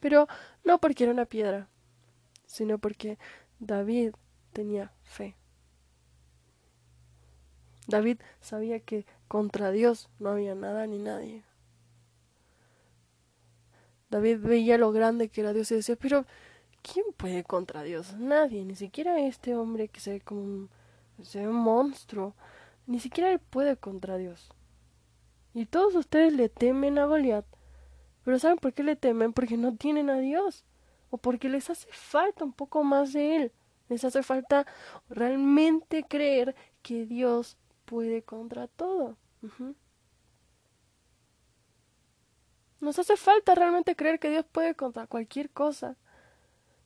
Pero 0.00 0.26
no 0.64 0.78
porque 0.78 1.04
era 1.04 1.12
una 1.12 1.26
piedra, 1.26 1.68
sino 2.46 2.78
porque 2.78 3.18
David 3.58 4.12
tenía 4.52 4.92
fe. 5.02 5.36
David 7.86 8.18
sabía 8.40 8.80
que 8.80 9.06
contra 9.28 9.70
Dios 9.70 10.08
no 10.18 10.30
había 10.30 10.54
nada 10.54 10.86
ni 10.86 10.98
nadie. 10.98 11.42
David 14.10 14.40
veía 14.40 14.78
lo 14.78 14.92
grande 14.92 15.28
que 15.28 15.40
era 15.40 15.52
Dios 15.52 15.70
y 15.70 15.76
decía, 15.76 15.96
pero 15.96 16.26
¿quién 16.82 17.06
puede 17.16 17.44
contra 17.44 17.82
Dios? 17.82 18.14
Nadie, 18.18 18.64
ni 18.64 18.76
siquiera 18.76 19.18
este 19.20 19.56
hombre 19.56 19.88
que 19.88 20.00
se 20.00 20.12
ve 20.12 20.20
como 20.20 20.42
un, 20.42 20.70
se 21.22 21.40
ve 21.40 21.48
un 21.48 21.56
monstruo, 21.56 22.34
ni 22.86 23.00
siquiera 23.00 23.32
él 23.32 23.38
puede 23.38 23.76
contra 23.76 24.18
Dios. 24.18 24.50
Y 25.54 25.66
todos 25.66 25.94
ustedes 25.94 26.32
le 26.32 26.48
temen 26.48 26.98
a 26.98 27.06
Goliat. 27.06 27.46
Pero 28.24 28.38
¿saben 28.38 28.58
por 28.58 28.72
qué 28.72 28.82
le 28.82 28.96
temen? 28.96 29.32
Porque 29.32 29.56
no 29.56 29.74
tienen 29.76 30.10
a 30.10 30.18
Dios. 30.18 30.64
O 31.10 31.18
porque 31.18 31.48
les 31.48 31.68
hace 31.70 31.88
falta 31.90 32.44
un 32.44 32.52
poco 32.52 32.84
más 32.84 33.12
de 33.12 33.36
Él. 33.36 33.52
Les 33.88 34.04
hace 34.04 34.22
falta 34.22 34.66
realmente 35.08 36.04
creer 36.04 36.54
que 36.82 37.04
Dios 37.04 37.58
puede 37.84 38.22
contra 38.22 38.68
todo. 38.68 39.16
Nos 42.80 42.98
hace 42.98 43.16
falta 43.16 43.54
realmente 43.54 43.94
creer 43.96 44.18
que 44.18 44.30
Dios 44.30 44.46
puede 44.50 44.74
contra 44.74 45.06
cualquier 45.06 45.50
cosa. 45.50 45.96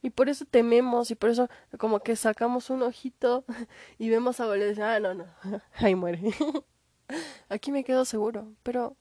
Y 0.02 0.10
por 0.10 0.28
eso 0.28 0.44
tememos 0.44 1.10
y 1.10 1.14
por 1.14 1.30
eso 1.30 1.48
como 1.78 2.00
que 2.00 2.16
sacamos 2.16 2.70
un 2.70 2.82
ojito 2.82 3.44
y 3.98 4.08
vemos 4.10 4.40
a 4.40 4.46
Goliat 4.46 4.76
y 4.76 4.80
ah, 4.80 5.00
no, 5.00 5.14
no, 5.14 5.26
ahí 5.74 5.94
muere. 5.94 6.20
Aquí 7.48 7.72
me 7.72 7.84
quedo 7.84 8.04
seguro, 8.04 8.52
pero 8.62 8.96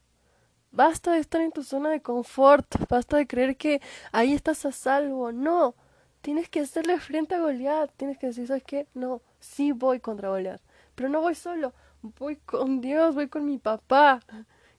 basta 0.76 1.12
de 1.12 1.20
estar 1.20 1.40
en 1.40 1.52
tu 1.52 1.62
zona 1.62 1.90
de 1.90 2.02
confort, 2.02 2.66
basta 2.88 3.16
de 3.16 3.26
creer 3.26 3.56
que 3.56 3.80
ahí 4.12 4.34
estás 4.34 4.64
a 4.66 4.72
salvo. 4.72 5.32
No, 5.32 5.74
tienes 6.20 6.48
que 6.48 6.60
hacerle 6.60 7.00
frente 7.00 7.34
a 7.34 7.40
Goliat, 7.40 7.90
tienes 7.96 8.18
que 8.18 8.28
decir, 8.28 8.46
¿sabes 8.46 8.62
qué? 8.64 8.86
No, 8.94 9.22
sí 9.40 9.72
voy 9.72 10.00
contra 10.00 10.28
Goliat, 10.28 10.60
pero 10.94 11.08
no 11.08 11.20
voy 11.22 11.34
solo, 11.34 11.72
voy 12.18 12.36
con 12.36 12.80
Dios, 12.80 13.14
voy 13.14 13.28
con 13.28 13.46
mi 13.46 13.58
papá. 13.58 14.20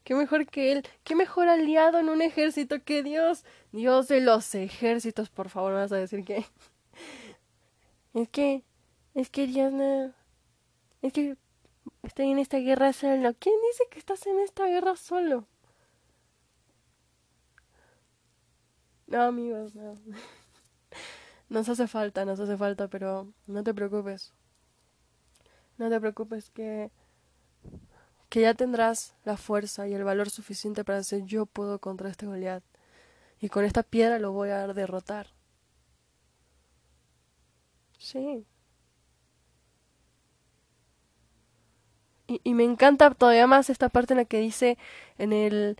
Qué 0.03 0.15
mejor 0.15 0.45
que 0.45 0.71
él, 0.71 0.87
qué 1.03 1.15
mejor 1.15 1.49
aliado 1.49 1.99
en 1.99 2.07
un 2.07 2.21
ejército 2.21 2.81
que 2.83 3.03
Dios. 3.03 3.43
Dios 3.73 4.07
de 4.07 4.21
los 4.21 4.55
ejércitos, 4.55 5.29
por 5.29 5.49
favor, 5.49 5.73
vas 5.73 5.91
a 5.91 5.97
decir 5.97 6.23
que... 6.23 6.45
Es 8.13 8.29
que, 8.29 8.63
es 9.13 9.29
que 9.29 9.45
Dios 9.45 9.71
no... 9.71 10.11
Es 11.03 11.13
que 11.13 11.37
estoy 12.01 12.31
en 12.31 12.39
esta 12.39 12.57
guerra 12.57 12.91
solo. 12.91 13.35
¿Quién 13.37 13.53
dice 13.69 13.83
que 13.91 13.99
estás 13.99 14.25
en 14.25 14.39
esta 14.39 14.65
guerra 14.65 14.95
solo? 14.95 15.45
No, 19.07 19.21
amigos, 19.23 19.75
no. 19.75 19.95
Nos 21.49 21.69
hace 21.69 21.87
falta, 21.87 22.25
nos 22.25 22.39
hace 22.41 22.57
falta, 22.57 22.89
pero 22.89 23.33
no 23.47 23.63
te 23.63 23.73
preocupes. 23.73 24.33
No 25.77 25.89
te 25.89 25.99
preocupes 25.99 26.49
que 26.49 26.91
que 28.29 28.41
ya 28.41 28.53
tendrás 28.53 29.15
la 29.25 29.37
fuerza 29.37 29.87
y 29.87 29.93
el 29.93 30.03
valor 30.03 30.29
suficiente 30.29 30.83
para 30.83 30.99
decir 30.99 31.23
yo 31.25 31.45
puedo 31.45 31.79
contra 31.79 32.09
este 32.09 32.25
Goliat 32.25 32.63
y 33.41 33.49
con 33.49 33.65
esta 33.65 33.83
piedra 33.83 34.19
lo 34.19 34.31
voy 34.31 34.49
a 34.49 34.67
derrotar. 34.73 35.27
Sí. 37.97 38.45
Y, 42.27 42.41
y 42.43 42.53
me 42.53 42.63
encanta 42.63 43.11
todavía 43.11 43.47
más 43.47 43.69
esta 43.69 43.89
parte 43.89 44.13
en 44.13 44.17
la 44.17 44.25
que 44.25 44.39
dice 44.39 44.77
en 45.17 45.31
el 45.33 45.77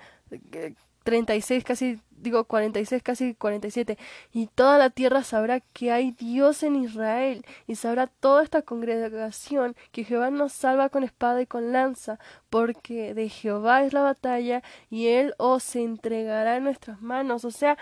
36, 1.07 1.63
casi, 1.63 2.01
digo 2.11 2.43
46, 2.43 3.01
casi 3.01 3.33
47. 3.33 3.97
Y 4.33 4.47
toda 4.47 4.77
la 4.77 4.89
tierra 4.89 5.23
sabrá 5.23 5.61
que 5.61 5.89
hay 5.89 6.11
Dios 6.11 6.63
en 6.63 6.75
Israel, 6.75 7.45
y 7.65 7.75
sabrá 7.75 8.07
toda 8.07 8.43
esta 8.43 8.61
congregación 8.61 9.73
que 9.93 10.03
Jehová 10.03 10.31
nos 10.31 10.51
salva 10.51 10.89
con 10.89 11.05
espada 11.05 11.41
y 11.41 11.45
con 11.45 11.71
lanza, 11.71 12.19
porque 12.49 13.13
de 13.13 13.29
Jehová 13.29 13.83
es 13.83 13.93
la 13.93 14.01
batalla, 14.01 14.63
y 14.89 15.07
él 15.07 15.33
os 15.37 15.77
entregará 15.77 16.57
en 16.57 16.65
nuestras 16.65 17.01
manos. 17.01 17.45
O 17.45 17.51
sea, 17.51 17.77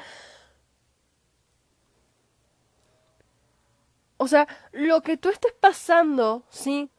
o 4.18 4.28
sea, 4.28 4.48
lo 4.72 5.02
que 5.02 5.18
tú 5.18 5.30
estés 5.30 5.54
pasando, 5.60 6.44
¿sí? 6.52 6.92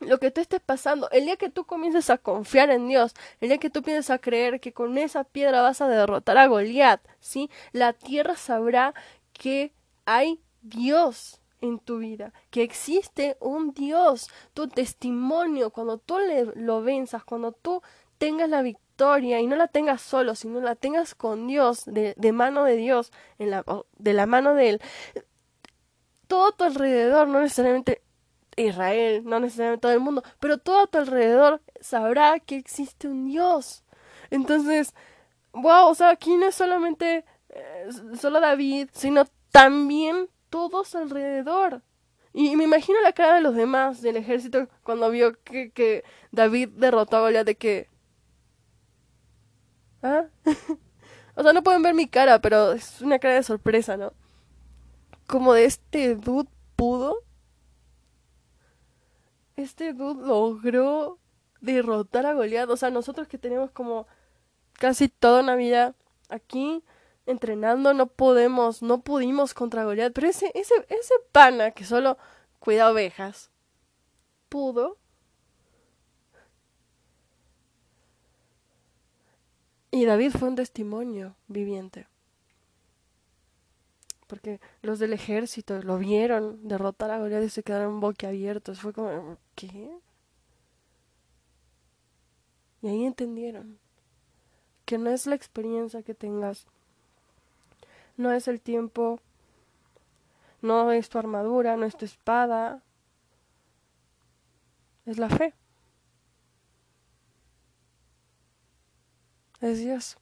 Lo 0.00 0.18
que 0.18 0.30
tú 0.30 0.40
estés 0.40 0.60
pasando, 0.60 1.08
el 1.10 1.24
día 1.24 1.36
que 1.36 1.48
tú 1.48 1.64
comiences 1.64 2.10
a 2.10 2.18
confiar 2.18 2.70
en 2.70 2.88
Dios, 2.88 3.14
el 3.40 3.48
día 3.48 3.58
que 3.58 3.70
tú 3.70 3.82
pienses 3.82 4.10
a 4.10 4.18
creer 4.18 4.60
que 4.60 4.72
con 4.72 4.98
esa 4.98 5.24
piedra 5.24 5.62
vas 5.62 5.80
a 5.80 5.88
derrotar 5.88 6.38
a 6.38 6.46
Goliat, 6.46 7.00
¿sí? 7.20 7.50
La 7.72 7.92
tierra 7.92 8.36
sabrá 8.36 8.94
que 9.32 9.72
hay 10.04 10.40
Dios 10.62 11.40
en 11.60 11.78
tu 11.78 11.98
vida, 11.98 12.32
que 12.50 12.62
existe 12.62 13.36
un 13.40 13.72
Dios, 13.72 14.28
tu 14.54 14.68
testimonio, 14.68 15.70
cuando 15.70 15.98
tú 15.98 16.18
le, 16.18 16.44
lo 16.54 16.82
venzas, 16.82 17.24
cuando 17.24 17.52
tú 17.52 17.82
tengas 18.18 18.48
la 18.48 18.62
victoria 18.62 19.40
y 19.40 19.46
no 19.46 19.56
la 19.56 19.68
tengas 19.68 20.02
solo, 20.02 20.34
sino 20.34 20.60
la 20.60 20.74
tengas 20.74 21.14
con 21.14 21.46
Dios, 21.46 21.84
de, 21.86 22.14
mano 22.32 22.64
de 22.64 22.76
Dios, 22.76 23.12
en 23.38 23.50
la, 23.50 23.64
de 23.98 24.12
la 24.12 24.26
mano 24.26 24.54
de 24.54 24.70
Él, 24.70 24.80
todo 26.26 26.52
tu 26.52 26.64
alrededor, 26.64 27.28
no 27.28 27.40
necesariamente 27.40 28.02
Israel, 28.56 29.22
no 29.24 29.38
necesariamente 29.38 29.82
todo 29.82 29.92
el 29.92 30.00
mundo, 30.00 30.22
pero 30.40 30.58
todo 30.58 30.80
a 30.80 30.86
tu 30.86 30.98
alrededor 30.98 31.60
sabrá 31.80 32.40
que 32.40 32.56
existe 32.56 33.08
un 33.08 33.26
Dios. 33.26 33.84
Entonces, 34.30 34.94
wow, 35.52 35.88
o 35.88 35.94
sea, 35.94 36.10
aquí 36.10 36.36
no 36.36 36.46
es 36.46 36.54
solamente 36.54 37.24
eh, 37.50 37.88
solo 38.18 38.40
David, 38.40 38.88
sino 38.92 39.26
también 39.50 40.28
todos 40.50 40.94
alrededor. 40.94 41.82
Y 42.32 42.56
me 42.56 42.64
imagino 42.64 43.00
la 43.00 43.12
cara 43.12 43.36
de 43.36 43.40
los 43.40 43.54
demás 43.54 44.02
del 44.02 44.16
ejército 44.16 44.68
cuando 44.82 45.10
vio 45.10 45.40
que, 45.42 45.70
que 45.70 46.04
David 46.32 46.68
derrotó 46.76 47.16
a 47.16 47.20
Goliat 47.20 47.46
de 47.46 47.54
que... 47.56 47.88
¿Ah? 50.02 50.26
o 51.34 51.42
sea, 51.42 51.52
no 51.52 51.62
pueden 51.62 51.82
ver 51.82 51.94
mi 51.94 52.06
cara, 52.06 52.40
pero 52.40 52.72
es 52.72 53.00
una 53.00 53.18
cara 53.18 53.34
de 53.34 53.42
sorpresa, 53.42 53.96
¿no? 53.96 54.12
Como 55.26 55.54
de 55.54 55.64
este 55.64 56.14
dude 56.14 56.50
pudo 56.76 57.25
este 59.56 59.92
dude 59.92 60.26
logró 60.26 61.18
derrotar 61.60 62.26
a 62.26 62.34
Goliat. 62.34 62.68
O 62.70 62.76
sea, 62.76 62.90
nosotros 62.90 63.28
que 63.28 63.38
tenemos 63.38 63.70
como 63.70 64.06
casi 64.74 65.08
toda 65.08 65.42
una 65.42 65.56
vida 65.56 65.94
aquí 66.28 66.84
entrenando, 67.26 67.94
no 67.94 68.06
podemos, 68.06 68.82
no 68.82 69.00
pudimos 69.00 69.54
contra 69.54 69.84
Goliat. 69.84 70.12
Pero 70.12 70.28
ese, 70.28 70.50
ese, 70.54 70.74
ese 70.88 71.14
pana 71.32 71.72
que 71.72 71.84
solo 71.84 72.18
cuida 72.58 72.90
ovejas, 72.90 73.50
pudo. 74.48 74.98
Y 79.90 80.04
David 80.04 80.32
fue 80.32 80.48
un 80.48 80.56
testimonio 80.56 81.36
viviente 81.48 82.06
porque 84.26 84.60
los 84.82 84.98
del 84.98 85.12
ejército 85.12 85.82
lo 85.82 85.98
vieron 85.98 86.66
derrotar 86.68 87.10
a 87.10 87.18
Goliat 87.18 87.44
y 87.44 87.48
se 87.48 87.62
quedaron 87.62 88.00
boquiabiertos. 88.00 88.80
Fue 88.80 88.92
como, 88.92 89.38
¿qué? 89.54 89.90
Y 92.82 92.88
ahí 92.88 93.04
entendieron 93.04 93.78
que 94.84 94.98
no 94.98 95.10
es 95.10 95.26
la 95.26 95.34
experiencia 95.34 96.02
que 96.02 96.14
tengas, 96.14 96.66
no 98.16 98.32
es 98.32 98.48
el 98.48 98.60
tiempo, 98.60 99.20
no 100.62 100.92
es 100.92 101.08
tu 101.08 101.18
armadura, 101.18 101.76
no 101.76 101.86
es 101.86 101.96
tu 101.96 102.04
espada, 102.04 102.82
es 105.04 105.18
la 105.18 105.28
fe. 105.28 105.54
Es 109.60 109.78
Dios. 109.80 110.16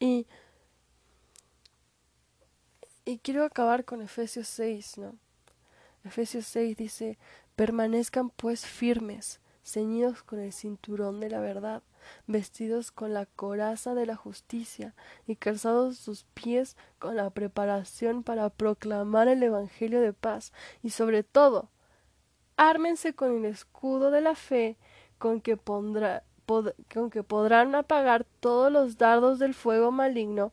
Y, 0.00 0.26
y 3.04 3.18
quiero 3.18 3.44
acabar 3.44 3.84
con 3.84 4.02
Efesios 4.02 4.48
6, 4.48 4.98
¿no? 4.98 5.14
Efesios 6.04 6.46
6 6.46 6.76
dice, 6.76 7.18
permanezcan 7.54 8.30
pues 8.30 8.64
firmes, 8.64 9.40
ceñidos 9.62 10.22
con 10.22 10.40
el 10.40 10.54
cinturón 10.54 11.20
de 11.20 11.28
la 11.28 11.40
verdad, 11.40 11.82
vestidos 12.26 12.90
con 12.90 13.12
la 13.12 13.26
coraza 13.26 13.94
de 13.94 14.06
la 14.06 14.16
justicia 14.16 14.94
y 15.26 15.36
calzados 15.36 15.98
sus 15.98 16.24
pies 16.32 16.78
con 16.98 17.16
la 17.16 17.28
preparación 17.28 18.22
para 18.22 18.48
proclamar 18.48 19.28
el 19.28 19.42
Evangelio 19.42 20.00
de 20.00 20.14
paz 20.14 20.54
y 20.82 20.90
sobre 20.90 21.22
todo, 21.22 21.68
ármense 22.56 23.14
con 23.14 23.36
el 23.36 23.44
escudo 23.44 24.10
de 24.10 24.22
la 24.22 24.34
fe 24.34 24.78
con 25.18 25.42
que 25.42 25.58
pondrá, 25.58 26.24
con 26.92 27.10
que 27.10 27.22
podrán 27.22 27.74
apagar 27.74 28.26
todos 28.40 28.70
los 28.72 28.98
dardos 28.98 29.38
del 29.38 29.54
fuego 29.54 29.90
maligno, 29.90 30.52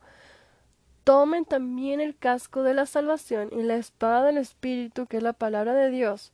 tomen 1.03 1.45
también 1.45 2.01
el 2.01 2.17
casco 2.17 2.63
de 2.63 2.73
la 2.73 2.85
salvación 2.85 3.49
y 3.51 3.63
la 3.63 3.75
espada 3.75 4.25
del 4.25 4.37
Espíritu, 4.37 5.07
que 5.07 5.17
es 5.17 5.23
la 5.23 5.33
palabra 5.33 5.73
de 5.73 5.89
Dios, 5.89 6.33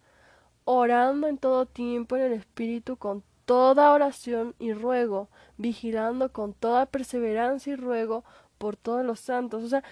orando 0.65 1.27
en 1.27 1.37
todo 1.37 1.65
tiempo 1.65 2.15
en 2.15 2.23
el 2.23 2.33
Espíritu 2.33 2.97
con 2.97 3.23
toda 3.45 3.91
oración 3.91 4.55
y 4.59 4.73
ruego, 4.73 5.29
vigilando 5.57 6.31
con 6.31 6.53
toda 6.53 6.85
perseverancia 6.85 7.73
y 7.73 7.75
ruego 7.75 8.23
por 8.57 8.75
todos 8.75 9.05
los 9.05 9.19
santos. 9.19 9.63
O 9.63 9.67
sea, 9.67 9.83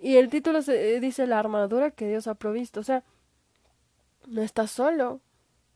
y 0.00 0.16
el 0.16 0.30
título 0.30 0.60
dice 0.60 1.26
la 1.26 1.38
armadura 1.38 1.90
que 1.90 2.08
Dios 2.08 2.26
ha 2.26 2.34
provisto. 2.34 2.80
O 2.80 2.84
sea, 2.84 3.04
no 4.26 4.42
estás 4.42 4.70
solo. 4.70 5.20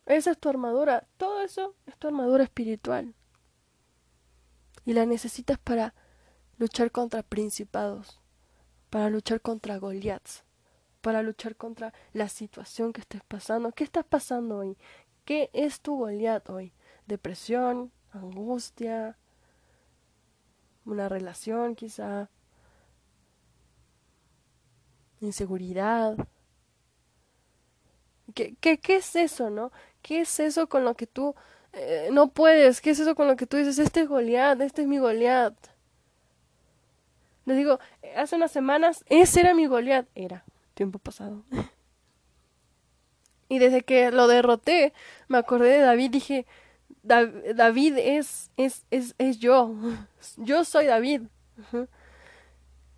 Esa 0.07 0.31
es 0.31 0.39
tu 0.39 0.49
armadura. 0.49 1.07
Todo 1.17 1.43
eso 1.43 1.75
es 1.87 1.97
tu 1.99 2.07
armadura 2.07 2.45
espiritual. 2.45 3.15
Y 4.85 4.93
la 4.93 5.05
necesitas 5.05 5.59
para 5.59 5.95
luchar 6.59 6.91
contra 6.93 7.23
principados, 7.23 8.21
para 8.89 9.11
luchar 9.11 9.41
contra 9.41 9.79
Goliaths, 9.79 10.45
para 11.01 11.23
luchar 11.23 11.57
contra 11.57 11.93
la 12.13 12.29
situación 12.29 12.93
que 12.93 13.01
estés 13.01 13.23
pasando. 13.25 13.73
¿Qué 13.73 13.85
estás 13.85 14.05
pasando 14.05 14.59
hoy? 14.59 14.79
¿Qué 15.25 15.51
es 15.53 15.81
tu 15.81 15.97
Goliath 15.99 16.49
hoy? 16.51 16.73
Depresión, 17.07 17.93
angustia, 18.13 19.19
una 20.85 21.09
relación 21.09 21.75
quizá, 21.75 22.31
inseguridad. 25.21 26.17
¿Qué, 28.35 28.57
qué, 28.61 28.79
qué 28.79 28.97
es 28.97 29.17
eso, 29.17 29.51
no? 29.51 29.73
¿Qué 30.07 30.21
es 30.21 30.39
eso 30.39 30.69
con 30.69 30.85
lo 30.85 30.95
que 30.95 31.09
tú 31.09 31.35
eh, 31.73 32.11
no 32.13 32.29
puedes? 32.29 32.81
¿Qué 32.81 32.91
es 32.91 33.01
eso 33.01 33.17
con 33.17 33.27
lo 33.27 33.35
que 33.35 33.45
tú 33.45 33.57
dices? 33.57 33.77
Este 33.81 34.03
es 34.03 34.09
Goliat, 34.09 34.61
este 34.61 34.83
es 34.83 34.87
mi 34.87 34.99
Goliat. 34.99 35.53
Les 37.45 37.57
digo, 37.57 37.81
hace 38.15 38.37
unas 38.37 38.53
semanas, 38.53 39.05
ese 39.09 39.41
era 39.41 39.53
mi 39.53 39.67
Goliat. 39.67 40.07
Era, 40.15 40.45
tiempo 40.75 41.01
pasado. 41.01 41.43
y 43.49 43.59
desde 43.59 43.83
que 43.83 44.13
lo 44.13 44.29
derroté, 44.29 44.93
me 45.27 45.39
acordé 45.39 45.71
de 45.71 45.81
David, 45.81 46.13
dije, 46.13 46.47
David 47.03 47.99
es, 47.99 48.53
es, 48.57 48.87
es, 48.93 49.17
es 49.19 49.41
yo. 49.41 49.75
Yo 50.37 50.65
soy 50.65 50.87
David. 50.87 51.23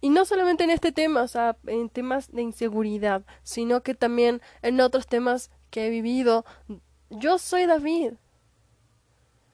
Y 0.02 0.10
no 0.10 0.26
solamente 0.26 0.64
en 0.64 0.70
este 0.70 0.92
tema, 0.92 1.22
o 1.22 1.28
sea, 1.28 1.56
en 1.68 1.88
temas 1.88 2.30
de 2.32 2.42
inseguridad, 2.42 3.22
sino 3.44 3.82
que 3.82 3.94
también 3.94 4.42
en 4.60 4.78
otros 4.82 5.06
temas 5.06 5.50
que 5.70 5.86
he 5.86 5.90
vivido. 5.90 6.44
Yo 7.10 7.38
soy 7.38 7.66
David. 7.66 8.14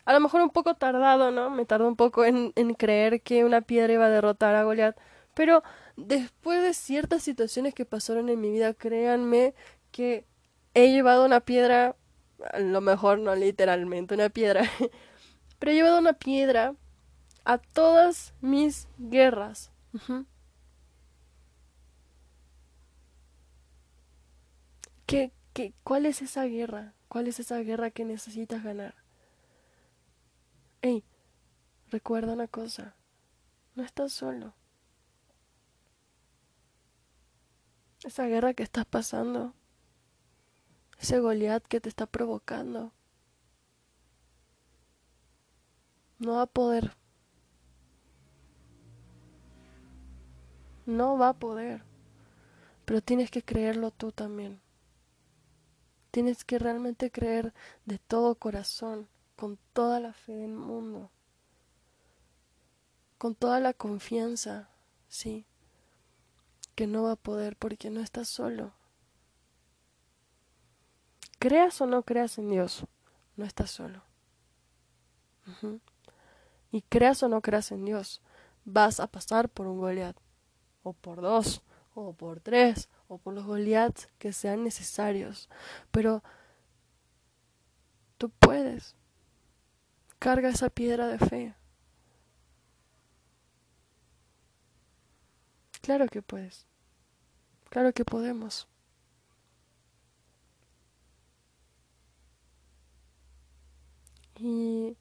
A 0.05 0.13
lo 0.13 0.21
mejor 0.21 0.43
un 0.43 0.51
poco 0.51 0.75
tardado, 0.75 1.31
¿no? 1.31 1.51
Me 1.51 1.65
tardó 1.65 1.89
un 1.89 1.97
poco 1.97 2.25
en, 2.25 2.53
creer 2.75 3.23
que 3.23 3.45
una 3.45 3.63
piedra 3.63 3.93
iba 3.95 4.07
a 4.07 4.11
derrotar 4.11 4.55
a 4.55 4.65
Goliat. 4.65 4.97
Pero 5.35 5.63
después 5.97 6.63
de 6.63 6.75
ciertas 6.75 7.23
situaciones 7.23 7.75
que 7.75 7.85
pasaron 7.87 8.29
en 8.29 8.41
mi 8.41 8.51
vida, 8.51 8.75
créanme 8.75 9.55
que 9.93 10.27
he 10.75 10.91
llevado 10.91 11.25
una 11.25 11.41
piedra, 11.41 11.97
a 12.53 12.59
lo 12.59 12.81
mejor 12.81 13.19
no 13.19 13.35
literalmente 13.35 14.15
una 14.15 14.29
piedra, 14.29 14.63
pero 15.59 15.73
he 15.73 15.75
llevado 15.75 15.99
una 15.99 16.15
piedra 16.15 16.75
a 17.45 17.59
todas 17.59 18.35
mis 18.41 18.89
guerras. 18.99 19.71
¿Qué, 25.07 25.33
qué, 25.53 25.73
¿Cuál 25.85 26.07
es 26.07 26.23
esa 26.23 26.45
guerra? 26.45 26.94
¿Cuál 27.15 27.29
es 27.29 27.39
esa 27.39 27.59
guerra 27.61 27.93
que 27.93 28.05
necesitas 28.05 28.65
ganar? 28.65 28.97
Ey, 30.83 31.05
recuerda 31.93 32.33
una 32.33 32.49
cosa, 32.49 32.97
no 33.77 33.85
estás 33.85 34.13
solo. 34.13 34.53
Esa 38.03 38.27
guerra 38.27 38.53
que 38.53 38.65
estás 38.65 38.85
pasando, 38.85 39.55
ese 40.99 41.21
Goliat 41.21 41.65
que 41.65 41.81
te 41.81 41.89
está 41.89 42.07
provocando, 42.07 42.93
no 46.19 46.33
va 46.33 46.43
a 46.43 46.47
poder. 46.47 46.97
No 50.85 51.17
va 51.17 51.29
a 51.29 51.39
poder. 51.39 51.85
Pero 52.85 53.03
tienes 53.03 53.31
que 53.31 53.45
creerlo 53.45 53.93
tú 53.93 54.11
también. 54.11 54.64
Tienes 56.15 56.45
que 56.45 56.61
realmente 56.61 57.11
creer 57.11 57.53
de 57.87 57.99
todo 57.99 58.37
corazón, 58.37 59.09
con 59.35 59.59
toda 59.73 59.99
la 59.99 60.13
fe 60.13 60.31
del 60.31 60.53
mundo, 60.53 61.11
con 63.19 63.35
toda 63.35 63.59
la 63.59 63.73
confianza, 63.73 64.69
sí, 65.09 65.45
que 66.77 66.87
no 66.87 67.03
va 67.03 67.11
a 67.11 67.17
poder 67.17 67.57
porque 67.57 67.91
no 67.91 68.01
estás 68.01 68.29
solo. 68.29 68.75
Creas 71.41 71.81
o 71.81 71.87
no 71.87 72.05
creas 72.05 72.39
en 72.39 72.49
Dios, 72.49 72.85
no 73.37 73.45
estás 73.45 73.73
solo. 73.73 74.01
Y 76.71 76.83
creas 76.83 77.25
o 77.25 77.29
no 77.29 77.41
creas 77.41 77.73
en 77.73 77.85
Dios, 77.85 78.21
vas 78.65 79.01
a 79.01 79.09
pasar 79.09 79.49
por 79.49 79.67
un 79.67 79.81
Goliat, 79.81 80.17
o 80.85 80.93
por 80.93 81.21
dos, 81.21 81.61
o 81.93 82.13
por 82.13 82.39
tres, 82.39 82.89
por 83.19 83.35
los 83.35 83.45
Goliaths 83.45 84.09
que 84.19 84.33
sean 84.33 84.65
necesarios. 84.65 85.49
Pero 85.91 86.23
tú 88.19 88.31
puedes. 88.31 88.97
Carga 90.19 90.49
esa 90.49 90.71
piedra 90.71 91.09
de 91.09 91.19
fe. 91.19 91.55
Claro 95.83 96.07
que 96.07 96.23
puedes. 96.23 96.67
Claro 97.69 97.93
que 97.93 98.05
podemos. 98.05 98.67
Y 104.39 104.97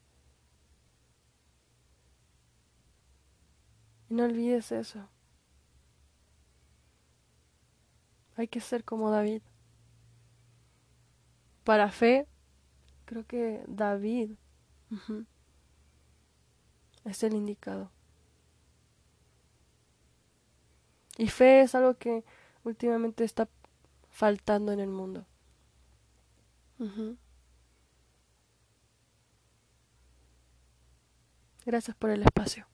no 4.08 4.24
olvides 4.24 4.72
eso. 4.72 5.08
Hay 8.36 8.48
que 8.48 8.60
ser 8.60 8.84
como 8.84 9.10
David. 9.10 9.42
Para 11.62 11.90
fe, 11.90 12.26
creo 13.04 13.26
que 13.26 13.64
David 13.66 14.32
es 17.04 17.22
el 17.22 17.34
indicado. 17.34 17.90
Y 21.16 21.28
fe 21.28 21.60
es 21.60 21.74
algo 21.74 21.94
que 21.94 22.24
últimamente 22.64 23.24
está 23.24 23.48
faltando 24.10 24.72
en 24.72 24.80
el 24.80 24.88
mundo. 24.88 25.26
Gracias 31.64 31.96
por 31.96 32.10
el 32.10 32.22
espacio. 32.22 32.66